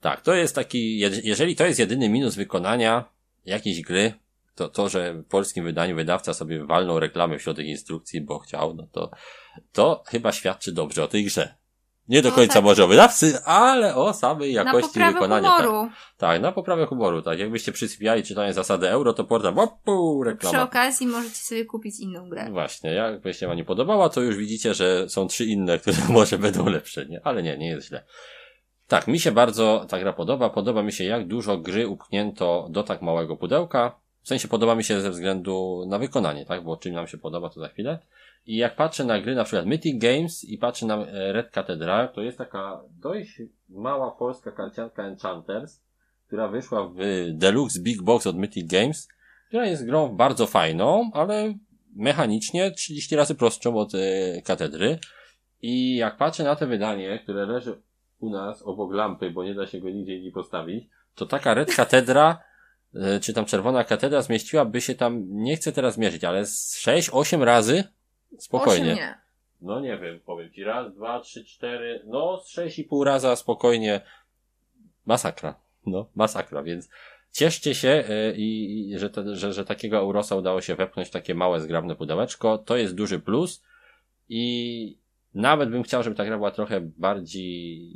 Tak, 0.00 0.20
to 0.20 0.34
jest 0.34 0.54
taki, 0.54 0.98
je- 0.98 1.20
jeżeli 1.24 1.56
to 1.56 1.64
jest 1.66 1.78
jedyny 1.78 2.08
minus 2.08 2.34
wykonania 2.34 3.04
jakiejś 3.46 3.82
gry, 3.82 4.12
to, 4.54 4.68
to, 4.68 4.88
że 4.88 5.14
w 5.14 5.24
polskim 5.24 5.64
wydaniu 5.64 5.96
wydawca 5.96 6.34
sobie 6.34 6.64
walnął 6.64 7.00
reklamę 7.00 7.38
w 7.38 7.42
środek 7.42 7.66
instrukcji, 7.66 8.20
bo 8.20 8.38
chciał, 8.38 8.74
no 8.74 8.86
to, 8.92 9.10
to 9.72 10.02
chyba 10.06 10.32
świadczy 10.32 10.72
dobrze 10.72 11.04
o 11.04 11.08
tej 11.08 11.24
grze. 11.24 11.54
Nie 12.08 12.22
do 12.22 12.28
No 12.28 12.34
końca 12.34 12.54
tak. 12.54 12.64
może 12.64 12.84
o 12.84 12.86
wydawcy, 12.88 13.38
ale 13.44 13.94
o 13.94 14.12
samej 14.14 14.54
Na 14.54 14.62
jakości 14.62 14.88
poprawę 14.88 15.12
wykonania. 15.12 15.48
humoru. 15.50 15.82
Tak, 15.90 15.90
tak, 16.18 16.42
na 16.42 16.52
poprawę 16.52 16.86
humoru, 16.86 17.22
tak. 17.22 17.38
Jakbyście 17.38 17.72
przysypiali 17.72 18.22
czytając 18.22 18.56
zasady 18.56 18.88
euro, 18.88 19.12
to 19.12 19.24
portal, 19.24 19.54
Przy 19.54 20.24
reklama. 20.24 20.62
okazji 20.62 21.06
możecie 21.06 21.36
sobie 21.36 21.64
kupić 21.64 22.00
inną 22.00 22.28
grę. 22.28 22.48
Właśnie, 22.50 22.90
jakby 22.90 23.34
się 23.34 23.46
wam 23.46 23.56
nie 23.56 23.64
podobała, 23.64 24.08
to 24.08 24.20
już 24.20 24.36
widzicie, 24.36 24.74
że 24.74 25.08
są 25.08 25.26
trzy 25.28 25.44
inne, 25.44 25.78
które 25.78 25.96
może 26.08 26.38
będą 26.38 26.66
lepsze, 26.68 27.06
nie? 27.06 27.20
Ale 27.24 27.42
nie, 27.42 27.58
nie 27.58 27.68
jest 27.68 27.88
źle. 27.88 28.04
Tak, 28.90 29.08
mi 29.08 29.20
się 29.20 29.32
bardzo 29.32 29.86
ta 29.88 29.98
gra 29.98 30.12
podoba. 30.12 30.50
Podoba 30.50 30.82
mi 30.82 30.92
się, 30.92 31.04
jak 31.04 31.26
dużo 31.26 31.58
gry 31.58 31.88
upchnięto 31.88 32.66
do 32.70 32.82
tak 32.82 33.02
małego 33.02 33.36
pudełka. 33.36 34.00
W 34.22 34.28
sensie 34.28 34.48
podoba 34.48 34.74
mi 34.74 34.84
się 34.84 35.00
ze 35.00 35.10
względu 35.10 35.84
na 35.86 35.98
wykonanie, 35.98 36.46
tak? 36.46 36.64
Bo 36.64 36.76
czym 36.76 36.94
nam 36.94 37.06
się 37.06 37.18
podoba, 37.18 37.50
to 37.50 37.60
za 37.60 37.68
chwilę. 37.68 37.98
I 38.46 38.56
jak 38.56 38.76
patrzę 38.76 39.04
na 39.04 39.20
gry, 39.20 39.34
na 39.34 39.44
przykład 39.44 39.66
Mythic 39.66 39.98
Games 39.98 40.44
i 40.44 40.58
patrzę 40.58 40.86
na 40.86 41.06
e, 41.06 41.32
Red 41.32 41.50
Cathedral, 41.50 42.08
to 42.12 42.22
jest 42.22 42.38
taka 42.38 42.80
dość 43.00 43.42
mała 43.68 44.10
polska 44.10 44.52
karcianka 44.52 45.02
Enchanters, 45.02 45.80
która 46.26 46.48
wyszła 46.48 46.88
w 46.88 46.96
Deluxe 47.32 47.82
Big 47.82 48.02
Box 48.02 48.26
od 48.26 48.36
Mythic 48.36 48.70
Games, 48.70 49.08
która 49.48 49.66
jest 49.66 49.86
grą 49.86 50.08
bardzo 50.08 50.46
fajną, 50.46 51.10
ale 51.14 51.54
mechanicznie 51.96 52.70
30 52.70 53.16
razy 53.16 53.34
prostszą 53.34 53.76
od 53.76 53.94
e, 53.94 53.98
katedry. 54.42 54.98
I 55.62 55.96
jak 55.96 56.16
patrzę 56.16 56.44
na 56.44 56.56
to 56.56 56.66
wydanie, 56.66 57.18
które 57.18 57.46
leży 57.46 57.82
u 58.20 58.30
nas 58.30 58.62
obok 58.62 58.92
lampy, 58.92 59.30
bo 59.30 59.44
nie 59.44 59.54
da 59.54 59.66
się 59.66 59.80
go 59.80 59.90
nigdzie 59.90 60.16
indziej 60.16 60.32
postawić, 60.32 60.88
to 61.14 61.26
taka 61.26 61.54
red 61.54 61.74
katedra, 61.74 62.38
e, 62.94 63.20
czy 63.20 63.34
tam 63.34 63.44
czerwona 63.44 63.84
katedra 63.84 64.22
zmieściłaby 64.22 64.80
się 64.80 64.94
tam, 64.94 65.24
nie 65.28 65.56
chcę 65.56 65.72
teraz 65.72 65.98
mierzyć, 65.98 66.24
ale 66.24 66.46
z 66.46 66.76
6-8 66.86 67.42
razy 67.42 67.84
spokojnie. 68.38 68.92
Osiem 68.92 68.96
nie. 68.96 69.18
No 69.60 69.80
nie 69.80 69.98
wiem, 69.98 70.20
powiem 70.26 70.50
ci, 70.52 70.64
raz, 70.64 70.94
dwa, 70.94 71.20
trzy, 71.20 71.44
cztery, 71.44 72.02
no 72.06 72.40
z 72.40 72.48
sześć 72.48 72.78
i 72.78 72.84
pół 72.84 73.04
raza 73.04 73.36
spokojnie. 73.36 74.00
Masakra. 75.06 75.54
No, 75.86 76.06
masakra, 76.14 76.62
więc 76.62 76.88
cieszcie 77.32 77.74
się 77.74 78.04
e, 78.08 78.32
i, 78.36 78.90
i 78.90 78.98
że, 78.98 79.10
te, 79.10 79.36
że, 79.36 79.52
że 79.52 79.64
takiego 79.64 79.98
Eurosa 79.98 80.36
udało 80.36 80.60
się 80.60 80.74
wepchnąć 80.74 81.10
takie 81.10 81.34
małe, 81.34 81.60
zgrabne 81.60 81.96
pudełeczko. 81.96 82.58
To 82.58 82.76
jest 82.76 82.94
duży 82.94 83.18
plus 83.18 83.64
i 84.28 84.96
nawet 85.34 85.70
bym 85.70 85.82
chciał, 85.82 86.02
żeby 86.02 86.16
ta 86.16 86.24
gra 86.24 86.36
była 86.36 86.50
trochę 86.50 86.80
bardziej, 86.80 87.90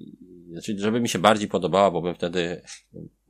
znaczy, 0.50 0.78
żeby 0.78 1.00
mi 1.00 1.08
się 1.08 1.18
bardziej 1.18 1.48
podobała, 1.48 1.90
bo 1.90 2.02
bym 2.02 2.14
wtedy, 2.14 2.62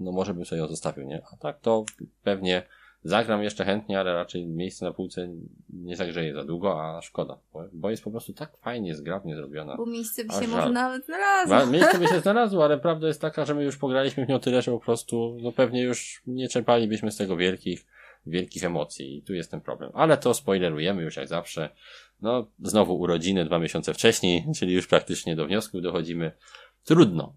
no 0.00 0.12
może 0.12 0.34
bym 0.34 0.44
sobie 0.44 0.62
ją 0.62 0.68
zostawił, 0.68 1.06
nie? 1.06 1.22
A 1.32 1.36
tak 1.36 1.60
to 1.60 1.84
pewnie 2.22 2.62
zagram 3.04 3.42
jeszcze 3.42 3.64
chętnie, 3.64 4.00
ale 4.00 4.14
raczej 4.14 4.46
miejsce 4.46 4.84
na 4.84 4.92
półce 4.92 5.28
nie 5.72 5.96
zagrzeje 5.96 6.34
za 6.34 6.44
długo, 6.44 6.82
a 6.82 7.02
szkoda, 7.02 7.38
bo, 7.72 7.90
jest 7.90 8.04
po 8.04 8.10
prostu 8.10 8.32
tak 8.32 8.56
fajnie, 8.56 8.94
zgrabnie 8.94 9.36
zrobiona. 9.36 9.76
Bo 9.76 9.86
miejsce 9.86 10.24
by 10.24 10.34
się 10.34 10.48
może 10.48 10.70
nawet 10.70 11.06
znalazło. 11.06 11.72
Miejsce 11.72 11.98
by 11.98 12.06
się 12.06 12.20
znalazło, 12.26 12.64
ale 12.64 12.78
prawda 12.78 13.06
jest 13.06 13.20
taka, 13.20 13.44
że 13.44 13.54
my 13.54 13.64
już 13.64 13.76
pograliśmy 13.76 14.26
w 14.26 14.28
nią 14.28 14.40
tyle, 14.40 14.62
że 14.62 14.70
po 14.70 14.80
prostu, 14.80 15.36
no 15.42 15.52
pewnie 15.52 15.82
już 15.82 16.22
nie 16.26 16.48
czerpalibyśmy 16.48 17.10
z 17.10 17.16
tego 17.16 17.36
wielkich, 17.36 17.86
wielkich 18.26 18.64
emocji 18.64 19.18
i 19.18 19.22
tu 19.22 19.34
jest 19.34 19.50
ten 19.50 19.60
problem. 19.60 19.90
Ale 19.94 20.16
to 20.16 20.34
spoilerujemy 20.34 21.02
już 21.02 21.16
jak 21.16 21.28
zawsze. 21.28 21.68
No, 22.22 22.46
znowu 22.62 22.94
urodziny 23.00 23.44
dwa 23.44 23.58
miesiące 23.58 23.94
wcześniej, 23.94 24.46
czyli 24.56 24.72
już 24.72 24.86
praktycznie 24.86 25.36
do 25.36 25.46
wniosków 25.46 25.82
dochodzimy. 25.82 26.32
Trudno. 26.84 27.34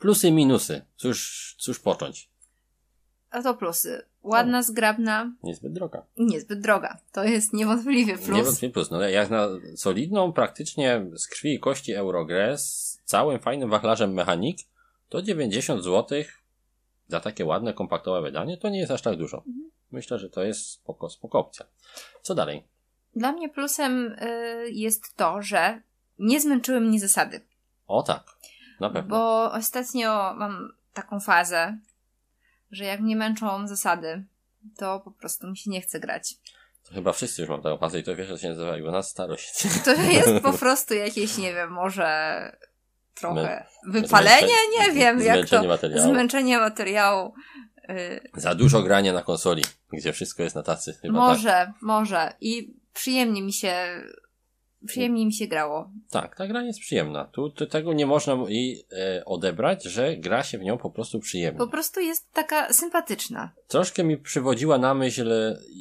Plusy 0.00 0.28
i 0.28 0.32
minusy. 0.32 0.82
Cóż, 0.96 1.54
cóż 1.58 1.78
począć? 1.78 2.30
A 3.30 3.42
to 3.42 3.54
plusy. 3.54 4.02
Ładna, 4.22 4.62
zgrabna 4.62 5.32
Niezbyt 5.42 5.72
droga. 5.72 6.04
niezbyt 6.16 6.60
droga. 6.60 6.98
To 7.12 7.24
jest 7.24 7.52
niewątpliwie 7.52 8.18
plus. 8.18 8.36
Niewątpliwie 8.36 8.72
plus. 8.72 8.90
No, 8.90 9.02
jak 9.02 9.30
na 9.30 9.48
solidną, 9.76 10.32
praktycznie 10.32 11.06
z 11.14 11.26
krwi 11.26 11.54
i 11.54 11.60
kości 11.60 11.92
Eurogrę 11.94 12.58
z 12.58 13.00
całym 13.04 13.38
fajnym 13.40 13.70
wachlarzem 13.70 14.12
mechanik, 14.12 14.58
to 15.08 15.22
90 15.22 15.84
zł 15.84 16.22
za 17.08 17.20
takie 17.20 17.44
ładne, 17.44 17.74
kompaktowe 17.74 18.22
wydanie, 18.22 18.56
to 18.56 18.68
nie 18.68 18.78
jest 18.78 18.92
aż 18.92 19.02
tak 19.02 19.16
dużo. 19.16 19.36
Mhm. 19.36 19.70
Myślę, 19.90 20.18
że 20.18 20.30
to 20.30 20.44
jest 20.44 20.66
spoko, 20.70 21.10
spoko 21.10 21.38
opcja. 21.38 21.66
Co 22.22 22.34
dalej? 22.34 22.62
Dla 23.16 23.32
mnie 23.32 23.48
plusem 23.48 24.06
y, 24.22 24.70
jest 24.70 25.16
to, 25.16 25.42
że 25.42 25.80
nie 26.18 26.40
zmęczyły 26.40 26.80
mnie 26.80 27.00
zasady. 27.00 27.40
O 27.86 28.02
tak, 28.02 28.22
na 28.80 28.90
pewno. 28.90 29.10
Bo 29.16 29.52
ostatnio 29.52 30.34
mam 30.36 30.72
taką 30.94 31.20
fazę, 31.20 31.78
że 32.70 32.84
jak 32.84 33.00
mnie 33.00 33.16
męczą 33.16 33.68
zasady, 33.68 34.24
to 34.78 35.00
po 35.00 35.10
prostu 35.10 35.46
mi 35.50 35.56
się 35.56 35.70
nie 35.70 35.80
chce 35.80 36.00
grać. 36.00 36.34
To 36.88 36.94
chyba 36.94 37.12
wszyscy 37.12 37.42
już 37.42 37.50
mam 37.50 37.62
taką 37.62 37.78
fazę 37.78 37.98
i 37.98 38.02
to 38.04 38.16
wiesz, 38.16 38.28
że 38.28 38.38
się 38.38 38.48
nazywa 38.48 38.90
na 38.90 39.02
starość. 39.02 39.62
To 39.84 39.92
jest 39.94 40.42
po 40.42 40.52
prostu 40.62 40.94
jakieś, 40.94 41.38
nie 41.38 41.54
wiem, 41.54 41.70
może 41.70 42.40
trochę 43.14 43.66
Zmę- 43.86 43.92
wypalenie, 43.92 44.54
nie 44.78 44.92
wiem, 44.92 45.20
jak 45.20 45.36
zmęczenie 45.36 45.62
to. 45.62 45.68
materiału. 45.68 46.08
Zmęczenie 46.12 46.58
materiału. 46.58 47.34
Y, 47.90 48.30
Za 48.34 48.54
dużo 48.54 48.82
grania 48.82 49.12
na 49.12 49.22
konsoli, 49.22 49.64
gdzie 49.92 50.12
wszystko 50.12 50.42
jest 50.42 50.56
na 50.56 50.62
tacy. 50.62 50.98
Chyba 51.02 51.12
może, 51.14 51.72
może. 51.80 52.32
I 52.40 52.74
przyjemnie 52.94 53.42
mi 53.42 53.52
się, 53.52 53.74
przyjemnie 54.86 55.26
mi 55.26 55.32
się 55.32 55.46
grało. 55.46 55.90
Tak, 56.10 56.36
ta 56.36 56.46
gra 56.46 56.62
jest 56.62 56.80
przyjemna. 56.80 57.24
Tu, 57.24 57.50
tu 57.50 57.66
tego 57.66 57.92
nie 57.92 58.06
można 58.06 58.36
i 58.48 58.84
e, 58.92 59.24
odebrać, 59.24 59.84
że 59.84 60.16
gra 60.16 60.42
się 60.42 60.58
w 60.58 60.62
nią 60.62 60.78
po 60.78 60.90
prostu 60.90 61.20
przyjemnie. 61.20 61.58
Po 61.58 61.68
prostu 61.68 62.00
jest 62.00 62.32
taka 62.32 62.72
sympatyczna. 62.72 63.52
Troszkę 63.68 64.04
mi 64.04 64.18
przywodziła 64.18 64.78
na 64.78 64.94
myśl, 64.94 65.32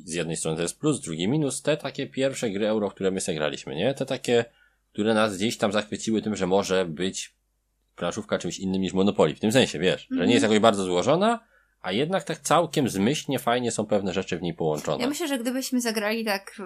z 0.05 0.14
jednej 0.14 0.38
strony 0.38 0.57
to 0.57 0.64
jest 0.64 0.80
plus, 0.80 1.01
drugi 1.01 1.28
minus, 1.28 1.62
te 1.62 1.78
takie 1.78 2.07
pierwsze 2.07 2.49
gry 2.49 2.68
euro, 2.68 2.91
które 2.91 3.12
my 3.12 3.22
sobie 3.22 3.38
graliśmy, 3.38 3.76
nie? 3.76 3.93
Te 3.93 4.05
takie, 4.05 4.45
które 4.93 5.14
nas 5.14 5.38
gdzieś 5.38 5.57
tam 5.57 5.72
zachwyciły 5.72 6.22
tym, 6.22 6.36
że 6.36 6.47
może 6.47 6.86
być 6.86 7.34
planszówka 7.95 8.38
czymś 8.38 8.60
innym 8.60 8.82
niż 8.82 8.93
Monopoly. 8.93 9.36
W 9.36 9.39
tym 9.39 9.51
sensie, 9.51 9.80
wiesz, 9.80 10.07
że 10.12 10.28
nie 10.28 10.34
jest 10.34 10.43
jakoś 10.43 10.60
bardzo 10.60 10.84
złożona, 10.84 11.39
a 11.82 11.91
jednak 11.91 12.24
tak 12.24 12.39
całkiem 12.39 12.89
zmyślnie, 12.89 13.39
fajnie 13.39 13.72
są 13.72 13.86
pewne 13.86 14.14
rzeczy 14.14 14.38
w 14.38 14.41
niej 14.41 14.53
połączone. 14.53 15.03
Ja 15.03 15.10
myślę, 15.10 15.28
że 15.28 15.39
gdybyśmy 15.39 15.82
zagrali 15.82 16.26
tak. 16.26 16.62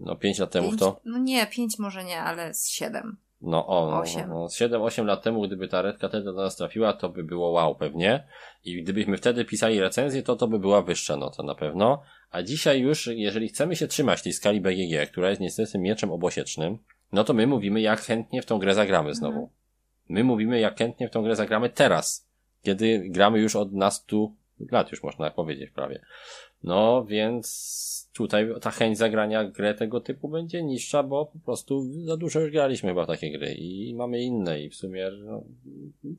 No 0.00 0.16
pięć 0.16 0.38
lat 0.38 0.50
temu 0.50 0.68
pięć, 0.68 0.80
to, 0.80 1.00
No 1.04 1.18
nie, 1.18 1.46
pięć 1.46 1.78
może 1.78 2.04
nie, 2.04 2.20
ale 2.20 2.54
z 2.54 2.68
siedem. 2.68 3.16
no 3.40 3.66
o, 3.66 3.90
no, 3.90 4.00
Osiem. 4.00 4.28
no, 4.28 4.46
7-8 4.46 5.04
lat 5.04 5.22
temu, 5.22 5.42
gdyby 5.42 5.68
ta 5.68 5.82
redka 5.82 6.08
wtedy 6.08 6.24
do 6.24 6.32
nas 6.32 6.56
trafiła, 6.56 6.92
to 6.92 7.08
by 7.08 7.24
było 7.24 7.50
wow 7.50 7.74
pewnie. 7.74 8.26
I 8.64 8.82
gdybyśmy 8.82 9.16
wtedy 9.16 9.44
pisali 9.44 9.80
recenzję, 9.80 10.22
to 10.22 10.36
to 10.36 10.48
by 10.48 10.58
była 10.58 10.82
wyższa 10.82 11.16
nota 11.16 11.42
na 11.42 11.54
pewno. 11.54 12.02
A 12.30 12.42
dzisiaj 12.42 12.80
już, 12.80 13.06
jeżeli 13.06 13.48
chcemy 13.48 13.76
się 13.76 13.86
trzymać 13.86 14.22
tej 14.22 14.32
skali 14.32 14.60
BGG, 14.60 15.10
która 15.10 15.28
jest 15.30 15.40
niestety 15.40 15.78
mieczem 15.78 16.10
obosiecznym, 16.10 16.78
no 17.12 17.24
to 17.24 17.34
my 17.34 17.46
mówimy, 17.46 17.80
jak 17.80 18.00
chętnie 18.00 18.42
w 18.42 18.46
tą 18.46 18.58
grę 18.58 18.74
zagramy 18.74 19.14
znowu. 19.14 19.50
My 20.08 20.24
mówimy, 20.24 20.60
jak 20.60 20.78
chętnie 20.78 21.08
w 21.08 21.10
tą 21.10 21.22
grę 21.22 21.36
zagramy 21.36 21.70
teraz, 21.70 22.28
kiedy 22.62 23.08
gramy 23.08 23.38
już 23.38 23.56
od 23.56 23.72
nastu 23.72 24.34
lat, 24.70 24.90
już 24.90 25.02
można 25.02 25.30
powiedzieć 25.30 25.70
prawie. 25.70 26.00
No, 26.62 27.04
więc 27.04 28.10
tutaj 28.12 28.48
ta 28.60 28.70
chęć 28.70 28.98
zagrania 28.98 29.44
grę 29.44 29.74
tego 29.74 30.00
typu 30.00 30.28
będzie 30.28 30.62
niższa, 30.62 31.02
bo 31.02 31.26
po 31.26 31.38
prostu 31.38 32.04
za 32.04 32.16
dużo 32.16 32.40
już 32.40 32.52
graliśmy 32.52 32.88
chyba 32.88 33.06
takie 33.06 33.38
gry 33.38 33.54
i 33.54 33.94
mamy 33.94 34.22
inne 34.22 34.62
i 34.62 34.70
w 34.70 34.74
sumie, 34.74 35.10
no, 35.10 35.44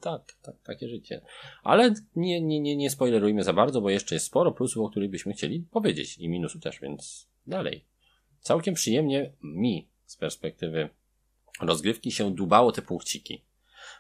tak, 0.02 0.22
tak, 0.42 0.56
takie 0.64 0.90
życie. 0.90 1.22
Ale 1.64 1.94
nie, 2.16 2.42
nie, 2.42 2.60
nie, 2.60 2.76
nie 2.76 2.90
spoilerujmy 2.90 3.44
za 3.44 3.54
bardzo, 3.54 3.82
bo 3.82 3.90
jeszcze 3.90 4.16
jest 4.16 4.26
sporo 4.26 4.52
plusów, 4.52 4.86
o 4.86 4.90
których 4.90 5.10
byśmy 5.10 5.34
chcieli 5.34 5.60
powiedzieć 5.72 6.18
i 6.18 6.30
minusów 6.30 6.62
też, 6.62 6.80
więc 6.80 7.28
dalej. 7.48 7.86
Całkiem 8.40 8.74
przyjemnie 8.74 9.32
mi 9.44 9.88
z 10.06 10.18
perspektywy 10.18 10.90
rozgrywki 11.62 12.12
się 12.12 12.36
dubało 12.36 12.72
te 12.72 12.82
punkciki. 12.82 13.42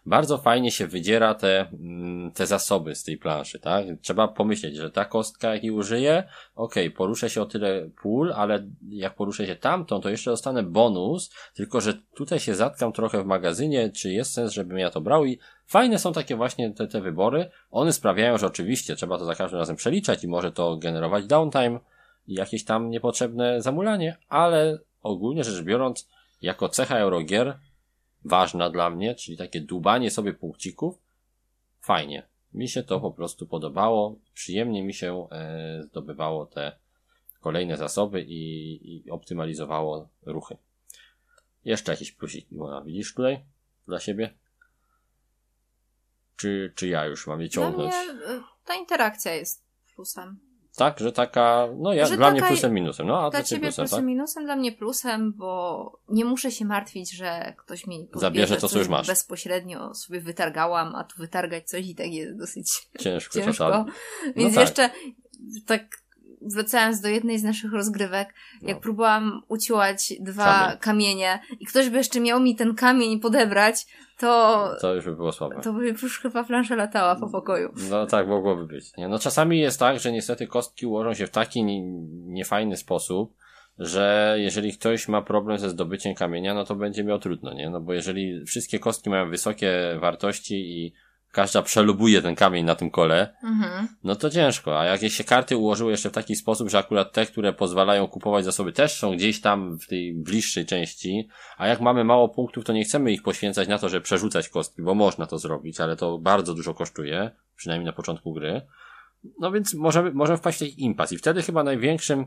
Bardzo 0.05 0.37
fajnie 0.37 0.71
się 0.71 0.87
wydziera 0.87 1.35
te, 1.35 1.67
mm, 1.73 2.31
te 2.31 2.47
zasoby 2.47 2.95
z 2.95 3.03
tej 3.03 3.17
planszy, 3.17 3.59
tak? 3.59 3.85
Trzeba 4.01 4.27
pomyśleć, 4.27 4.75
że 4.75 4.91
ta 4.91 5.05
kostka, 5.05 5.53
jakiej 5.53 5.71
użyję, 5.71 6.23
okej, 6.55 6.91
poruszę 6.91 7.29
się 7.29 7.41
o 7.41 7.45
tyle 7.45 7.89
pól, 8.01 8.33
ale 8.33 8.67
jak 8.89 9.15
poruszę 9.15 9.47
się 9.47 9.55
tamtą, 9.55 10.01
to 10.01 10.09
jeszcze 10.09 10.31
dostanę 10.31 10.63
bonus, 10.63 11.31
tylko 11.53 11.81
że 11.81 11.93
tutaj 12.15 12.39
się 12.39 12.55
zatkam 12.55 12.91
trochę 12.91 13.23
w 13.23 13.25
magazynie, 13.25 13.89
czy 13.89 14.11
jest 14.11 14.33
sens, 14.33 14.53
żebym 14.53 14.77
ja 14.77 14.89
to 14.89 15.01
brał 15.01 15.25
i 15.25 15.39
fajne 15.67 15.99
są 15.99 16.13
takie 16.13 16.35
właśnie 16.35 16.73
te, 16.73 16.87
te 16.87 17.01
wybory. 17.01 17.49
One 17.71 17.93
sprawiają, 17.93 18.37
że 18.37 18.47
oczywiście 18.47 18.95
trzeba 18.95 19.17
to 19.17 19.25
za 19.25 19.35
każdym 19.35 19.59
razem 19.59 19.75
przeliczać 19.75 20.23
i 20.23 20.27
może 20.27 20.51
to 20.51 20.77
generować 20.77 21.25
downtime 21.25 21.79
i 22.27 22.33
jakieś 22.33 22.65
tam 22.65 22.89
niepotrzebne 22.89 23.61
zamulanie, 23.61 24.17
ale 24.29 24.79
ogólnie 25.03 25.43
rzecz 25.43 25.63
biorąc, 25.63 26.07
jako 26.41 26.69
cecha 26.69 26.97
Eurogier 26.97 27.57
ważna 28.25 28.69
dla 28.69 28.89
mnie, 28.89 29.15
czyli 29.15 29.37
takie 29.37 29.61
dubanie 29.61 30.11
sobie 30.11 30.33
punkcików, 30.33 30.97
fajnie. 31.81 32.27
Mi 32.53 32.69
się 32.69 32.83
to 32.83 32.99
po 32.99 33.11
prostu 33.11 33.47
podobało, 33.47 34.15
przyjemnie 34.33 34.83
mi 34.83 34.93
się 34.93 35.27
e, 35.31 35.83
zdobywało 35.83 36.45
te 36.45 36.75
kolejne 37.39 37.77
zasoby 37.77 38.21
i, 38.21 39.05
i 39.05 39.11
optymalizowało 39.11 40.09
ruchy. 40.25 40.57
Jeszcze 41.65 41.91
jakiś 41.91 42.11
plusik, 42.11 42.51
Iwona, 42.51 42.81
widzisz 42.81 43.13
tutaj 43.13 43.39
dla 43.87 43.99
siebie? 43.99 44.33
Czy, 46.35 46.73
czy 46.75 46.87
ja 46.87 47.05
już 47.05 47.27
mam 47.27 47.41
je 47.41 47.47
Dla 47.47 47.53
ciągnąć? 47.63 47.93
mnie 47.93 48.35
y, 48.35 48.41
ta 48.65 48.75
interakcja 48.75 49.33
jest 49.33 49.63
plusem. 49.95 50.39
Tak, 50.75 50.99
że 50.99 51.11
taka, 51.11 51.67
no 51.77 51.93
ja, 51.93 52.05
Że 52.05 52.17
dla 52.17 52.31
mnie 52.31 52.41
plusem, 52.41 52.73
minusem. 52.73 53.07
No, 53.07 53.25
a 53.25 53.29
Dla 53.29 53.43
ciebie 53.43 53.61
plusem, 53.61 53.85
plusem, 53.85 53.99
tak? 53.99 54.05
minusem, 54.05 54.45
dla 54.45 54.55
mnie 54.55 54.71
plusem, 54.71 55.33
bo 55.33 55.99
nie 56.09 56.25
muszę 56.25 56.51
się 56.51 56.65
martwić, 56.65 57.11
że 57.11 57.53
ktoś 57.57 57.87
mi 57.87 58.07
Zabierze 58.15 58.57
to, 58.57 58.69
co 58.69 58.79
już 58.79 58.87
masz. 58.87 59.07
Bezpośrednio 59.07 59.93
sobie 59.93 60.21
wytargałam, 60.21 60.95
a 60.95 61.03
tu 61.03 61.17
wytargać 61.17 61.69
coś 61.69 61.87
i 61.87 61.95
tak 61.95 62.07
jest 62.07 62.37
dosyć 62.37 62.87
Ciężko, 62.99 63.39
ciężko. 63.39 63.85
Więc 64.35 64.55
tak. 64.55 64.61
jeszcze 64.61 64.89
tak 65.65 65.81
wracając 66.41 67.01
do 67.01 67.07
jednej 67.09 67.39
z 67.39 67.43
naszych 67.43 67.73
rozgrywek, 67.73 68.33
jak 68.61 68.75
No. 68.75 68.81
próbowałam 68.81 69.41
uciłać 69.47 70.13
dwa 70.19 70.43
Kamień. 70.63 70.77
kamienie 70.79 71.39
i 71.59 71.65
ktoś 71.65 71.89
by 71.89 71.97
jeszcze 71.97 72.19
miał 72.19 72.39
mi 72.39 72.55
ten 72.55 72.75
kamień 72.75 73.19
podebrać, 73.19 73.85
to, 74.19 74.69
To 74.81 74.95
już 74.95 75.05
by 75.05 75.15
było 75.15 75.31
słabe. 75.31 75.61
to 75.61 75.73
by 75.73 75.87
już 75.87 76.19
chyba 76.19 76.43
plansza 76.43 76.75
latała 76.75 77.15
po 77.15 77.29
pokoju. 77.29 77.73
No 77.89 78.05
tak, 78.05 78.27
mogłoby 78.27 78.65
być. 78.67 78.97
Nie? 78.97 79.07
No 79.07 79.19
czasami 79.19 79.59
jest 79.59 79.79
tak, 79.79 79.99
że 79.99 80.11
niestety 80.11 80.47
kostki 80.47 80.85
ułożą 80.85 81.13
się 81.13 81.27
w 81.27 81.31
taki 81.31 81.63
nie, 81.63 81.81
niefajny 82.25 82.77
sposób, 82.77 83.33
że 83.79 84.35
jeżeli 84.39 84.73
ktoś 84.73 85.07
ma 85.07 85.21
problem 85.21 85.57
ze 85.57 85.69
zdobyciem 85.69 86.15
kamienia, 86.15 86.53
no 86.53 86.63
to 86.65 86.75
będzie 86.75 87.03
miał 87.03 87.19
trudno, 87.19 87.53
nie? 87.53 87.69
No 87.69 87.81
bo 87.81 87.93
jeżeli 87.93 88.45
wszystkie 88.45 88.79
kostki 88.79 89.09
mają 89.09 89.29
wysokie 89.29 89.97
wartości 89.99 90.55
i 90.55 90.93
każda 91.31 91.61
przelubuje 91.61 92.21
ten 92.21 92.35
kamień 92.35 92.65
na 92.65 92.75
tym 92.75 92.91
kole, 92.91 93.35
Mhm. 93.43 93.87
no 94.03 94.15
to 94.15 94.29
ciężko. 94.29 94.79
A 94.79 94.85
jak 94.85 95.01
się 95.11 95.23
karty 95.23 95.57
ułożyły 95.57 95.91
jeszcze 95.91 96.09
w 96.09 96.13
taki 96.13 96.35
sposób, 96.35 96.69
że 96.69 96.77
akurat 96.77 97.11
te, 97.13 97.25
które 97.25 97.53
pozwalają 97.53 98.07
kupować 98.07 98.45
zasoby 98.45 98.73
też 98.73 98.99
są 98.99 99.11
gdzieś 99.11 99.41
tam 99.41 99.79
w 99.79 99.87
tej 99.87 100.13
bliższej 100.13 100.65
części, 100.65 101.27
a 101.57 101.67
jak 101.67 101.81
mamy 101.81 102.03
mało 102.03 102.29
punktów, 102.29 102.63
to 102.65 102.73
nie 102.73 102.83
chcemy 102.83 103.11
ich 103.11 103.23
poświęcać 103.23 103.67
na 103.67 103.77
to, 103.77 103.89
żeby 103.89 104.03
przerzucać 104.03 104.49
kostki, 104.49 104.81
bo 104.81 104.95
można 104.95 105.25
to 105.25 105.37
zrobić, 105.37 105.79
ale 105.79 105.95
to 105.95 106.17
bardzo 106.17 106.53
dużo 106.53 106.73
kosztuje, 106.73 107.31
przynajmniej 107.55 107.85
na 107.85 107.93
początku 107.93 108.33
gry. 108.33 108.61
No 109.39 109.51
więc 109.51 109.73
możemy, 109.73 110.11
możemy 110.11 110.37
wpaść 110.37 110.57
w 110.57 110.59
taki 110.59 110.83
impas 110.83 111.11
i 111.11 111.17
wtedy 111.17 111.41
chyba 111.41 111.63
największym, 111.63 112.25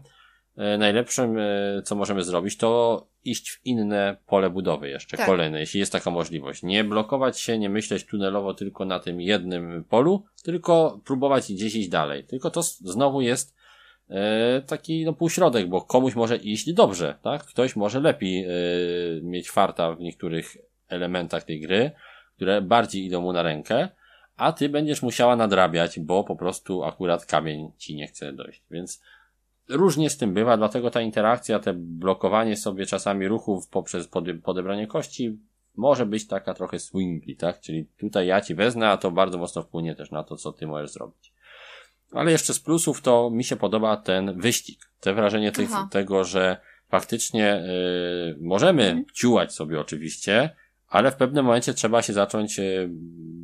najlepszym, 0.56 1.38
e, 1.38 1.82
co 1.84 1.94
możemy 1.94 2.24
zrobić, 2.24 2.56
to 2.56 3.06
iść 3.24 3.50
w 3.50 3.66
inne 3.66 4.16
pole 4.26 4.50
budowy 4.50 4.88
jeszcze, 4.88 5.16
Tak. 5.16 5.26
kolejne, 5.26 5.60
jeśli 5.60 5.80
jest 5.80 5.92
taka 5.92 6.10
możliwość. 6.10 6.62
Nie 6.62 6.84
blokować 6.84 7.40
się, 7.40 7.58
nie 7.58 7.70
myśleć 7.70 8.04
tunelowo 8.04 8.54
tylko 8.54 8.84
na 8.84 9.00
tym 9.00 9.20
jednym 9.20 9.84
polu, 9.84 10.24
tylko 10.42 11.00
próbować 11.04 11.52
gdzieś 11.52 11.74
iść 11.74 11.88
dalej. 11.88 12.24
Tylko 12.24 12.50
to 12.50 12.62
znowu 12.62 13.20
jest 13.20 13.56
e, 14.10 14.62
taki 14.66 15.04
no, 15.04 15.12
półśrodek, 15.12 15.68
bo 15.68 15.82
komuś 15.82 16.14
może 16.14 16.36
iść 16.36 16.72
dobrze, 16.72 17.18
tak? 17.22 17.44
Ktoś 17.44 17.76
może 17.76 18.00
lepiej 18.00 18.44
e, 18.44 18.48
mieć 19.22 19.50
farta 19.50 19.92
w 19.94 20.00
niektórych 20.00 20.56
elementach 20.88 21.44
tej 21.44 21.60
gry, 21.60 21.90
które 22.36 22.62
bardziej 22.62 23.04
idą 23.04 23.20
mu 23.20 23.32
na 23.32 23.42
rękę, 23.42 23.88
a 24.36 24.52
ty 24.52 24.68
będziesz 24.68 25.02
musiała 25.02 25.36
nadrabiać, 25.36 26.00
bo 26.00 26.24
po 26.24 26.36
prostu 26.36 26.84
akurat 26.84 27.26
kamień 27.26 27.72
ci 27.78 27.94
nie 27.94 28.06
chce 28.06 28.32
dojść. 28.32 28.62
Więc 28.70 29.02
różnie 29.68 30.10
z 30.10 30.16
tym 30.16 30.34
bywa, 30.34 30.56
dlatego 30.56 30.90
ta 30.90 31.00
interakcja, 31.00 31.58
te 31.58 31.72
blokowanie 31.76 32.56
sobie 32.56 32.86
czasami 32.86 33.28
ruchów 33.28 33.68
poprzez 33.68 34.08
pode- 34.08 34.40
podebranie 34.42 34.86
kości 34.86 35.38
może 35.76 36.06
być 36.06 36.26
taka 36.26 36.54
trochę 36.54 36.78
swingly, 36.78 37.36
tak? 37.36 37.60
Czyli 37.60 37.86
tutaj 38.00 38.26
ja 38.26 38.40
ci 38.40 38.54
wezmę, 38.54 38.88
a 38.88 38.96
to 38.96 39.10
bardzo 39.10 39.38
mocno 39.38 39.62
wpłynie 39.62 39.94
też 39.94 40.10
na 40.10 40.22
to, 40.24 40.36
co 40.36 40.52
ty 40.52 40.66
możesz 40.66 40.90
zrobić. 40.90 41.32
Ale 42.12 42.30
jeszcze 42.32 42.54
z 42.54 42.60
plusów 42.60 43.00
to 43.02 43.30
mi 43.30 43.44
się 43.44 43.56
podoba 43.56 43.96
ten 43.96 44.40
wyścig. 44.40 44.78
Te 45.00 45.14
wrażenie 45.14 45.52
tych, 45.52 45.70
tego, 45.90 46.24
że 46.24 46.56
faktycznie 46.88 47.56
y, 47.56 48.36
możemy 48.40 48.82
Mhm. 48.82 49.04
ciułać 49.14 49.52
sobie 49.54 49.80
oczywiście, 49.80 50.50
ale 50.88 51.10
w 51.10 51.16
pewnym 51.16 51.44
momencie 51.44 51.74
trzeba 51.74 52.02
się 52.02 52.12
zacząć 52.12 52.58
y, 52.58 52.90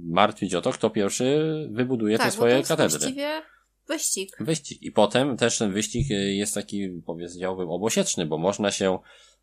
martwić 0.06 0.54
o 0.54 0.60
to, 0.62 0.72
kto 0.72 0.90
pierwszy 0.90 1.68
wybuduje 1.70 2.18
tak, 2.18 2.26
te 2.26 2.32
swoje 2.32 2.62
katedry. 2.62 2.98
właściwie 2.98 3.42
wyścig. 3.90 4.36
Wyścig. 4.40 4.82
I 4.82 4.92
potem 4.92 5.36
też 5.36 5.58
ten 5.58 5.72
wyścig 5.72 6.10
y, 6.10 6.14
jest 6.14 6.54
taki, 6.54 6.88
powiedziałbym, 7.06 7.70
obosieczny, 7.70 8.26
bo 8.26 8.38
można 8.38 8.70
się 8.70 8.98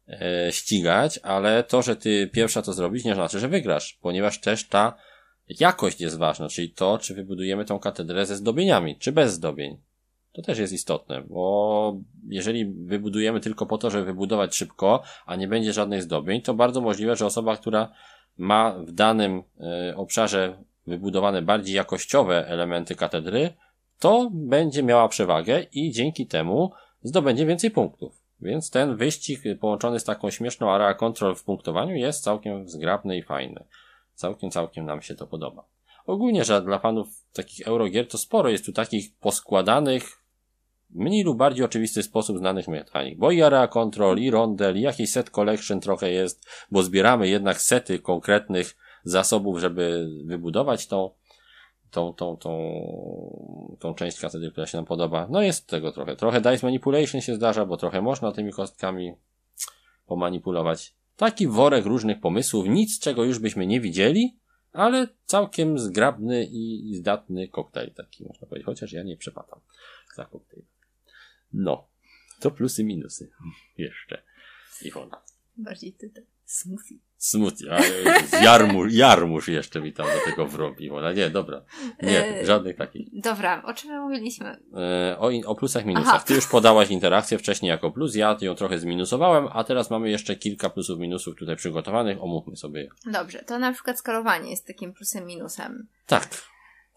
e, 0.07 0.51
ścigać, 0.51 1.19
ale 1.23 1.63
to, 1.63 1.81
że 1.81 1.95
ty 1.95 2.29
pierwsza 2.33 2.61
to 2.61 2.73
zrobisz, 2.73 3.03
nie 3.03 3.15
znaczy, 3.15 3.39
że 3.39 3.47
wygrasz, 3.47 3.97
ponieważ 4.01 4.41
też 4.41 4.67
ta 4.67 4.97
jakość 5.59 6.01
jest 6.01 6.17
ważna, 6.17 6.49
czyli 6.49 6.69
to, 6.69 6.97
czy 6.97 7.13
wybudujemy 7.13 7.65
tą 7.65 7.79
katedrę 7.79 8.25
ze 8.25 8.35
zdobieniami, 8.35 8.97
czy 8.99 9.11
bez 9.11 9.33
zdobień. 9.33 9.77
To 10.33 10.41
też 10.41 10.59
jest 10.59 10.73
istotne, 10.73 11.21
bo 11.21 11.97
jeżeli 12.29 12.65
wybudujemy 12.65 13.39
tylko 13.39 13.65
po 13.65 13.77
to, 13.77 13.89
żeby 13.89 14.05
wybudować 14.05 14.55
szybko, 14.55 15.03
a 15.25 15.35
nie 15.35 15.47
będzie 15.47 15.73
żadnych 15.73 16.03
zdobień, 16.03 16.41
to 16.41 16.53
bardzo 16.53 16.81
możliwe, 16.81 17.15
że 17.15 17.25
osoba, 17.25 17.57
która 17.57 17.91
ma 18.37 18.79
w 18.79 18.91
danym 18.91 19.43
y, 19.91 19.95
obszarze 19.95 20.63
wybudowane 20.87 21.41
bardziej 21.41 21.75
jakościowe 21.75 22.47
elementy 22.47 22.95
katedry, 22.95 23.53
to 23.99 24.29
będzie 24.33 24.83
miała 24.83 25.07
przewagę 25.07 25.65
i 25.73 25.91
dzięki 25.91 26.27
temu 26.27 26.71
zdobędzie 27.03 27.45
więcej 27.45 27.71
punktów. 27.71 28.21
Więc 28.41 28.69
ten 28.69 28.95
wyścig 28.95 29.41
połączony 29.59 29.99
z 29.99 30.03
taką 30.03 30.29
śmieszną 30.29 30.71
area 30.71 30.93
control 30.93 31.35
w 31.35 31.43
punktowaniu 31.43 31.95
jest 31.95 32.23
całkiem 32.23 32.69
zgrabny 32.69 33.17
i 33.17 33.23
fajny. 33.23 33.63
Całkiem, 34.15 34.51
całkiem 34.51 34.85
nam 34.85 35.01
się 35.01 35.15
to 35.15 35.27
podoba. 35.27 35.63
Ogólnie, 36.05 36.45
że 36.45 36.61
dla 36.61 36.79
fanów 36.79 37.07
takich 37.33 37.67
Eurogier 37.67 38.07
to 38.07 38.17
sporo 38.17 38.49
jest 38.49 38.65
tu 38.65 38.73
takich 38.73 39.15
poskładanych 39.15 40.23
mniej 40.89 41.23
lub 41.23 41.37
bardziej 41.37 41.65
oczywisty 41.65 42.03
sposób 42.03 42.37
znanych 42.37 42.67
mechanik. 42.67 43.17
Bo 43.17 43.31
i 43.31 43.41
area 43.41 43.67
control, 43.67 44.19
i 44.19 44.31
rondel, 44.31 44.77
i 44.77 44.81
jakiś 44.81 45.11
set 45.11 45.29
collection 45.29 45.79
trochę 45.79 46.11
jest, 46.11 46.47
bo 46.71 46.83
zbieramy 46.83 47.27
jednak 47.27 47.61
sety 47.61 47.99
konkretnych 47.99 48.77
zasobów, 49.03 49.59
żeby 49.59 50.09
wybudować 50.25 50.87
tą, 50.87 51.11
tą, 51.91 52.13
tą, 52.13 52.37
tą, 52.37 53.77
tą 53.79 53.93
część 53.93 54.19
katedry, 54.19 54.51
która 54.51 54.67
się 54.67 54.77
nam 54.77 54.85
podoba. 54.85 55.27
No 55.29 55.41
jest 55.41 55.67
tego 55.67 55.91
trochę. 55.91 56.15
Trochę 56.15 56.41
dice 56.41 56.65
manipulation 56.67 57.21
się 57.21 57.35
zdarza, 57.35 57.65
bo 57.65 57.77
trochę 57.77 58.01
można 58.01 58.31
tymi 58.31 58.51
kostkami 58.51 59.13
pomanipulować. 60.05 60.93
Taki 61.15 61.47
worek 61.47 61.85
różnych 61.85 62.19
pomysłów, 62.19 62.67
nic 62.67 62.99
czego 62.99 63.23
już 63.23 63.39
byśmy 63.39 63.67
nie 63.67 63.81
widzieli, 63.81 64.37
ale 64.71 65.07
całkiem 65.25 65.79
zgrabny 65.79 66.47
i 66.51 66.95
zdatny 66.95 67.47
koktajl 67.47 67.93
taki, 67.93 68.23
można 68.23 68.47
powiedzieć, 68.47 68.65
chociaż 68.65 68.93
ja 68.93 69.03
nie 69.03 69.17
przepadam 69.17 69.59
za 70.15 70.25
koktajl. 70.25 70.63
No, 71.53 71.87
to 72.39 72.51
plusy, 72.51 72.83
minusy. 72.83 73.31
Jeszcze. 73.77 74.23
Iwona. 74.81 75.21
Bardziej 75.57 75.93
ty. 75.93 76.11
Smoothie. 76.45 77.06
Smoothie, 77.17 77.71
a 77.71 77.79
jarmuż, 78.43 78.93
jarmuż 78.93 79.47
jeszcze 79.47 79.81
mi 79.81 79.93
tam 79.93 80.05
do 80.05 80.25
tego 80.31 80.45
wrobił. 80.47 81.01
No 81.01 81.13
nie, 81.13 81.29
dobra. 81.29 81.61
Nie, 82.01 82.25
E, 82.25 82.45
żadnych 82.45 82.75
takich. 82.75 83.07
Dobra, 83.13 83.63
o 83.65 83.73
czym 83.73 83.91
my 83.91 83.99
mówiliśmy? 83.99 84.57
E, 84.77 85.17
o, 85.19 85.31
o 85.45 85.55
plusach, 85.55 85.85
minusach. 85.85 86.15
Aha. 86.15 86.23
Ty 86.27 86.33
już 86.33 86.47
podałaś 86.47 86.89
interakcję 86.89 87.37
wcześniej 87.37 87.69
jako 87.69 87.91
plus, 87.91 88.15
ja 88.15 88.37
ją 88.41 88.55
trochę 88.55 88.79
zminusowałem, 88.79 89.47
a 89.53 89.63
teraz 89.63 89.89
mamy 89.89 90.09
jeszcze 90.09 90.35
kilka 90.35 90.69
plusów, 90.69 90.99
minusów 90.99 91.35
tutaj 91.35 91.55
przygotowanych. 91.55 92.23
Omówmy 92.23 92.55
sobie 92.55 92.81
je. 92.81 92.89
Dobrze, 93.05 93.39
to 93.39 93.59
na 93.59 93.73
przykład 93.73 93.99
skalowanie 93.99 94.49
jest 94.49 94.67
takim 94.67 94.93
plusem, 94.93 95.25
minusem. 95.25 95.87
Tak. 96.07 96.27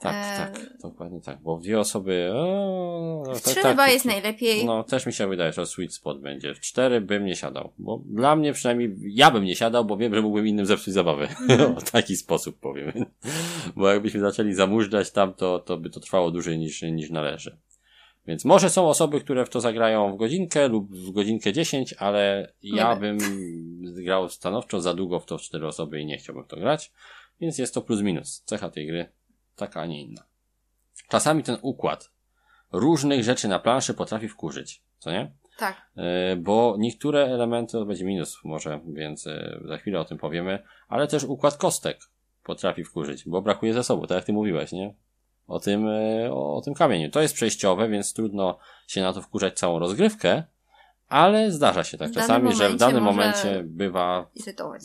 Tak, 0.00 0.14
E, 0.14 0.36
tak, 0.36 0.78
dokładnie 0.82 1.20
tak, 1.20 1.42
bo 1.42 1.58
dwie 1.58 1.80
osoby, 1.80 2.30
o, 2.34 3.22
no, 3.26 3.34
W 3.34 3.42
to 3.42 3.50
trzy 3.50 3.60
tak, 3.60 3.70
chyba 3.70 3.88
jest 3.88 4.04
najlepiej. 4.04 4.64
No, 4.64 4.84
też 4.84 5.06
mi 5.06 5.12
się 5.12 5.28
wydaje, 5.28 5.52
że 5.52 5.66
sweet 5.66 5.94
spot 5.94 6.20
będzie. 6.20 6.54
W 6.54 6.60
cztery 6.60 7.00
bym 7.00 7.24
nie 7.24 7.36
siadał, 7.36 7.72
bo 7.78 8.02
dla 8.06 8.36
mnie 8.36 8.52
przynajmniej, 8.52 8.96
ja 9.00 9.30
bym 9.30 9.44
nie 9.44 9.56
siadał, 9.56 9.84
bo 9.84 9.96
wiem, 9.96 10.14
że 10.14 10.22
mógłbym 10.22 10.46
innym 10.46 10.66
zepsuć 10.66 10.94
zabawę. 10.94 11.28
Mhm. 11.28 11.76
w 11.80 11.90
taki 11.90 12.16
sposób 12.16 12.60
powiem. 12.60 12.92
bo 13.76 13.88
jakbyśmy 13.88 14.20
zaczęli 14.20 14.52
zamużdżać 14.52 15.10
tam, 15.10 15.34
to, 15.34 15.58
to 15.58 15.76
by 15.76 15.90
to 15.90 16.00
trwało 16.00 16.30
dłużej 16.30 16.58
niż, 16.58 16.82
niż 16.82 17.10
należy. 17.10 17.58
Więc 18.26 18.44
może 18.44 18.70
są 18.70 18.88
osoby, 18.88 19.20
które 19.20 19.44
w 19.44 19.48
to 19.48 19.60
zagrają 19.60 20.12
w 20.12 20.16
godzinkę 20.16 20.68
lub 20.68 20.96
w 20.96 21.10
godzinkę 21.10 21.52
dziesięć, 21.52 21.92
ale 21.92 22.52
ja 22.62 22.94
Nie 22.94 23.00
bym 23.00 23.18
grał 24.04 24.28
stanowczo 24.28 24.80
za 24.80 24.94
długo 24.94 25.20
w 25.20 25.26
to 25.26 25.38
w 25.38 25.42
cztery 25.42 25.66
osoby 25.66 26.00
i 26.00 26.06
nie 26.06 26.16
chciałbym 26.16 26.44
w 26.44 26.48
to 26.48 26.56
grać. 26.56 26.92
Więc 27.40 27.58
jest 27.58 27.74
to 27.74 27.82
plus 27.82 28.02
minus. 28.02 28.42
Cecha 28.46 28.70
tej 28.70 28.86
gry 28.86 29.19
taka, 29.56 29.80
a 29.80 29.86
nie 29.86 30.02
inna. 30.02 30.22
Czasami 31.08 31.42
ten 31.42 31.56
układ 31.62 32.10
różnych 32.72 33.24
rzeczy 33.24 33.48
na 33.48 33.58
planszy 33.58 33.94
potrafi 33.94 34.28
wkurzyć, 34.28 34.82
co 34.98 35.10
nie? 35.10 35.32
Tak. 35.58 35.90
E, 35.96 36.36
Bo 36.36 36.76
niektóre 36.78 37.24
elementy, 37.24 37.72
to 37.72 37.84
będzie 37.84 38.04
minus 38.04 38.38
może, 38.44 38.80
więc 38.86 39.28
za 39.64 39.78
chwilę 39.78 40.00
o 40.00 40.04
tym 40.04 40.18
powiemy, 40.18 40.62
ale 40.88 41.06
też 41.06 41.24
układ 41.24 41.56
kostek 41.56 41.98
potrafi 42.44 42.84
wkurzyć, 42.84 43.28
bo 43.28 43.42
brakuje 43.42 43.74
zasobu, 43.74 44.06
tak 44.06 44.16
jak 44.16 44.24
ty 44.24 44.32
mówiłeś, 44.32 44.72
nie? 44.72 44.94
O 45.46 45.60
tym, 45.60 45.88
e, 45.88 46.32
o, 46.32 46.56
o 46.56 46.60
tym 46.60 46.74
kamieniu. 46.74 47.10
To 47.10 47.20
jest 47.20 47.34
przejściowe, 47.34 47.88
więc 47.88 48.14
trudno 48.14 48.58
się 48.86 49.02
na 49.02 49.12
to 49.12 49.22
wkurzać 49.22 49.58
całą 49.58 49.78
rozgrywkę, 49.78 50.44
ale 51.10 51.50
zdarza 51.50 51.84
się 51.84 51.98
tak 51.98 52.12
czasami, 52.12 52.54
że 52.54 52.68
w 52.68 52.76
danym 52.76 53.04
momencie 53.04 53.62
bywa 53.64 54.30
Irytować. 54.34 54.82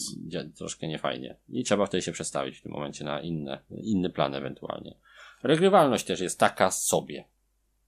troszkę 0.58 0.88
niefajnie. 0.88 1.36
I 1.50 1.64
trzeba 1.64 1.86
wtedy 1.86 2.02
się 2.02 2.12
przestawić 2.12 2.58
w 2.58 2.62
tym 2.62 2.72
momencie 2.72 3.06
na 3.06 3.22
inne, 3.22 3.60
inny 3.70 4.10
plan 4.10 4.36
ewentualnie. 4.36 4.96
Regrywalność 5.44 6.06
też 6.06 6.20
jest 6.20 6.40
taka 6.40 6.72
sobie. 6.72 7.26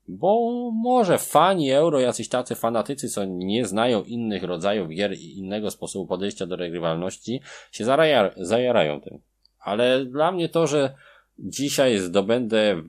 Bo 0.07 0.71
może 0.73 1.17
fani 1.17 1.71
euro, 1.71 1.99
jacyś 1.99 2.29
tacy 2.29 2.55
fanatycy, 2.55 3.09
co 3.09 3.25
nie 3.25 3.65
znają 3.65 4.03
innych 4.03 4.43
rodzajów 4.43 4.89
gier 4.89 5.13
i 5.13 5.37
innego 5.37 5.71
sposobu 5.71 6.07
podejścia 6.07 6.45
do 6.45 6.55
regrywalności, 6.55 7.41
się 7.71 7.85
zaraja, 7.85 8.31
zajarają 8.37 9.01
tym. 9.01 9.19
Ale 9.59 10.05
dla 10.05 10.31
mnie 10.31 10.49
to, 10.49 10.67
że 10.67 10.95
dzisiaj 11.39 11.99
zdobędę 11.99 12.81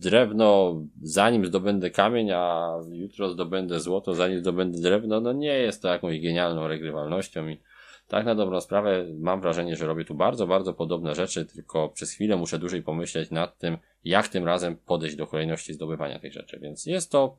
drewno, 0.00 0.80
zanim 1.02 1.46
zdobędę 1.46 1.90
kamień, 1.90 2.30
a 2.30 2.72
jutro 2.90 3.30
zdobędę 3.30 3.80
złoto, 3.80 4.14
zanim 4.14 4.38
zdobędę 4.38 4.80
drewno, 4.80 5.20
no 5.20 5.32
nie 5.32 5.58
jest 5.58 5.82
to 5.82 5.88
jakąś 5.88 6.20
genialną 6.20 6.68
regrywalnością 6.68 7.48
i 7.48 7.58
tak 8.08 8.26
na 8.26 8.34
dobrą 8.34 8.60
sprawę 8.60 9.06
mam 9.18 9.40
wrażenie, 9.40 9.76
że 9.76 9.86
robię 9.86 10.04
tu 10.04 10.14
bardzo, 10.14 10.46
bardzo 10.46 10.74
podobne 10.74 11.14
rzeczy, 11.14 11.46
tylko 11.46 11.88
przez 11.88 12.12
chwilę 12.12 12.36
muszę 12.36 12.58
dłużej 12.58 12.82
pomyśleć 12.82 13.30
nad 13.30 13.58
tym, 13.58 13.78
jak 14.04 14.28
tym 14.28 14.44
razem 14.44 14.76
podejść 14.76 15.16
do 15.16 15.26
kolejności 15.26 15.74
zdobywania 15.74 16.18
tych 16.18 16.32
rzeczy. 16.32 16.58
Więc 16.58 16.86
jest 16.86 17.10
to 17.10 17.36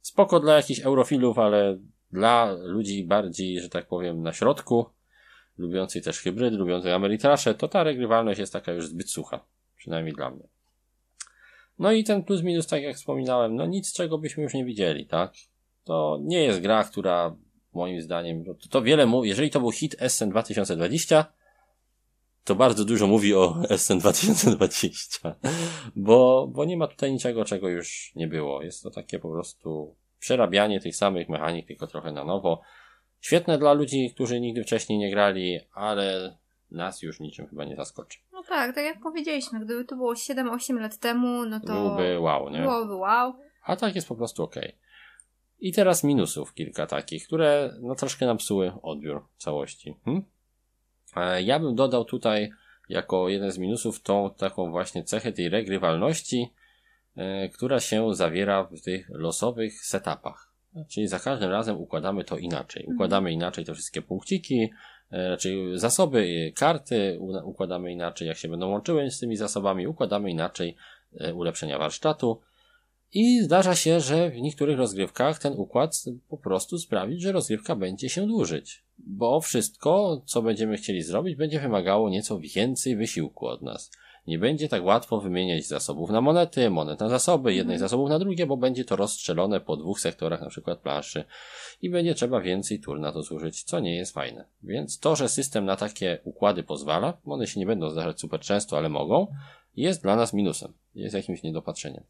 spoko 0.00 0.40
dla 0.40 0.56
jakichś 0.56 0.80
eurofilów, 0.80 1.38
ale 1.38 1.78
dla 2.12 2.56
ludzi 2.62 3.04
bardziej, 3.04 3.60
że 3.60 3.68
tak 3.68 3.86
powiem, 3.86 4.22
na 4.22 4.32
środku, 4.32 4.86
lubiących 5.58 6.04
też 6.04 6.20
hybryd, 6.20 6.54
lubiących 6.54 6.92
Ameritrasze, 6.92 7.54
to 7.54 7.68
ta 7.68 7.84
regrywalność 7.84 8.40
jest 8.40 8.52
taka 8.52 8.72
już 8.72 8.86
zbyt 8.86 9.10
sucha. 9.10 9.40
Przynajmniej 9.80 10.14
dla 10.14 10.30
mnie. 10.30 10.48
No 11.78 11.92
i 11.92 12.04
ten 12.04 12.24
plus 12.24 12.42
minus, 12.42 12.66
tak 12.66 12.82
jak 12.82 12.96
wspominałem, 12.96 13.56
no 13.56 13.66
nic 13.66 13.92
czego 13.92 14.18
byśmy 14.18 14.42
już 14.42 14.54
nie 14.54 14.64
widzieli, 14.64 15.06
tak? 15.06 15.32
To 15.84 16.18
nie 16.22 16.42
jest 16.42 16.60
gra, 16.60 16.84
która 16.84 17.36
moim 17.72 18.02
zdaniem, 18.02 18.44
to, 18.44 18.54
to 18.70 18.82
wiele 18.82 19.06
mówi, 19.06 19.28
jeżeli 19.28 19.50
to 19.50 19.60
był 19.60 19.70
hit 19.72 19.96
Essen 19.98 20.30
2020, 20.30 21.24
to 22.44 22.54
bardzo 22.54 22.84
dużo 22.84 23.06
mówi 23.06 23.34
o 23.34 23.56
Essen 23.70 23.98
2020, 23.98 25.34
bo, 25.96 26.48
bo 26.52 26.64
nie 26.64 26.76
ma 26.76 26.86
tutaj 26.86 27.12
niczego, 27.12 27.44
czego 27.44 27.68
już 27.68 28.12
nie 28.16 28.28
było. 28.28 28.62
Jest 28.62 28.82
to 28.82 28.90
takie 28.90 29.18
po 29.18 29.30
prostu 29.30 29.96
przerabianie 30.18 30.80
tych 30.80 30.96
samych 30.96 31.28
mechanik, 31.28 31.66
tylko 31.66 31.86
trochę 31.86 32.12
na 32.12 32.24
nowo. 32.24 32.60
Świetne 33.20 33.58
dla 33.58 33.72
ludzi, 33.72 34.10
którzy 34.14 34.40
nigdy 34.40 34.64
wcześniej 34.64 34.98
nie 34.98 35.10
grali, 35.10 35.60
ale 35.72 36.36
nas 36.70 37.02
już 37.02 37.20
niczym 37.20 37.46
chyba 37.46 37.64
nie 37.64 37.76
zaskoczy. 37.76 38.18
No 38.32 38.42
tak, 38.42 38.74
tak 38.74 38.84
jak 38.84 39.00
powiedzieliśmy, 39.00 39.64
gdyby 39.64 39.84
to 39.84 39.96
było 39.96 40.14
7-8 40.14 40.80
lat 40.80 40.96
temu, 40.98 41.44
no 41.46 41.60
to 41.60 41.66
Byłby 41.66 42.20
wow, 42.20 42.50
nie? 42.50 42.60
byłoby 42.60 42.94
wow. 42.96 43.34
A 43.64 43.76
tak 43.76 43.94
jest 43.94 44.08
po 44.08 44.16
prostu 44.16 44.42
ok. 44.42 44.54
I 45.60 45.72
teraz 45.72 46.04
minusów 46.04 46.54
kilka 46.54 46.86
takich, 46.86 47.26
które 47.26 47.74
no 47.80 47.94
troszkę 47.94 48.26
nam 48.26 48.36
psuły 48.36 48.72
odbiór 48.82 49.26
całości. 49.36 49.94
Hm? 50.04 50.22
E, 51.16 51.42
Ja 51.42 51.58
bym 51.58 51.74
dodał 51.74 52.04
tutaj 52.04 52.50
jako 52.88 53.28
jeden 53.28 53.50
z 53.50 53.58
minusów 53.58 54.02
tą 54.02 54.30
taką 54.38 54.70
właśnie 54.70 55.04
cechę 55.04 55.32
tej 55.32 55.48
regrywalności, 55.48 56.52
e, 57.16 57.48
która 57.48 57.80
się 57.80 58.14
zawiera 58.14 58.64
w 58.64 58.80
tych 58.80 59.08
losowych 59.08 59.84
setupach. 59.84 60.50
Czyli 60.88 61.08
za 61.08 61.18
każdym 61.18 61.50
razem 61.50 61.76
układamy 61.76 62.24
to 62.24 62.36
inaczej. 62.38 62.86
Układamy 62.94 63.32
inaczej 63.32 63.64
te 63.64 63.74
wszystkie 63.74 64.02
punkciki, 64.02 64.70
e, 65.10 65.36
czyli 65.36 65.78
zasoby, 65.78 66.46
e, 66.48 66.52
karty 66.52 67.18
układamy 67.44 67.92
inaczej, 67.92 68.28
jak 68.28 68.36
się 68.36 68.48
będą 68.48 68.68
łączyły 68.70 69.10
z 69.10 69.18
tymi 69.18 69.36
zasobami, 69.36 69.86
układamy 69.86 70.30
inaczej 70.30 70.76
e, 71.20 71.34
ulepszenia 71.34 71.78
warsztatu. 71.78 72.40
I 73.12 73.40
zdarza 73.42 73.74
się, 73.74 74.00
że 74.00 74.30
w 74.30 74.36
niektórych 74.36 74.78
rozgrywkach 74.78 75.38
ten 75.38 75.52
układ 75.52 76.04
po 76.28 76.36
prostu 76.36 76.78
sprawi, 76.78 77.20
że 77.20 77.32
rozgrywka 77.32 77.76
będzie 77.76 78.08
się 78.08 78.26
dłużyć. 78.26 78.84
Bo 78.98 79.40
wszystko, 79.40 80.22
co 80.26 80.42
będziemy 80.42 80.76
chcieli 80.76 81.02
zrobić, 81.02 81.36
będzie 81.36 81.60
wymagało 81.60 82.10
nieco 82.10 82.38
więcej 82.38 82.96
wysiłku 82.96 83.46
od 83.46 83.62
nas. 83.62 83.90
Nie 84.26 84.38
będzie 84.38 84.68
tak 84.68 84.84
łatwo 84.84 85.20
wymieniać 85.20 85.66
zasobów 85.66 86.10
na 86.10 86.20
monety, 86.20 86.70
monet 86.70 87.00
na 87.00 87.08
zasoby, 87.08 87.54
jednych 87.54 87.78
zasobów 87.78 88.08
na 88.08 88.18
drugie, 88.18 88.46
bo 88.46 88.56
będzie 88.56 88.84
to 88.84 88.96
rozstrzelone 88.96 89.60
po 89.60 89.76
dwóch 89.76 90.00
sektorach, 90.00 90.40
na 90.40 90.48
przykład 90.48 90.78
planszy. 90.78 91.24
I 91.82 91.90
będzie 91.90 92.14
trzeba 92.14 92.40
więcej 92.40 92.80
tur 92.80 93.00
na 93.00 93.12
to 93.12 93.22
zużyć, 93.22 93.62
co 93.62 93.80
nie 93.80 93.96
jest 93.96 94.14
fajne. 94.14 94.44
Więc 94.62 94.98
to, 94.98 95.16
że 95.16 95.28
system 95.28 95.64
na 95.64 95.76
takie 95.76 96.18
układy 96.24 96.62
pozwala, 96.62 97.16
one 97.24 97.46
się 97.46 97.60
nie 97.60 97.66
będą 97.66 97.90
zdarzać 97.90 98.20
super 98.20 98.40
często, 98.40 98.78
ale 98.78 98.88
mogą, 98.88 99.26
jest 99.76 100.02
dla 100.02 100.16
nas 100.16 100.32
minusem. 100.32 100.72
Jest 100.94 101.14
jakimś 101.14 101.42
niedopatrzeniem. 101.42 102.04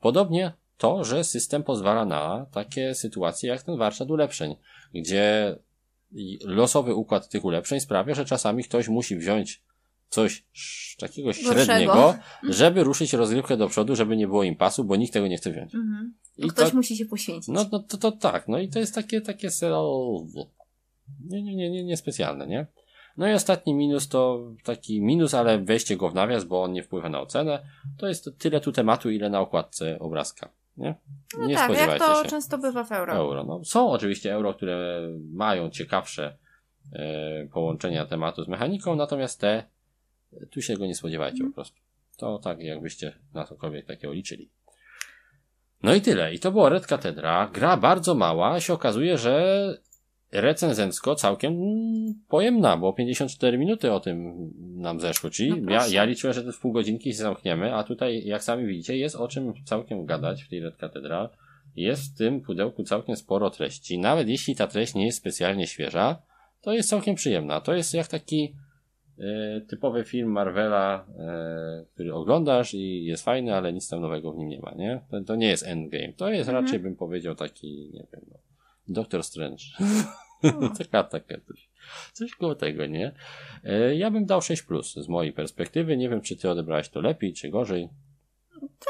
Podobnie 0.00 0.52
to, 0.78 1.04
że 1.04 1.24
system 1.24 1.62
pozwala 1.62 2.04
na 2.04 2.46
takie 2.52 2.94
sytuacje 2.94 3.48
jak 3.48 3.62
ten 3.62 3.76
warsztat 3.76 4.10
ulepszeń, 4.10 4.56
gdzie 4.94 5.56
losowy 6.44 6.94
układ 6.94 7.28
tych 7.28 7.44
ulepszeń 7.44 7.80
sprawia, 7.80 8.14
że 8.14 8.24
czasami 8.24 8.64
ktoś 8.64 8.88
musi 8.88 9.16
wziąć 9.16 9.62
coś 10.10 10.44
takiego 10.98 11.26
Gorszego. 11.26 11.64
średniego, 11.64 12.14
żeby 12.42 12.84
ruszyć 12.84 13.12
rozgrywkę 13.12 13.56
do 13.56 13.68
przodu, 13.68 13.96
żeby 13.96 14.16
nie 14.16 14.26
było 14.26 14.42
impasu, 14.44 14.84
bo 14.84 14.96
nikt 14.96 15.12
tego 15.12 15.26
nie 15.26 15.36
chce 15.36 15.50
wziąć. 15.52 15.74
Mhm. 15.74 16.14
I 16.36 16.42
No 16.42 16.48
ktoś 16.48 16.70
to, 16.70 16.76
musi 16.76 16.96
się 16.96 17.06
poświęcić. 17.06 17.48
no, 17.48 17.66
no 17.72 17.78
to, 17.78 17.98
to 17.98 18.12
tak, 18.12 18.48
no 18.48 18.58
i 18.58 18.68
to 18.68 18.78
jest 18.78 18.94
takie, 18.94 19.20
takie 19.20 19.50
sero... 19.50 19.90
Nie, 21.28 21.42
nie, 21.42 21.56
nie, 21.56 21.70
nie, 21.70 21.84
nie 21.84 21.96
specjalne, 21.96 22.46
nie? 22.46 22.66
No 23.16 23.28
i 23.28 23.32
ostatni 23.32 23.74
minus 23.74 24.08
to 24.08 24.52
taki 24.64 25.02
minus, 25.02 25.34
ale 25.34 25.58
weźcie 25.58 25.96
go 25.96 26.10
w 26.10 26.14
nawias, 26.14 26.44
bo 26.44 26.62
on 26.62 26.72
nie 26.72 26.82
wpływa 26.82 27.08
na 27.08 27.20
ocenę. 27.20 27.62
To 27.98 28.06
jest 28.08 28.30
tyle 28.38 28.60
tu 28.60 28.72
tematu, 28.72 29.10
ile 29.10 29.30
na 29.30 29.40
okładce 29.40 29.98
obrazka, 29.98 30.48
nie? 30.76 30.94
no 31.38 31.46
nie 31.46 31.54
tak, 31.54 31.70
jak 31.76 31.98
to 31.98 32.22
się. 32.24 32.30
często 32.30 32.58
bywa 32.58 32.84
w 32.84 32.92
euro. 32.92 33.12
Euro. 33.12 33.44
No, 33.44 33.64
są 33.64 33.90
oczywiście 33.90 34.34
euro, 34.34 34.54
które 34.54 35.00
mają 35.32 35.70
ciekawsze 35.70 36.36
e, 36.92 37.46
połączenia 37.52 38.06
tematu 38.06 38.44
z 38.44 38.48
mechaniką, 38.48 38.96
natomiast 38.96 39.40
te, 39.40 39.64
tu 40.50 40.62
się 40.62 40.76
go 40.76 40.86
nie 40.86 40.94
spodziewajcie 40.94 41.34
Mhm. 41.34 41.50
po 41.50 41.54
prostu. 41.54 41.80
To 42.16 42.38
tak, 42.38 42.60
jakbyście 42.60 43.12
na 43.34 43.44
cokolwiek 43.44 43.86
takiego 43.86 44.12
liczyli. 44.12 44.50
No 45.82 45.94
i 45.94 46.00
tyle. 46.00 46.34
I 46.34 46.38
to 46.38 46.52
było 46.52 46.68
Red 46.68 46.86
Cathedra. 46.86 47.50
Gra 47.54 47.76
bardzo 47.76 48.14
mała. 48.14 48.60
Się 48.60 48.72
okazuje, 48.72 49.18
że 49.18 49.74
recenzencko 50.32 51.14
całkiem 51.14 51.52
mm, 51.52 52.14
pojemna, 52.28 52.76
bo 52.76 52.92
54 52.92 53.58
minuty 53.58 53.92
o 53.92 54.00
tym 54.00 54.34
nam 54.58 55.00
zeszło. 55.00 55.30
Czyli 55.30 55.62
No 55.62 55.72
ja, 55.72 55.86
ja 55.86 56.04
liczyłem, 56.04 56.34
że 56.34 56.44
to 56.44 56.52
w 56.52 56.58
pół 56.58 56.72
godzinki 56.72 57.12
się 57.12 57.18
zamkniemy, 57.18 57.74
a 57.74 57.84
tutaj, 57.84 58.24
jak 58.24 58.42
sami 58.42 58.66
widzicie, 58.66 58.96
jest 58.96 59.16
o 59.16 59.28
czym 59.28 59.52
całkiem 59.64 60.06
gadać 60.06 60.42
w 60.42 60.48
tej 60.48 60.60
Red 60.60 60.76
Cathedra. 60.76 61.28
Jest 61.76 62.14
w 62.14 62.18
tym 62.18 62.40
pudełku 62.40 62.84
całkiem 62.84 63.16
sporo 63.16 63.50
treści. 63.50 63.98
Nawet 63.98 64.28
jeśli 64.28 64.56
ta 64.56 64.66
treść 64.66 64.94
nie 64.94 65.06
jest 65.06 65.18
specjalnie 65.18 65.66
świeża, 65.66 66.22
to 66.60 66.72
jest 66.72 66.88
całkiem 66.88 67.14
przyjemna. 67.14 67.60
To 67.60 67.74
jest 67.74 67.94
jak 67.94 68.06
taki 68.06 68.54
typowy 69.68 70.04
film 70.04 70.30
Marvela, 70.30 71.06
e, 71.18 71.84
który 71.94 72.14
oglądasz 72.14 72.74
i 72.74 73.04
jest 73.04 73.24
fajny, 73.24 73.54
ale 73.54 73.72
nic 73.72 73.88
tam 73.88 74.00
nowego 74.00 74.32
w 74.32 74.36
nim 74.38 74.48
nie 74.48 74.60
ma, 74.60 74.70
nie? 74.76 75.00
To, 75.10 75.20
to 75.20 75.36
nie 75.36 75.48
jest 75.48 75.66
Endgame. 75.66 76.12
To 76.12 76.28
jest 76.28 76.48
Mhm. 76.48 76.64
raczej, 76.64 76.78
bym 76.80 76.96
powiedział, 76.96 77.34
taki, 77.34 77.90
nie 77.94 78.06
wiem, 78.12 78.22
no, 78.30 78.38
Doctor 78.88 79.22
Strange. 79.24 79.64
Taka, 80.78 81.04
taka 81.04 81.34
coś. 81.48 81.68
Coś 82.12 82.34
koło 82.34 82.54
tego, 82.54 82.86
nie? 82.86 83.12
E, 83.64 83.96
ja 83.96 84.10
bym 84.10 84.26
dał 84.26 84.42
6 84.42 84.62
plus 84.62 84.94
z 84.94 85.08
mojej 85.08 85.32
perspektywy. 85.32 85.96
Nie 85.96 86.08
wiem, 86.08 86.20
czy 86.20 86.36
ty 86.36 86.50
odebrałeś 86.50 86.88
to 86.88 87.00
lepiej, 87.00 87.32
czy 87.32 87.48
gorzej. 87.48 87.88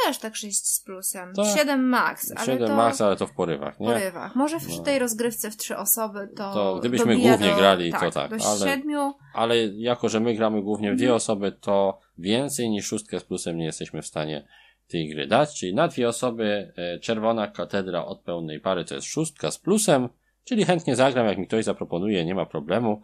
Też 0.07 0.19
tak 0.19 0.37
6 0.37 0.67
z 0.67 0.81
plusem. 0.81 1.33
Tak. 1.35 1.59
7 1.59 1.89
max, 1.89 2.33
ale 2.37 2.47
7 2.47 2.69
to 2.69 2.77
max, 2.77 3.01
ale 3.01 3.17
to 3.17 3.27
w 3.27 3.33
porywach, 3.33 3.77
w 3.77 3.81
nie? 3.81 3.87
porywach. 3.87 4.35
Może 4.37 4.59
w 4.61 4.69
No. 4.79 4.83
tej 4.83 4.99
rozgrywce 4.99 5.51
w 5.51 5.57
trzy 5.57 5.77
osoby 5.77 6.29
to 6.37 6.55
To 6.55 6.77
gdybyśmy 6.81 7.17
głównie 7.17 7.51
do, 7.51 7.57
grali, 7.57 7.93
to 7.93 7.99
tak, 8.01 8.15
tak, 8.15 8.37
do 8.39 8.45
ale- 8.47 8.59
siedmiu. 8.71 9.15
Ale 9.35 9.57
jako, 9.67 10.09
że 10.09 10.21
my 10.21 10.35
gramy 10.35 10.63
głównie 10.63 10.93
w 10.93 10.97
dwie 10.97 11.07
Mhm. 11.07 11.17
osoby, 11.17 11.53
to 11.53 12.01
więcej 12.19 12.71
niż 12.71 12.87
szóstkę 12.87 13.21
z 13.21 13.25
plusem 13.25 13.57
nie 13.57 13.65
jesteśmy 13.65 14.03
w 14.03 14.07
stanie 14.07 14.49
tej 14.89 15.09
gry 15.09 15.27
dać. 15.27 15.59
Czyli 15.59 15.75
na 15.75 15.89
dwie 15.89 16.09
osoby 16.09 16.73
e, 16.77 16.99
czerwona 16.99 17.47
katedra 17.47 18.05
od 18.05 18.21
pełnej 18.21 18.61
pary 18.61 18.85
to 18.85 18.95
jest 18.95 19.07
szóstka 19.07 19.51
z 19.51 19.59
plusem, 19.59 20.09
czyli 20.45 20.65
chętnie 20.65 20.97
zagram, 20.97 21.27
jak 21.27 21.39
mi 21.39 21.47
ktoś 21.47 21.65
zaproponuje, 21.65 22.25
nie 22.25 22.35
ma 22.35 22.47
problemu. 22.47 23.03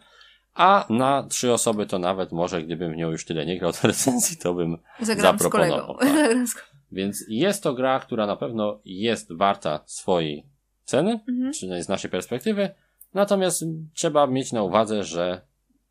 A 0.57 0.87
na 0.91 1.23
trzy 1.23 1.53
osoby 1.53 1.87
to 1.87 1.99
nawet 1.99 2.33
może, 2.33 2.63
gdybym 2.63 2.93
w 2.93 2.97
nią 2.97 3.11
już 3.11 3.25
tyle 3.25 3.47
nie 3.47 3.59
grał 3.59 3.73
do 3.73 3.89
recenzji, 3.89 4.37
to 4.37 4.55
bym 4.55 4.79
Zagram 5.01 5.39
zaproponował, 5.39 5.97
tak. 5.99 6.71
Więc 6.93 7.25
jest 7.29 7.63
to 7.63 7.75
gra, 7.75 8.01
która 8.01 8.27
na 8.27 8.37
pewno 8.37 8.81
jest 8.85 9.33
warta 9.33 9.81
swojej 9.87 10.47
ceny, 10.85 11.21
Mhm. 11.29 11.51
przynajmniej 11.53 11.85
z 11.85 11.89
naszej 11.89 12.11
perspektywy. 12.11 12.71
Natomiast 13.15 13.65
trzeba 13.95 14.27
mieć 14.27 14.53
na 14.53 14.63
uwadze, 14.63 15.05
że 15.05 15.41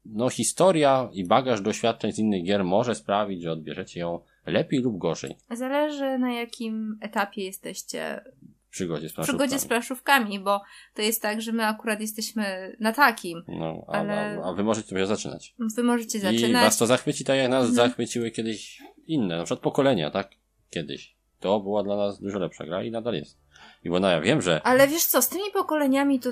no, 0.06 0.30
historia 0.30 1.10
i 1.14 1.26
bagaż 1.26 1.62
doświadczeń 1.62 2.12
z 2.12 2.20
innych 2.20 2.44
gier 2.44 2.64
może 2.64 2.96
sprawić, 2.96 3.42
że 3.42 3.52
odbierzecie 3.52 4.00
ją 4.00 4.20
lepiej 4.46 4.80
lub 4.82 4.98
gorzej 4.98 5.36
Zależy 5.52 6.18
na 6.18 6.34
jakim 6.34 6.98
etapie 7.02 7.44
jesteście 7.44 8.24
przygodzie 8.76 9.10
z 9.10 9.12
w 9.14 9.16
przygodzie 9.22 9.60
z 9.60 9.66
planszówkami. 9.66 9.70
planszówkami, 9.70 10.40
bo 10.40 10.62
to 10.94 11.02
jest 11.02 11.22
tak, 11.22 11.42
że 11.42 11.52
my 11.52 11.66
akurat 11.68 12.02
jesteśmy 12.02 12.76
na 12.80 12.92
takim. 12.94 13.44
No, 13.48 13.86
a, 13.88 13.92
Ale- 13.92 14.42
a, 14.44 14.50
a 14.50 14.54
wy 14.54 14.64
możecie 14.64 14.90
dopiero 14.90 15.08
zaczynać. 15.08 15.56
Wy 15.76 15.84
możecie 15.84 16.18
I 16.18 16.22
zaczynać. 16.22 16.64
was 16.64 16.78
to 16.78 16.86
zachwyci 16.86 17.24
tak, 17.26 17.38
jak 17.38 17.50
nas 17.52 17.70
Mhm. 17.70 17.76
zachwyciły 17.76 18.32
kiedyś 18.32 18.82
inne, 19.08 19.38
na 19.38 19.44
przykład 19.44 19.60
pokolenia, 19.64 20.12
tak? 20.12 20.30
Kiedyś. 20.70 21.16
To 21.40 21.60
była 21.60 21.84
dla 21.84 21.96
nas 21.98 22.22
dużo 22.22 22.40
lepsza 22.40 22.66
gra 22.66 22.84
i 22.84 22.92
nadal 22.92 23.14
jest. 23.14 23.38
I 23.84 23.90
bo 23.90 24.00
no, 24.00 24.10
ja 24.10 24.22
wiem, 24.22 24.42
że 24.42 24.62
Ale 24.64 24.88
wiesz 24.88 25.06
co, 25.06 25.22
z 25.22 25.30
tymi 25.30 25.52
pokoleniami 25.54 26.20
to 26.20 26.30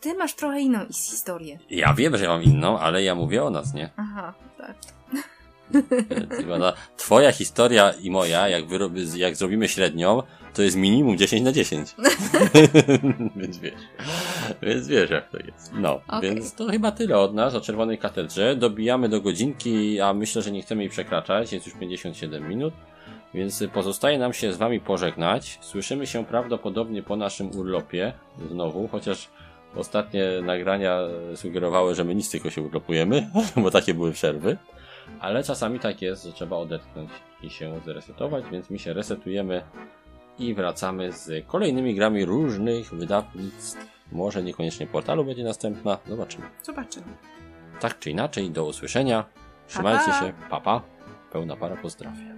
ty 0.00 0.14
masz 0.14 0.34
trochę 0.34 0.60
inną 0.60 0.84
is- 0.84 1.10
historię. 1.10 1.58
ja 1.70 1.94
wiem, 1.94 2.16
że 2.16 2.24
ja 2.24 2.30
mam 2.30 2.42
inną, 2.42 2.78
ale 2.78 3.02
ja 3.02 3.14
mówię 3.14 3.44
o 3.44 3.50
nas, 3.50 3.74
nie? 3.74 3.90
Aha, 3.96 4.34
tak. 4.58 4.76
Twoja 6.96 7.32
historia 7.32 7.92
i 8.02 8.10
moja, 8.10 8.48
jak, 8.48 8.66
wyrobi, 8.66 9.18
jak 9.18 9.36
zrobimy 9.36 9.68
średnią, 9.68 10.22
to 10.54 10.62
jest 10.62 10.76
minimum 10.76 11.18
10 11.18 11.42
na 11.42 11.52
10. 11.52 11.94
więc 13.36 13.58
wiesz. 13.58 13.80
Więc 14.62 14.86
wiesz, 14.86 15.10
jak 15.10 15.30
to 15.30 15.38
jest. 15.38 15.72
No, 15.74 16.00
Okej. 16.08 16.34
więc 16.34 16.54
to 16.54 16.66
chyba 16.66 16.92
tyle 16.92 17.18
od 17.18 17.34
nas 17.34 17.54
o 17.54 17.60
Czerwonej 17.60 17.98
Katedrze. 17.98 18.56
Dobijamy 18.56 19.08
do 19.08 19.20
godzinki, 19.20 20.00
a 20.00 20.14
myślę, 20.14 20.42
że 20.42 20.50
nie 20.50 20.62
chcemy 20.62 20.82
jej 20.82 20.90
przekraczać. 20.90 21.52
Jest 21.52 21.66
już 21.66 21.74
57 21.74 22.48
minut. 22.48 22.74
Więc 23.34 23.64
pozostaje 23.72 24.18
nam 24.18 24.32
się 24.32 24.52
z 24.52 24.56
wami 24.56 24.80
pożegnać. 24.80 25.58
Słyszymy 25.62 26.06
się 26.06 26.24
prawdopodobnie 26.24 27.02
po 27.02 27.16
naszym 27.16 27.56
urlopie 27.56 28.12
znowu, 28.50 28.88
chociaż 28.88 29.28
ostatnie 29.76 30.24
nagrania 30.42 30.98
sugerowały, 31.34 31.94
że 31.94 32.04
my 32.04 32.14
nic 32.14 32.30
tylko 32.30 32.50
się 32.50 32.62
urlopujemy, 32.62 33.30
bo 33.62 33.70
takie 33.70 33.94
były 33.94 34.12
przerwy. 34.12 34.56
Ale 35.20 35.42
czasami 35.42 35.80
tak 35.80 36.02
jest, 36.02 36.24
że 36.24 36.32
trzeba 36.32 36.56
odetchnąć 36.56 37.10
i 37.42 37.50
się 37.50 37.80
zresetować, 37.84 38.44
więc 38.52 38.70
my 38.70 38.78
się 38.78 38.92
resetujemy 38.92 39.62
i 40.38 40.54
wracamy 40.54 41.12
z 41.12 41.46
kolejnymi 41.46 41.94
grami 41.94 42.24
różnych 42.24 42.94
wydawnictw. 42.94 43.86
Może 44.12 44.42
niekoniecznie 44.42 44.86
portalu 44.86 45.24
będzie 45.24 45.44
następna, 45.44 45.98
zobaczymy. 46.08 46.46
Zobaczymy. 46.62 47.06
Tak 47.80 47.98
czy 47.98 48.10
inaczej, 48.10 48.50
do 48.50 48.64
usłyszenia. 48.64 49.24
Trzymajcie 49.66 50.04
Pa, 50.06 50.12
pa. 50.12 50.26
się, 50.26 50.32
papa. 50.50 50.82
Pełna 51.32 51.56
para 51.56 51.76
pozdrawia. 51.76 52.37